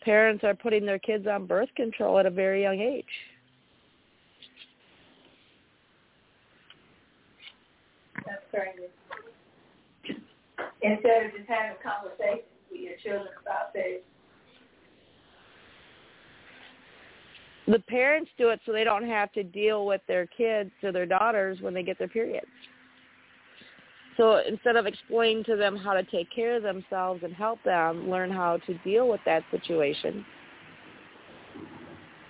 parents 0.04 0.44
are 0.44 0.54
putting 0.54 0.86
their 0.86 1.00
kids 1.00 1.28
on 1.28 1.46
birth 1.46 1.70
control 1.76 2.20
at 2.20 2.26
a 2.26 2.30
very 2.30 2.64
young 2.64 2.80
age. 2.80 3.06
That's 8.26 8.44
crazy. 8.52 8.90
Instead 10.82 11.26
of 11.26 11.32
just 11.32 11.50
having 11.50 11.78
conversations 11.84 12.44
with 12.72 12.82
your 12.82 12.98
children 13.04 13.34
about 13.42 13.74
this. 13.74 14.02
The 17.68 17.80
parents 17.80 18.32
do 18.38 18.50
it 18.50 18.62
so 18.66 18.72
they 18.72 18.86
don't 18.86 19.06
have 19.06 19.32
to 19.34 19.44
deal 19.44 19.86
with 19.86 20.02
their 20.08 20.26
kids 20.26 20.72
or 20.84 20.92
their 20.94 21.06
daughters 21.06 21.60
when 21.60 21.74
they 21.74 21.84
get 21.84 21.98
their 21.98 22.08
periods. 22.08 22.48
So 24.18 24.42
instead 24.48 24.76
of 24.76 24.88
explaining 24.88 25.44
to 25.46 25.56
them 25.56 25.78
how 25.78 25.94
to 25.94 26.04
take 26.04 26.30
care 26.32 26.56
of 26.58 26.64
themselves 26.64 27.22
and 27.24 27.34
help 27.34 27.64
them 27.64 28.10
learn 28.10 28.32
how 28.32 28.58
to 28.66 28.74
deal 28.80 29.08
with 29.08 29.22
that 29.26 29.44
situation, 29.52 30.26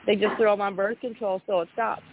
they 0.06 0.16
just 0.16 0.36
throw 0.38 0.52
them 0.52 0.62
on 0.62 0.76
birth 0.76 1.00
control 1.00 1.42
so 1.48 1.62
it 1.62 1.70
stops. 1.74 2.04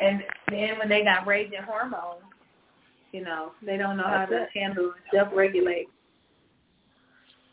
And 0.00 0.22
then 0.50 0.78
when 0.78 0.88
they 0.88 1.04
got 1.04 1.26
raging 1.26 1.62
hormones, 1.62 2.22
you 3.12 3.22
know, 3.22 3.52
they 3.64 3.76
don't 3.76 3.98
know 3.98 4.04
That's 4.06 4.30
how 4.30 4.36
to 4.36 4.42
it. 4.44 4.48
handle 4.54 4.92
self-regulate. 5.12 5.88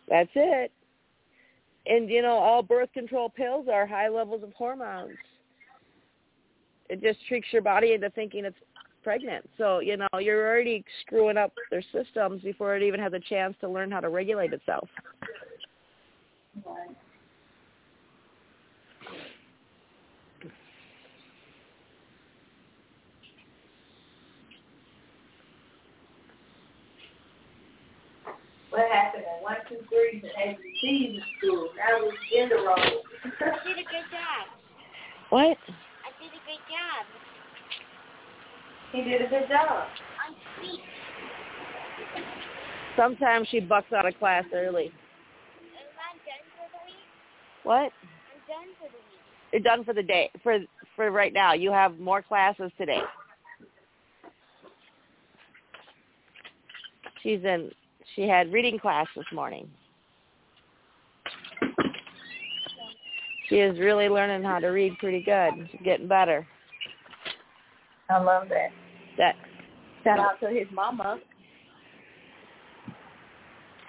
That's 0.08 0.30
it. 0.36 0.72
And 1.88 2.10
you 2.10 2.22
know, 2.22 2.38
all 2.38 2.62
birth 2.62 2.92
control 2.94 3.30
pills 3.30 3.68
are 3.72 3.86
high 3.86 4.08
levels 4.08 4.44
of 4.44 4.54
hormones. 4.54 5.18
It 6.90 7.02
just 7.02 7.20
tricks 7.28 7.48
your 7.52 7.62
body 7.62 7.94
into 7.94 8.10
thinking 8.12 8.46
it's 8.46 8.56
pregnant. 9.08 9.50
So, 9.58 9.80
you 9.80 9.96
know, 9.96 10.20
you're 10.20 10.46
already 10.46 10.84
screwing 11.00 11.38
up 11.38 11.54
their 11.72 11.82
systems 11.94 12.42
before 12.42 12.76
it 12.76 12.84
even 12.84 13.00
has 13.00 13.14
a 13.14 13.22
chance 13.22 13.56
to 13.62 13.70
learn 13.70 13.90
how 13.90 14.02
to 14.02 14.10
regulate 14.10 14.52
itself. 14.52 14.90
Right. 16.66 16.90
What 28.72 28.92
happened 28.92 29.24
at 29.24 29.42
one, 29.42 29.56
two, 29.70 29.78
threes 29.88 30.22
and 30.22 30.58
ABCs 30.58 31.16
in 31.16 31.22
school? 31.38 31.70
Now 31.78 32.10
it's 32.10 32.18
gender 32.30 32.58
roles. 32.58 33.06
I 33.24 33.66
did 33.66 33.78
a 33.78 33.88
good 33.88 34.08
job. 34.12 34.48
What? 35.30 35.58
I 35.58 36.12
did 36.22 36.28
a 36.28 36.44
good 36.44 36.60
job. 36.68 37.27
He 38.92 39.04
did 39.04 39.22
a 39.22 39.28
good 39.28 39.48
job. 39.50 39.88
On 40.28 40.36
speech. 40.58 40.80
Sometimes 42.96 43.48
she 43.50 43.60
bucks 43.60 43.94
out 43.94 44.06
of 44.06 44.18
class 44.18 44.44
early. 44.54 44.92
I 44.92 46.18
done 46.26 46.46
for 46.56 46.68
the 46.72 46.80
week? 46.86 46.96
What? 47.64 47.92
I'm 47.92 48.40
done 48.48 48.74
for 48.80 48.88
the 48.90 48.98
week. 48.98 49.54
You're 49.54 49.62
done 49.62 49.84
for 49.84 49.94
the 49.94 50.04
day. 50.04 50.32
For 50.44 50.60
for 50.96 51.12
right 51.12 51.32
now. 51.32 51.54
You 51.54 51.72
have 51.72 52.00
more 52.00 52.22
classes 52.22 52.72
today. 52.78 53.02
She's 57.22 57.44
in 57.44 57.72
she 58.16 58.28
had 58.28 58.52
reading 58.52 58.80
class 58.80 59.08
this 59.16 59.26
morning. 59.32 59.70
She 63.50 63.58
is 63.58 63.80
really 63.80 64.10
learning 64.10 64.44
how 64.44 64.60
to 64.60 64.68
read 64.68 64.98
pretty 64.98 65.22
good. 65.22 65.70
She's 65.72 65.82
getting 65.84 66.08
better. 66.08 66.46
I 68.10 68.22
love 68.22 68.50
that. 68.50 68.70
That 69.18 69.36
Shout 70.04 70.20
out 70.20 70.40
to 70.40 70.48
his 70.48 70.68
mama. 70.74 71.20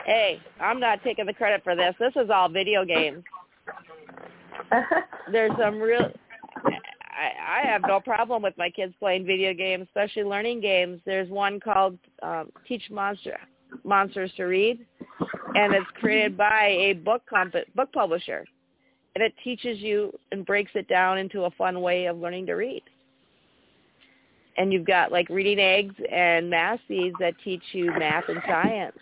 hey, 0.05 0.41
I'm 0.61 0.81
not 0.81 1.03
taking 1.05 1.27
the 1.27 1.35
credit 1.35 1.63
for 1.63 1.77
this. 1.77 1.95
This 2.01 2.13
is 2.17 2.31
all 2.31 2.49
video 2.49 2.85
games. 2.85 3.23
There's 5.33 5.53
some 5.59 5.81
real 5.81 6.11
I, 7.19 7.63
I 7.63 7.67
have 7.67 7.83
no 7.87 8.01
problem 8.01 8.43
with 8.43 8.55
my 8.57 8.71
kids 8.71 8.95
playing 8.99 9.27
video 9.27 9.53
games, 9.53 9.87
especially 9.89 10.25
learning 10.25 10.61
games. 10.61 11.01
There's 11.05 11.29
one 11.29 11.59
called 11.59 11.99
um, 12.23 12.51
Teach 12.67 12.83
Monster 12.91 13.39
Monsters 13.85 14.33
to 14.37 14.45
Read, 14.45 14.85
and 15.55 15.75
it's 15.75 15.87
created 15.95 16.37
by 16.37 16.67
a 16.67 16.93
book 16.95 17.23
comp- 17.29 17.75
book 17.75 17.93
publisher, 17.93 18.45
and 19.15 19.25
it 19.25 19.35
teaches 19.43 19.79
you 19.79 20.13
and 20.33 20.47
breaks 20.47 20.71
it 20.75 20.89
down 20.89 21.19
into 21.19 21.45
a 21.45 21.51
fun 21.53 21.81
way 21.81 22.07
of 22.07 22.19
learning 22.19 22.47
to 22.47 22.55
read. 22.55 22.83
And 24.59 24.73
you've 24.73 24.87
got 24.87 25.13
like 25.13 25.29
reading 25.29 25.61
eggs 25.61 25.95
and 26.11 26.51
math 26.51 26.81
seeds 26.89 27.15
that 27.21 27.35
teach 27.45 27.63
you 27.73 27.93
math 27.97 28.25
and 28.29 28.41
science, 28.47 28.97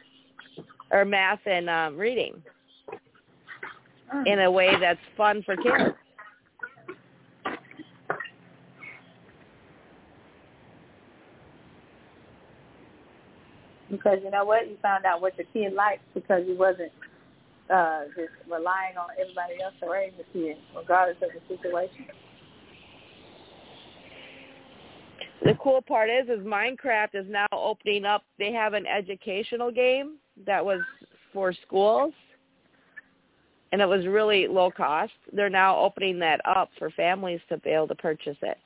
or 0.93 1.05
math 1.05 1.41
and 1.47 1.71
um, 1.71 1.97
reading 1.97 2.43
in 4.27 4.41
a 4.41 4.51
way 4.51 4.75
that's 4.79 5.01
fun 5.17 5.43
for 5.45 5.57
kids. 5.57 5.97
because 13.91 14.19
you 14.23 14.31
know 14.31 14.45
what? 14.45 14.69
You 14.69 14.77
found 14.83 15.05
out 15.05 15.21
what 15.21 15.37
your 15.39 15.47
kid 15.53 15.75
likes 15.75 16.03
because 16.15 16.43
you 16.47 16.57
wasn't 16.57 16.93
uh 17.69 18.05
just 18.15 18.31
relying 18.47 18.97
on 18.97 19.09
everybody 19.21 19.61
else 19.63 19.75
to 19.81 19.91
raise 19.91 20.13
the 20.17 20.25
kid, 20.33 20.57
regardless 20.77 21.17
of 21.23 21.31
the 21.35 21.57
situation. 21.57 22.07
The 25.47 25.55
cool 25.63 25.81
part 25.81 26.11
is, 26.11 26.29
is 26.29 26.45
Minecraft 26.45 27.15
is 27.15 27.27
now 27.29 27.47
opening 27.53 28.05
up. 28.05 28.25
They 28.37 28.53
have 28.53 28.75
an 28.75 28.85
educational 28.85 29.71
game 29.71 30.17
that 30.45 30.65
was 30.65 30.81
for 31.33 31.53
schools, 31.53 32.13
and 33.71 33.81
it 33.81 33.87
was 33.87 34.07
really 34.07 34.49
low 34.49 34.73
cost. 34.73 35.13
They're 35.33 35.49
now 35.49 35.79
opening 35.79 36.19
that 36.19 36.41
up 36.45 36.71
for 36.81 36.91
families 36.91 37.41
to 37.49 37.59
be 37.59 37.71
able 37.71 37.87
to 37.89 37.95
purchase 37.95 38.37
it. 38.43 38.59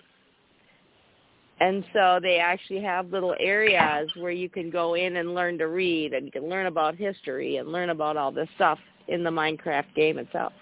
And 1.60 1.84
so 1.92 2.18
they 2.22 2.38
actually 2.38 2.80
have 2.80 3.10
little 3.10 3.36
areas 3.38 4.10
where 4.16 4.32
you 4.32 4.48
can 4.48 4.70
go 4.70 4.94
in 4.94 5.16
and 5.16 5.34
learn 5.34 5.58
to 5.58 5.68
read, 5.68 6.14
and 6.14 6.24
you 6.24 6.32
can 6.32 6.48
learn 6.48 6.64
about 6.64 6.94
history 6.94 7.58
and 7.58 7.70
learn 7.70 7.90
about 7.90 8.16
all 8.16 8.32
this 8.32 8.48
stuff 8.54 8.78
in 9.08 9.22
the 9.22 9.30
Minecraft 9.30 9.94
game 9.94 10.16
itself. 10.16 10.54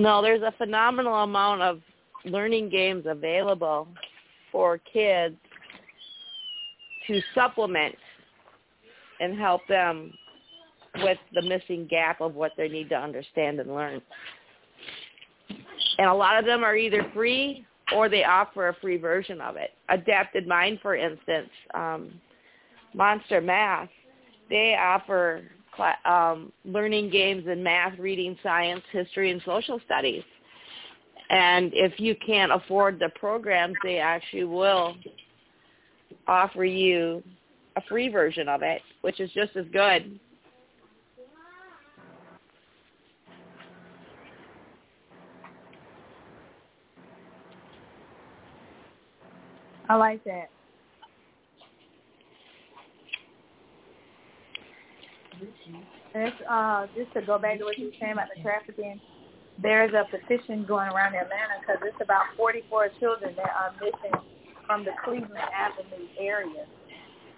No, 0.00 0.22
there's 0.22 0.40
a 0.40 0.54
phenomenal 0.56 1.14
amount 1.14 1.60
of 1.60 1.82
learning 2.24 2.70
games 2.70 3.04
available 3.06 3.86
for 4.50 4.78
kids 4.90 5.36
to 7.06 7.20
supplement 7.34 7.94
and 9.20 9.38
help 9.38 9.60
them 9.68 10.10
with 11.02 11.18
the 11.34 11.42
missing 11.42 11.86
gap 11.86 12.22
of 12.22 12.34
what 12.34 12.52
they 12.56 12.66
need 12.66 12.88
to 12.88 12.94
understand 12.94 13.60
and 13.60 13.74
learn. 13.74 14.00
And 15.98 16.08
a 16.08 16.14
lot 16.14 16.38
of 16.38 16.46
them 16.46 16.64
are 16.64 16.76
either 16.76 17.06
free 17.12 17.66
or 17.94 18.08
they 18.08 18.24
offer 18.24 18.68
a 18.68 18.74
free 18.76 18.96
version 18.96 19.42
of 19.42 19.56
it. 19.56 19.72
Adapted 19.90 20.48
Mind, 20.48 20.78
for 20.80 20.96
instance, 20.96 21.50
um, 21.74 22.10
Monster 22.94 23.42
Math, 23.42 23.90
they 24.48 24.74
offer 24.80 25.42
cla- 25.74 25.98
um, 26.04 26.52
learning 26.64 27.10
games 27.10 27.46
in 27.46 27.62
math, 27.62 27.98
reading, 27.98 28.36
science, 28.42 28.82
history, 28.92 29.30
and 29.30 29.40
social 29.44 29.80
studies. 29.84 30.24
And 31.30 31.70
if 31.74 32.00
you 32.00 32.16
can't 32.16 32.52
afford 32.52 32.98
the 32.98 33.08
programs, 33.10 33.74
they 33.82 33.98
actually 33.98 34.44
will 34.44 34.96
offer 36.26 36.64
you 36.64 37.22
a 37.76 37.82
free 37.82 38.08
version 38.08 38.48
of 38.48 38.62
it, 38.62 38.82
which 39.02 39.20
is 39.20 39.30
just 39.32 39.54
as 39.56 39.66
good. 39.72 40.18
I 49.88 49.94
like 49.96 50.22
that. 50.24 50.50
It's, 56.14 56.36
uh, 56.48 56.86
just 56.96 57.12
to 57.14 57.22
go 57.22 57.38
back 57.38 57.58
to 57.58 57.64
what 57.64 57.78
you 57.78 57.86
were 57.86 57.98
saying 58.00 58.12
about 58.12 58.28
the 58.34 58.42
trafficking, 58.42 59.00
there's 59.62 59.92
a 59.92 60.04
petition 60.10 60.64
going 60.66 60.88
around 60.90 61.14
Atlanta 61.14 61.60
because 61.60 61.82
it's 61.84 62.00
about 62.02 62.24
44 62.36 62.88
children 62.98 63.34
that 63.36 63.50
are 63.50 63.72
missing 63.74 64.18
from 64.66 64.84
the 64.84 64.92
Cleveland 65.04 65.36
Avenue 65.36 66.06
area. 66.18 66.64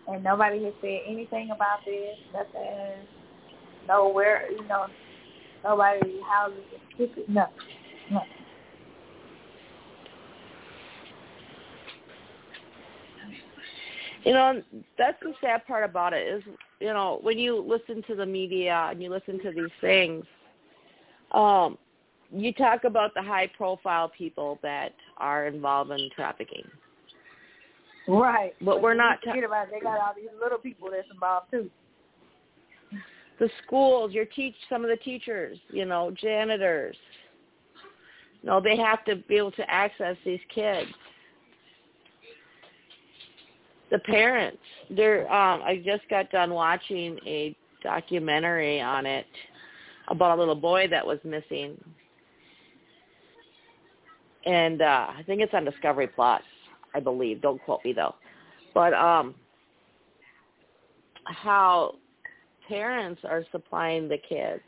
And 0.09 0.23
nobody 0.25 0.65
has 0.65 0.75
said 0.81 1.01
anything 1.07 1.51
about 1.55 1.81
this. 1.85 2.17
Nothing. 2.33 3.07
Nowhere, 3.89 4.51
you 4.51 4.67
know, 4.69 4.87
nobody 5.65 6.21
houses. 6.29 7.09
No. 7.29 7.47
No. 8.11 8.21
You 14.25 14.33
know, 14.33 14.63
that's 14.99 15.19
the 15.21 15.33
sad 15.41 15.67
part 15.67 15.85
about 15.85 16.13
it 16.13 16.27
is, 16.27 16.43
you 16.83 16.93
know, 16.93 17.21
when 17.23 17.39
you 17.39 17.65
listen 17.65 18.03
to 18.09 18.17
the 18.17 18.27
media 18.27 18.89
and 18.91 19.01
you 19.01 19.09
listen 19.09 19.41
to 19.45 19.53
these 19.53 19.71
things, 19.81 20.25
um, 21.31 21.79
you 22.33 22.53
talk 22.53 22.85
about 22.85 23.15
the 23.15 23.23
high 23.23 23.47
profile 23.57 24.09
people 24.09 24.59
that 24.63 24.93
are 25.19 25.47
involved 25.47 25.93
in 25.93 26.11
trafficking. 26.15 26.65
Right. 28.09 28.53
But 28.61 28.83
we're 28.83 28.95
not 28.95 29.19
talking 29.25 29.45
about. 29.45 29.69
They 29.71 29.79
got 29.79 30.01
all 30.01 30.13
these 30.17 30.29
little 30.43 30.59
people 30.59 30.89
that's 30.91 31.07
involved 31.13 31.53
too. 31.53 31.71
The 33.39 33.49
schools, 33.65 34.13
your 34.13 34.25
teach 34.25 34.55
some 34.69 34.83
of 34.83 34.91
the 34.91 34.97
teachers, 34.97 35.59
you 35.71 35.85
know, 35.85 36.13
janitors. 36.21 36.97
You 38.43 38.51
No, 38.51 38.61
they 38.61 38.77
have 38.77 39.05
to 39.05 39.17
be 39.17 39.37
able 39.37 39.53
to 39.53 39.71
access 39.71 40.17
these 40.25 40.41
kids. 40.53 40.91
The 43.93 43.99
parents, 44.01 44.59
they're 44.91 45.31
um 45.33 45.63
I 45.63 45.83
just 45.85 46.09
got 46.09 46.31
done 46.31 46.55
watching 46.55 47.19
a 47.27 47.55
documentary 47.83 48.81
on 48.81 49.05
it 49.07 49.27
about 50.09 50.37
a 50.37 50.41
little 50.41 50.57
boy 50.57 50.89
that 50.89 51.07
was 51.07 51.19
missing. 51.25 51.79
And 54.47 54.81
uh 54.81 55.09
I 55.17 55.23
think 55.27 55.43
it's 55.43 55.53
on 55.55 55.65
Discovery 55.65 56.09
Plus, 56.09 56.43
I 56.95 57.01
believe. 57.01 57.43
Don't 57.43 57.63
quote 57.63 57.85
me 57.85 57.93
though. 57.93 58.15
But 58.73 58.95
um 58.95 59.35
how 61.25 61.97
parents 62.67 63.21
are 63.29 63.45
supplying 63.53 64.09
the 64.09 64.19
kids. 64.27 64.63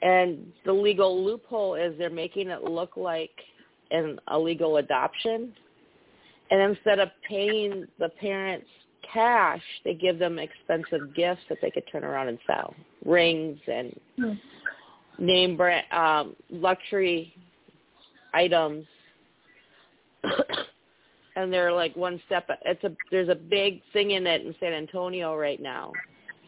And 0.00 0.50
the 0.64 0.72
legal 0.72 1.22
loophole 1.22 1.74
is 1.74 1.92
they're 1.98 2.08
making 2.08 2.48
it 2.48 2.62
look 2.62 2.96
like 2.96 3.32
an 3.90 4.18
illegal 4.30 4.78
adoption. 4.78 5.52
And 6.50 6.60
instead 6.60 6.98
of 6.98 7.10
paying 7.28 7.86
the 7.98 8.08
parents 8.08 8.66
cash, 9.12 9.62
they 9.84 9.94
give 9.94 10.18
them 10.18 10.38
expensive 10.38 11.14
gifts 11.14 11.42
that 11.48 11.58
they 11.60 11.70
could 11.70 11.84
turn 11.90 12.04
around 12.04 12.28
and 12.28 12.38
sell. 12.46 12.74
Rings 13.04 13.58
and 13.66 13.98
Hmm. 14.18 14.32
name 15.18 15.56
brand 15.56 15.86
um 15.92 16.36
luxury 16.50 17.34
items. 18.34 18.86
and 21.36 21.52
they're 21.52 21.72
like 21.72 21.94
one 21.96 22.20
step 22.26 22.48
it's 22.64 22.82
a 22.84 22.96
there's 23.10 23.28
a 23.28 23.34
big 23.34 23.82
thing 23.92 24.12
in 24.12 24.26
it 24.26 24.44
in 24.44 24.54
San 24.58 24.72
Antonio 24.72 25.36
right 25.36 25.60
now. 25.60 25.92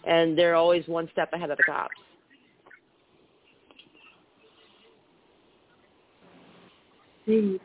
And 0.05 0.37
they're 0.37 0.55
always 0.55 0.87
one 0.89 1.09
step 1.13 1.33
ahead 1.33 1.51
of 1.51 1.59
the 1.59 1.65
cops. 1.65 1.95
Jeez. 7.29 7.61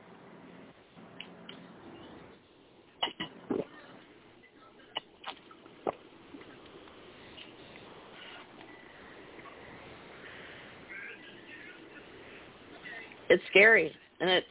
It's 13.29 13.43
scary 13.49 13.93
and 14.19 14.29
it 14.29 14.45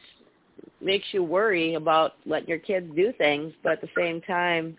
makes 0.81 1.05
you 1.11 1.23
worry 1.23 1.75
about 1.75 2.13
letting 2.25 2.49
your 2.49 2.59
kids 2.59 2.87
do 2.95 3.13
things 3.17 3.53
but 3.63 3.73
at 3.73 3.81
the 3.81 3.89
same 3.95 4.21
time 4.21 4.77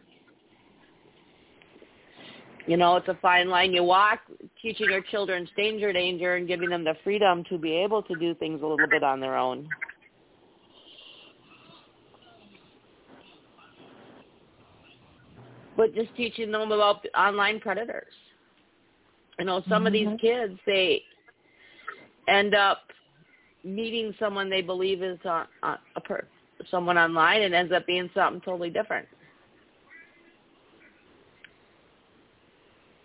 you 2.66 2.76
know 2.76 2.96
it's 2.96 3.08
a 3.08 3.16
fine 3.22 3.48
line. 3.48 3.72
You 3.72 3.84
walk 3.84 4.20
teaching 4.60 4.90
your 4.90 5.00
children 5.02 5.48
danger 5.56 5.92
danger 5.92 6.34
and 6.34 6.48
giving 6.48 6.68
them 6.68 6.84
the 6.84 6.94
freedom 7.04 7.44
to 7.48 7.58
be 7.58 7.72
able 7.72 8.02
to 8.02 8.14
do 8.16 8.34
things 8.34 8.60
a 8.62 8.66
little 8.66 8.88
bit 8.88 9.04
on 9.04 9.20
their 9.20 9.36
own. 9.36 9.68
But 15.76 15.94
just 15.94 16.14
teaching 16.16 16.50
them 16.50 16.72
about 16.72 17.06
online 17.16 17.60
predators. 17.60 18.12
You 19.38 19.44
know 19.44 19.62
some 19.68 19.86
of 19.86 19.92
these 19.92 20.08
mm-hmm. 20.08 20.16
kids 20.16 20.58
they 20.66 21.02
end 22.26 22.54
up 22.54 22.80
meeting 23.66 24.14
someone 24.18 24.48
they 24.48 24.62
believe 24.62 25.02
is 25.02 25.18
uh, 25.24 25.44
uh, 25.62 25.76
a 25.96 26.00
per- 26.00 26.28
someone 26.70 26.96
online 26.96 27.42
and 27.42 27.54
ends 27.54 27.72
up 27.72 27.86
being 27.86 28.08
something 28.14 28.40
totally 28.40 28.70
different. 28.70 29.06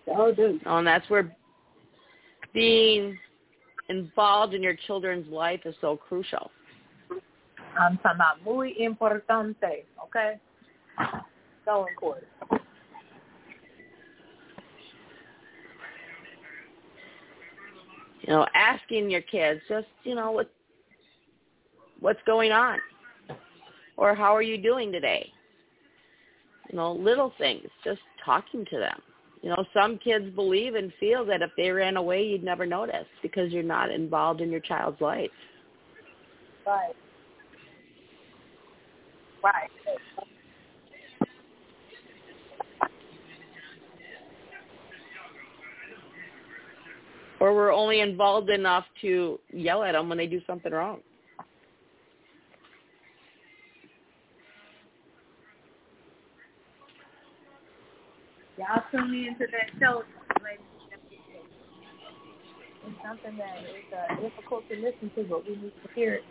Oh, 0.07 0.33
dude. 0.33 0.61
Oh, 0.65 0.77
and 0.77 0.87
that's 0.87 1.09
where 1.09 1.35
being 2.53 3.17
involved 3.89 4.53
in 4.53 4.61
your 4.61 4.75
children's 4.87 5.27
life 5.31 5.61
is 5.65 5.75
so 5.81 5.97
crucial. 5.97 6.51
I'm 7.79 7.97
talking 7.97 8.15
about 8.15 8.43
muy 8.43 8.75
importante, 8.79 9.85
okay? 10.03 10.39
So 11.65 11.85
important. 11.87 12.27
You 18.21 18.33
know, 18.33 18.45
asking 18.53 19.09
your 19.09 19.21
kids 19.21 19.61
just, 19.67 19.87
you 20.03 20.15
know, 20.15 20.31
what 20.31 20.51
what's 21.99 22.19
going 22.25 22.51
on? 22.51 22.79
Or 23.97 24.15
how 24.15 24.35
are 24.35 24.41
you 24.41 24.57
doing 24.57 24.91
today? 24.91 25.31
You 26.69 26.77
know, 26.77 26.93
little 26.93 27.33
things, 27.37 27.67
just 27.83 27.99
talking 28.23 28.65
to 28.71 28.77
them. 28.77 29.01
You 29.41 29.49
know, 29.49 29.65
some 29.73 29.97
kids 29.97 30.33
believe 30.35 30.75
and 30.75 30.93
feel 30.99 31.25
that 31.25 31.41
if 31.41 31.49
they 31.57 31.71
ran 31.71 31.97
away, 31.97 32.23
you'd 32.23 32.43
never 32.43 32.65
notice 32.65 33.07
because 33.23 33.51
you're 33.51 33.63
not 33.63 33.89
involved 33.89 34.39
in 34.41 34.51
your 34.51 34.59
child's 34.59 35.01
life. 35.01 35.31
Right. 36.65 36.93
Right. 39.43 39.69
Or 47.41 47.55
we're 47.55 47.73
only 47.73 48.01
involved 48.01 48.51
enough 48.51 48.85
to 49.01 49.39
yell 49.51 49.83
at 49.83 49.93
them 49.93 50.07
when 50.09 50.19
they 50.19 50.27
do 50.27 50.41
something 50.45 50.71
wrong. 50.71 50.99
Y'all 58.59 58.83
tune 58.91 59.11
in 59.11 59.33
to 59.39 59.47
that 59.51 59.71
show, 59.79 60.03
ladies 60.43 60.59
and 60.91 61.01
gentlemen. 61.09 61.47
It's 62.85 62.97
something 63.03 63.37
that 63.37 63.57
is 63.63 63.91
uh, 63.91 64.21
difficult 64.21 64.69
to 64.69 64.75
listen 64.75 65.11
to, 65.15 65.23
but 65.23 65.43
we 65.43 65.55
need 65.55 65.73
to 65.81 65.93
hear 65.95 66.13
it. 66.13 66.23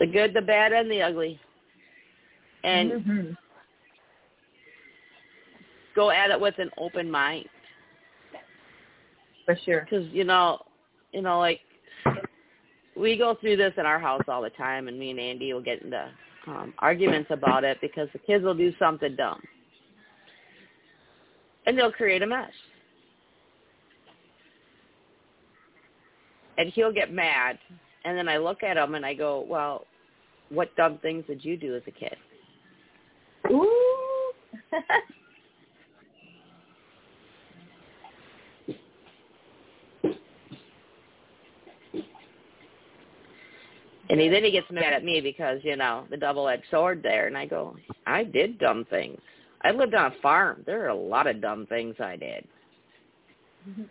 The 0.00 0.06
good, 0.06 0.32
the 0.32 0.40
bad, 0.40 0.72
and 0.72 0.90
the 0.90 1.02
ugly. 1.02 1.38
And 2.64 2.92
Mhm. 2.92 3.36
Go 5.98 6.10
at 6.12 6.30
it 6.30 6.40
with 6.40 6.56
an 6.58 6.70
open 6.78 7.10
mind. 7.10 7.46
For 9.44 9.58
sure. 9.64 9.80
because 9.80 10.06
you 10.12 10.22
know, 10.22 10.60
you 11.12 11.22
know, 11.22 11.40
like 11.40 11.60
we 12.96 13.16
go 13.16 13.36
through 13.40 13.56
this 13.56 13.72
in 13.76 13.84
our 13.84 13.98
house 13.98 14.22
all 14.28 14.40
the 14.40 14.50
time, 14.50 14.86
and 14.86 14.96
me 14.96 15.10
and 15.10 15.18
Andy 15.18 15.52
will 15.52 15.62
get 15.62 15.82
into 15.82 16.08
um, 16.46 16.72
arguments 16.78 17.30
about 17.32 17.64
it 17.64 17.78
because 17.80 18.08
the 18.12 18.20
kids 18.20 18.44
will 18.44 18.54
do 18.54 18.72
something 18.78 19.16
dumb, 19.16 19.40
and 21.66 21.76
they'll 21.76 21.90
create 21.90 22.22
a 22.22 22.26
mess, 22.26 22.52
and 26.58 26.68
he'll 26.74 26.92
get 26.92 27.12
mad, 27.12 27.58
and 28.04 28.16
then 28.16 28.28
I 28.28 28.36
look 28.36 28.62
at 28.62 28.76
him 28.76 28.94
and 28.94 29.04
I 29.04 29.14
go, 29.14 29.44
well, 29.48 29.84
what 30.50 30.76
dumb 30.76 30.98
things 31.02 31.24
did 31.26 31.44
you 31.44 31.56
do 31.56 31.74
as 31.74 31.82
a 31.88 31.90
kid? 31.90 32.16
Ooh. 33.50 34.32
And 44.10 44.18
he, 44.20 44.28
then 44.28 44.44
he 44.44 44.50
gets 44.50 44.70
mad 44.70 44.92
at 44.92 45.04
me 45.04 45.20
because, 45.20 45.60
you 45.62 45.76
know, 45.76 46.04
the 46.10 46.16
double-edged 46.16 46.64
sword 46.70 47.02
there. 47.02 47.26
And 47.26 47.36
I 47.36 47.46
go, 47.46 47.76
I 48.06 48.24
did 48.24 48.58
dumb 48.58 48.86
things. 48.88 49.20
I 49.62 49.72
lived 49.72 49.94
on 49.94 50.12
a 50.12 50.14
farm. 50.22 50.62
There 50.66 50.84
are 50.84 50.88
a 50.88 50.94
lot 50.94 51.26
of 51.26 51.42
dumb 51.42 51.66
things 51.66 51.94
I 52.00 52.16
did. 52.16 52.46
Mm-hmm. 53.68 53.82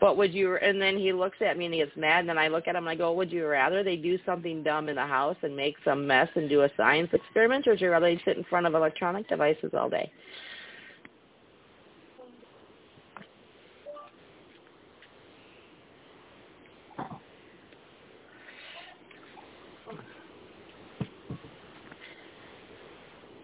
But 0.00 0.16
would 0.18 0.34
you, 0.34 0.56
and 0.56 0.80
then 0.80 0.98
he 0.98 1.12
looks 1.12 1.38
at 1.40 1.56
me 1.56 1.64
and 1.64 1.74
he 1.74 1.80
gets 1.80 1.96
mad 1.96 2.20
and 2.20 2.28
then 2.28 2.38
I 2.38 2.48
look 2.48 2.68
at 2.68 2.76
him 2.76 2.84
and 2.84 2.90
I 2.90 2.94
go, 2.94 3.12
would 3.12 3.32
you 3.32 3.46
rather 3.46 3.82
they 3.82 3.96
do 3.96 4.18
something 4.26 4.62
dumb 4.62 4.88
in 4.88 4.96
the 4.96 5.06
house 5.06 5.36
and 5.42 5.56
make 5.56 5.74
some 5.84 6.06
mess 6.06 6.28
and 6.34 6.48
do 6.48 6.62
a 6.62 6.70
science 6.76 7.08
experiment 7.12 7.66
or 7.66 7.70
would 7.70 7.80
you 7.80 7.90
rather 7.90 8.06
they 8.06 8.20
sit 8.24 8.36
in 8.36 8.44
front 8.44 8.66
of 8.66 8.74
electronic 8.74 9.28
devices 9.28 9.72
all 9.76 9.88
day? 9.88 10.12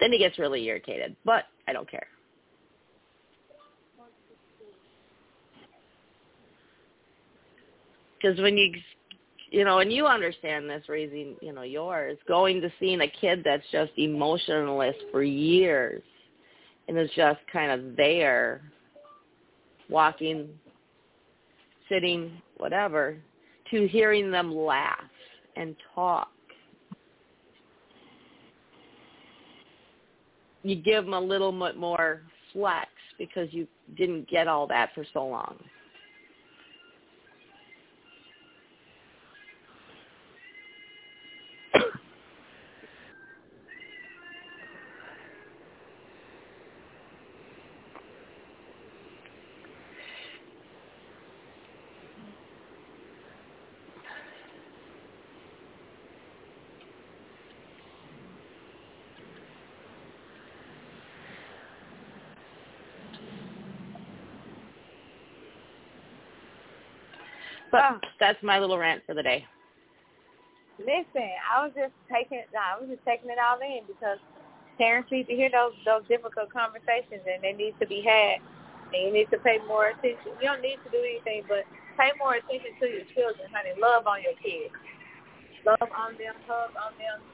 Then 0.02 0.10
he 0.10 0.18
gets 0.18 0.36
really 0.36 0.64
irritated, 0.64 1.14
but 1.24 1.44
I 1.68 1.72
don't 1.72 1.88
care. 1.88 2.08
Because 8.20 8.40
when 8.40 8.56
you, 8.56 8.72
you 9.52 9.64
know, 9.64 9.78
and 9.78 9.92
you 9.92 10.06
understand 10.06 10.68
this 10.68 10.82
raising, 10.88 11.36
you 11.40 11.52
know, 11.52 11.62
yours, 11.62 12.18
going 12.26 12.60
to 12.62 12.72
seeing 12.80 13.00
a 13.02 13.06
kid 13.06 13.42
that's 13.44 13.62
just 13.70 13.92
emotionless 13.96 14.96
for 15.12 15.22
years 15.22 16.02
and 16.88 16.98
is 16.98 17.10
just 17.14 17.38
kind 17.52 17.70
of 17.70 17.96
there, 17.96 18.60
walking, 19.88 20.48
sitting, 21.88 22.42
whatever, 22.56 23.16
to 23.70 23.86
hearing 23.86 24.32
them 24.32 24.52
laugh 24.52 24.98
and 25.54 25.76
talk. 25.94 26.28
You 30.62 30.76
give 30.76 31.04
them 31.04 31.14
a 31.14 31.20
little 31.20 31.52
bit 31.52 31.76
more 31.76 32.22
flex 32.52 32.88
because 33.18 33.48
you 33.50 33.66
didn't 33.96 34.28
get 34.28 34.48
all 34.48 34.66
that 34.68 34.90
for 34.94 35.04
so 35.12 35.26
long. 35.26 35.56
But 67.72 67.80
oh. 67.90 67.98
that's 68.20 68.40
my 68.42 68.60
little 68.60 68.78
rant 68.78 69.02
for 69.06 69.14
the 69.14 69.22
day. 69.22 69.44
Listen, 70.78 71.28
I 71.48 71.64
was 71.64 71.72
just 71.74 71.92
taking 72.12 72.44
I 72.52 72.78
was 72.78 72.88
just 72.88 73.04
taking 73.04 73.30
it 73.30 73.38
all 73.40 73.58
in 73.60 73.82
because 73.88 74.18
parents 74.78 75.10
need 75.10 75.26
to 75.26 75.34
hear 75.34 75.50
those 75.50 75.72
those 75.84 76.06
difficult 76.06 76.52
conversations 76.52 77.24
and 77.24 77.42
they 77.42 77.52
need 77.52 77.74
to 77.80 77.86
be 77.86 78.04
had. 78.04 78.38
And 78.92 79.08
you 79.08 79.12
need 79.12 79.30
to 79.32 79.38
pay 79.38 79.56
more 79.66 79.88
attention. 79.88 80.36
You 80.36 80.52
don't 80.52 80.60
need 80.60 80.76
to 80.84 80.90
do 80.92 81.00
anything 81.00 81.48
but 81.48 81.64
pay 81.96 82.12
more 82.18 82.36
attention 82.36 82.76
to 82.80 82.86
your 82.86 83.08
children, 83.16 83.48
honey. 83.48 83.72
Love 83.80 84.06
on 84.06 84.20
your 84.22 84.36
kids. 84.36 84.74
Love 85.64 85.88
on 85.96 86.12
them, 86.20 86.36
hug 86.46 86.70
on 86.76 86.92
them. 87.00 87.24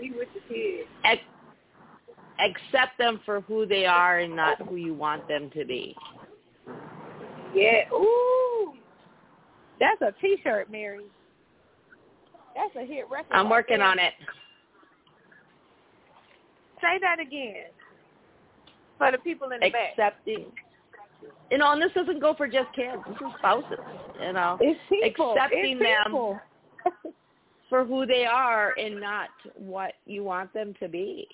Be 0.00 0.12
with 0.12 0.28
the 0.34 0.40
kids. 0.52 0.88
Ac- 1.04 1.22
accept 2.40 2.98
them 2.98 3.20
for 3.24 3.40
who 3.42 3.64
they 3.64 3.86
are 3.86 4.18
and 4.18 4.36
not 4.36 4.60
who 4.68 4.76
you 4.76 4.92
want 4.92 5.26
them 5.28 5.50
to 5.50 5.64
be. 5.64 5.96
Yeah. 7.56 7.88
Ooh. 7.92 8.74
That's 9.80 10.00
a 10.02 10.12
T-shirt, 10.20 10.70
Mary. 10.70 11.04
That's 12.54 12.74
a 12.76 12.86
hit 12.86 13.04
record. 13.10 13.32
I'm 13.32 13.50
working 13.50 13.80
on 13.80 13.98
it. 13.98 14.12
Say 16.80 16.98
that 17.00 17.18
again 17.20 17.64
for 18.98 19.10
the 19.10 19.18
people 19.18 19.50
in 19.50 19.60
the 19.60 19.70
back. 19.70 19.92
Accepting. 19.92 20.46
You 21.50 21.58
know, 21.58 21.72
and 21.72 21.80
this 21.80 21.92
doesn't 21.94 22.20
go 22.20 22.34
for 22.34 22.46
just 22.46 22.72
kids. 22.74 22.98
This 23.08 23.16
is 23.16 23.34
spouses. 23.38 23.78
You 24.20 24.32
know, 24.32 24.58
It's 24.60 24.78
people. 24.88 25.32
accepting 25.32 25.78
it's 25.78 25.82
them 25.82 26.04
people. 26.06 26.40
for 27.70 27.84
who 27.84 28.04
they 28.06 28.26
are 28.26 28.74
and 28.78 29.00
not 29.00 29.28
what 29.54 29.94
you 30.06 30.24
want 30.24 30.52
them 30.52 30.74
to 30.80 30.88
be. 30.88 31.26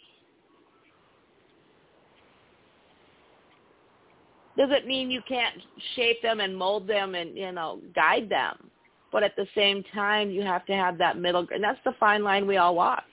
Doesn't 4.57 4.87
mean 4.87 5.11
you 5.11 5.23
can't 5.27 5.57
shape 5.97 6.21
them 6.21 6.41
and 6.41 6.57
mold 6.57 6.87
them 6.87 7.15
and 7.15 7.37
you 7.37 7.53
know 7.53 7.81
guide 7.95 8.29
them, 8.29 8.71
but 9.11 9.23
at 9.23 9.35
the 9.37 9.47
same 9.55 9.83
time 9.95 10.31
you 10.31 10.43
have 10.43 10.67
to 10.67 10.75
have 10.75 10.99
that 10.99 11.19
middle. 11.19 11.47
And 11.53 11.65
that's 11.65 11.81
the 11.85 11.95
fine 11.99 12.23
line 12.23 12.47
we 12.47 12.59
all 12.59 12.75
walk, 12.75 13.05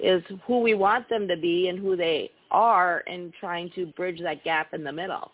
is 0.00 0.22
who 0.46 0.60
we 0.60 0.74
want 0.74 1.08
them 1.08 1.28
to 1.28 1.36
be 1.36 1.68
and 1.68 1.78
who 1.78 1.96
they 1.96 2.30
are, 2.50 3.04
and 3.06 3.32
trying 3.38 3.70
to 3.76 3.86
bridge 3.86 4.20
that 4.22 4.42
gap 4.42 4.74
in 4.74 4.82
the 4.82 4.92
middle. 4.92 5.30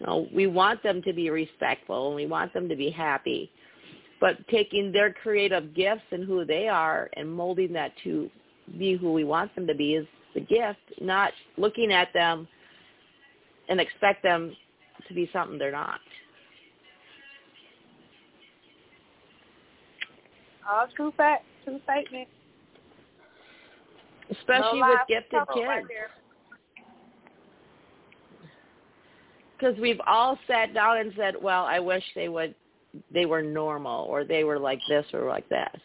You 0.00 0.06
know, 0.06 0.28
we 0.34 0.46
want 0.46 0.82
them 0.82 1.02
to 1.02 1.12
be 1.12 1.28
respectful 1.28 2.08
and 2.08 2.16
we 2.16 2.26
want 2.26 2.54
them 2.54 2.68
to 2.68 2.74
be 2.74 2.90
happy, 2.90 3.50
but 4.20 4.36
taking 4.48 4.90
their 4.90 5.12
creative 5.12 5.74
gifts 5.74 6.02
and 6.10 6.24
who 6.24 6.46
they 6.46 6.66
are 6.68 7.10
and 7.16 7.30
molding 7.30 7.74
that 7.74 7.92
to 8.04 8.30
be 8.78 8.96
who 8.96 9.12
we 9.12 9.24
want 9.24 9.54
them 9.54 9.66
to 9.66 9.74
be 9.74 9.94
is 9.94 10.06
the 10.34 10.40
gift, 10.40 10.80
not 11.00 11.32
looking 11.58 11.92
at 11.92 12.12
them 12.14 12.48
and 13.68 13.80
expect 13.80 14.22
them 14.22 14.56
to 15.08 15.14
be 15.14 15.28
something 15.32 15.58
they're 15.58 15.72
not. 15.72 16.00
All 20.68 20.86
true 20.94 21.12
fact, 21.16 21.44
true 21.64 21.80
statement. 21.84 22.28
Especially 24.30 24.80
no 24.80 24.88
with 24.88 24.98
gifted 25.08 25.40
kids. 25.54 25.66
Right 25.66 25.84
because 29.62 29.78
we've 29.80 30.00
all 30.06 30.38
sat 30.46 30.74
down 30.74 30.98
and 30.98 31.12
said, 31.16 31.34
"Well, 31.40 31.64
I 31.64 31.78
wish 31.78 32.02
they 32.14 32.28
would, 32.28 32.54
they 33.12 33.26
were 33.26 33.42
normal, 33.42 34.06
or 34.06 34.24
they 34.24 34.44
were 34.44 34.58
like 34.58 34.80
this 34.88 35.06
or 35.12 35.28
like 35.28 35.48
this," 35.48 35.80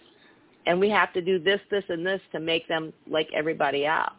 and 0.66 0.80
we 0.80 0.90
have 0.90 1.14
to 1.14 1.22
do 1.22 1.38
this, 1.38 1.62
this, 1.70 1.84
and 1.90 2.06
this 2.06 2.22
to 2.32 2.40
make 2.40 2.68
them 2.68 2.92
like 3.08 3.30
everybody 3.34 3.86
else. 3.86 4.14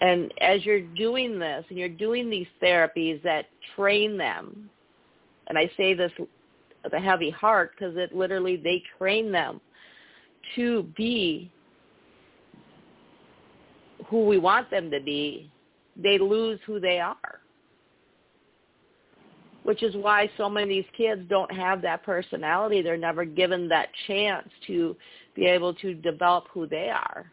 And 0.00 0.32
as 0.40 0.64
you're 0.64 0.80
doing 0.80 1.38
this, 1.38 1.64
and 1.68 1.78
you're 1.78 1.88
doing 1.88 2.28
these 2.28 2.46
therapies 2.62 3.22
that 3.22 3.46
train 3.74 4.16
them, 4.16 4.68
and 5.48 5.56
I 5.56 5.70
say 5.76 5.94
this 5.94 6.12
with 6.18 6.92
a 6.92 7.00
heavy 7.00 7.30
heart 7.30 7.72
because 7.76 7.96
it 7.96 8.14
literally 8.14 8.56
they 8.56 8.82
train 8.98 9.32
them 9.32 9.60
to 10.54 10.82
be 10.96 11.50
who 14.06 14.26
we 14.26 14.38
want 14.38 14.70
them 14.70 14.90
to 14.90 15.00
be. 15.00 15.50
They 15.96 16.18
lose 16.18 16.60
who 16.66 16.78
they 16.78 17.00
are 17.00 17.40
which 19.66 19.82
is 19.82 19.96
why 19.96 20.30
so 20.36 20.48
many 20.48 20.62
of 20.62 20.68
these 20.68 20.92
kids 20.96 21.22
don't 21.28 21.50
have 21.52 21.82
that 21.82 22.04
personality. 22.04 22.82
They're 22.82 22.96
never 22.96 23.24
given 23.24 23.68
that 23.68 23.88
chance 24.06 24.48
to 24.68 24.94
be 25.34 25.44
able 25.46 25.74
to 25.74 25.92
develop 25.92 26.44
who 26.52 26.68
they 26.68 26.88
are. 26.88 27.32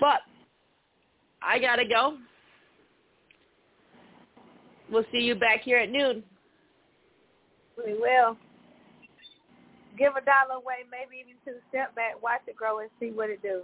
But 0.00 0.20
I 1.42 1.58
got 1.58 1.76
to 1.76 1.84
go. 1.84 2.18
We'll 4.90 5.04
see 5.10 5.18
you 5.18 5.34
back 5.34 5.62
here 5.62 5.78
at 5.78 5.90
noon. 5.90 6.22
We 7.84 7.94
will. 7.94 8.36
Give 9.98 10.12
a 10.14 10.24
dollar 10.24 10.60
away, 10.60 10.84
maybe 10.90 11.20
even 11.20 11.34
two. 11.44 11.60
Step 11.70 11.94
back, 11.94 12.22
watch 12.22 12.42
it 12.46 12.56
grow, 12.56 12.80
and 12.80 12.90
see 13.00 13.10
what 13.10 13.30
it 13.30 13.42
do. 13.42 13.62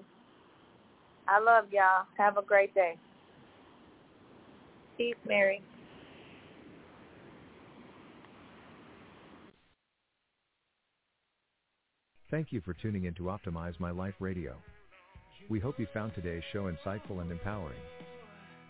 I 1.29 1.39
love 1.39 1.67
y'all. 1.71 2.07
Have 2.17 2.39
a 2.39 2.43
great 2.43 2.75
day. 2.75 2.97
Peace, 4.97 5.15
Mary. 5.27 5.63
Thank 12.31 12.51
you 12.51 12.63
for 12.63 12.73
tuning 12.73 13.05
in 13.05 13.15
to 13.15 13.25
Optimize 13.25 13.79
My 13.79 13.91
Life 13.91 14.15
Radio. 14.19 14.57
We 15.51 15.59
hope 15.59 15.79
you 15.79 15.87
found 15.93 16.15
today's 16.15 16.43
show 16.53 16.71
insightful 16.71 17.21
and 17.21 17.31
empowering. 17.31 17.83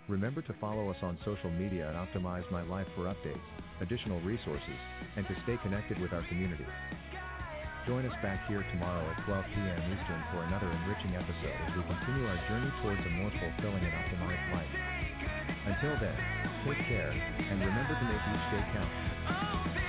Remember 0.09 0.43
to 0.43 0.55
follow 0.61 0.89
us 0.91 0.97
on 1.03 1.18
social 1.25 1.51
media 1.51 1.89
at 1.89 1.95
Optimize 1.95 2.51
My 2.51 2.62
Life 2.62 2.89
for 2.97 3.12
updates, 3.12 3.45
additional 3.81 4.20
resources, 4.23 4.81
and 5.16 5.27
to 5.29 5.37
stay 5.45 5.59
connected 5.62 6.01
with 6.01 6.12
our 6.12 6.27
community. 6.29 6.66
Join 7.87 8.07
us 8.07 8.16
back 8.23 8.49
here 8.49 8.64
tomorrow 8.73 9.05
at 9.11 9.25
12 9.27 9.45
p.m. 9.55 9.81
Eastern 9.93 10.23
for 10.33 10.43
another 10.45 10.70
enriching 10.70 11.14
episode 11.14 11.59
as 11.68 11.77
we 11.77 11.83
continue 11.85 12.27
our 12.27 12.41
journey 12.49 12.73
towards 12.83 13.05
a 13.05 13.11
more 13.20 13.31
fulfilling 13.31 13.85
and 13.85 13.95
optimized 13.95 14.47
life. 14.53 14.75
Until 15.66 15.95
then, 16.01 16.18
take 16.64 16.83
care, 16.89 17.12
and 17.12 17.61
remember 17.61 17.95
to 17.95 18.05
make 18.09 18.23
each 18.33 18.47
day 18.51 18.64
count. 18.73 19.82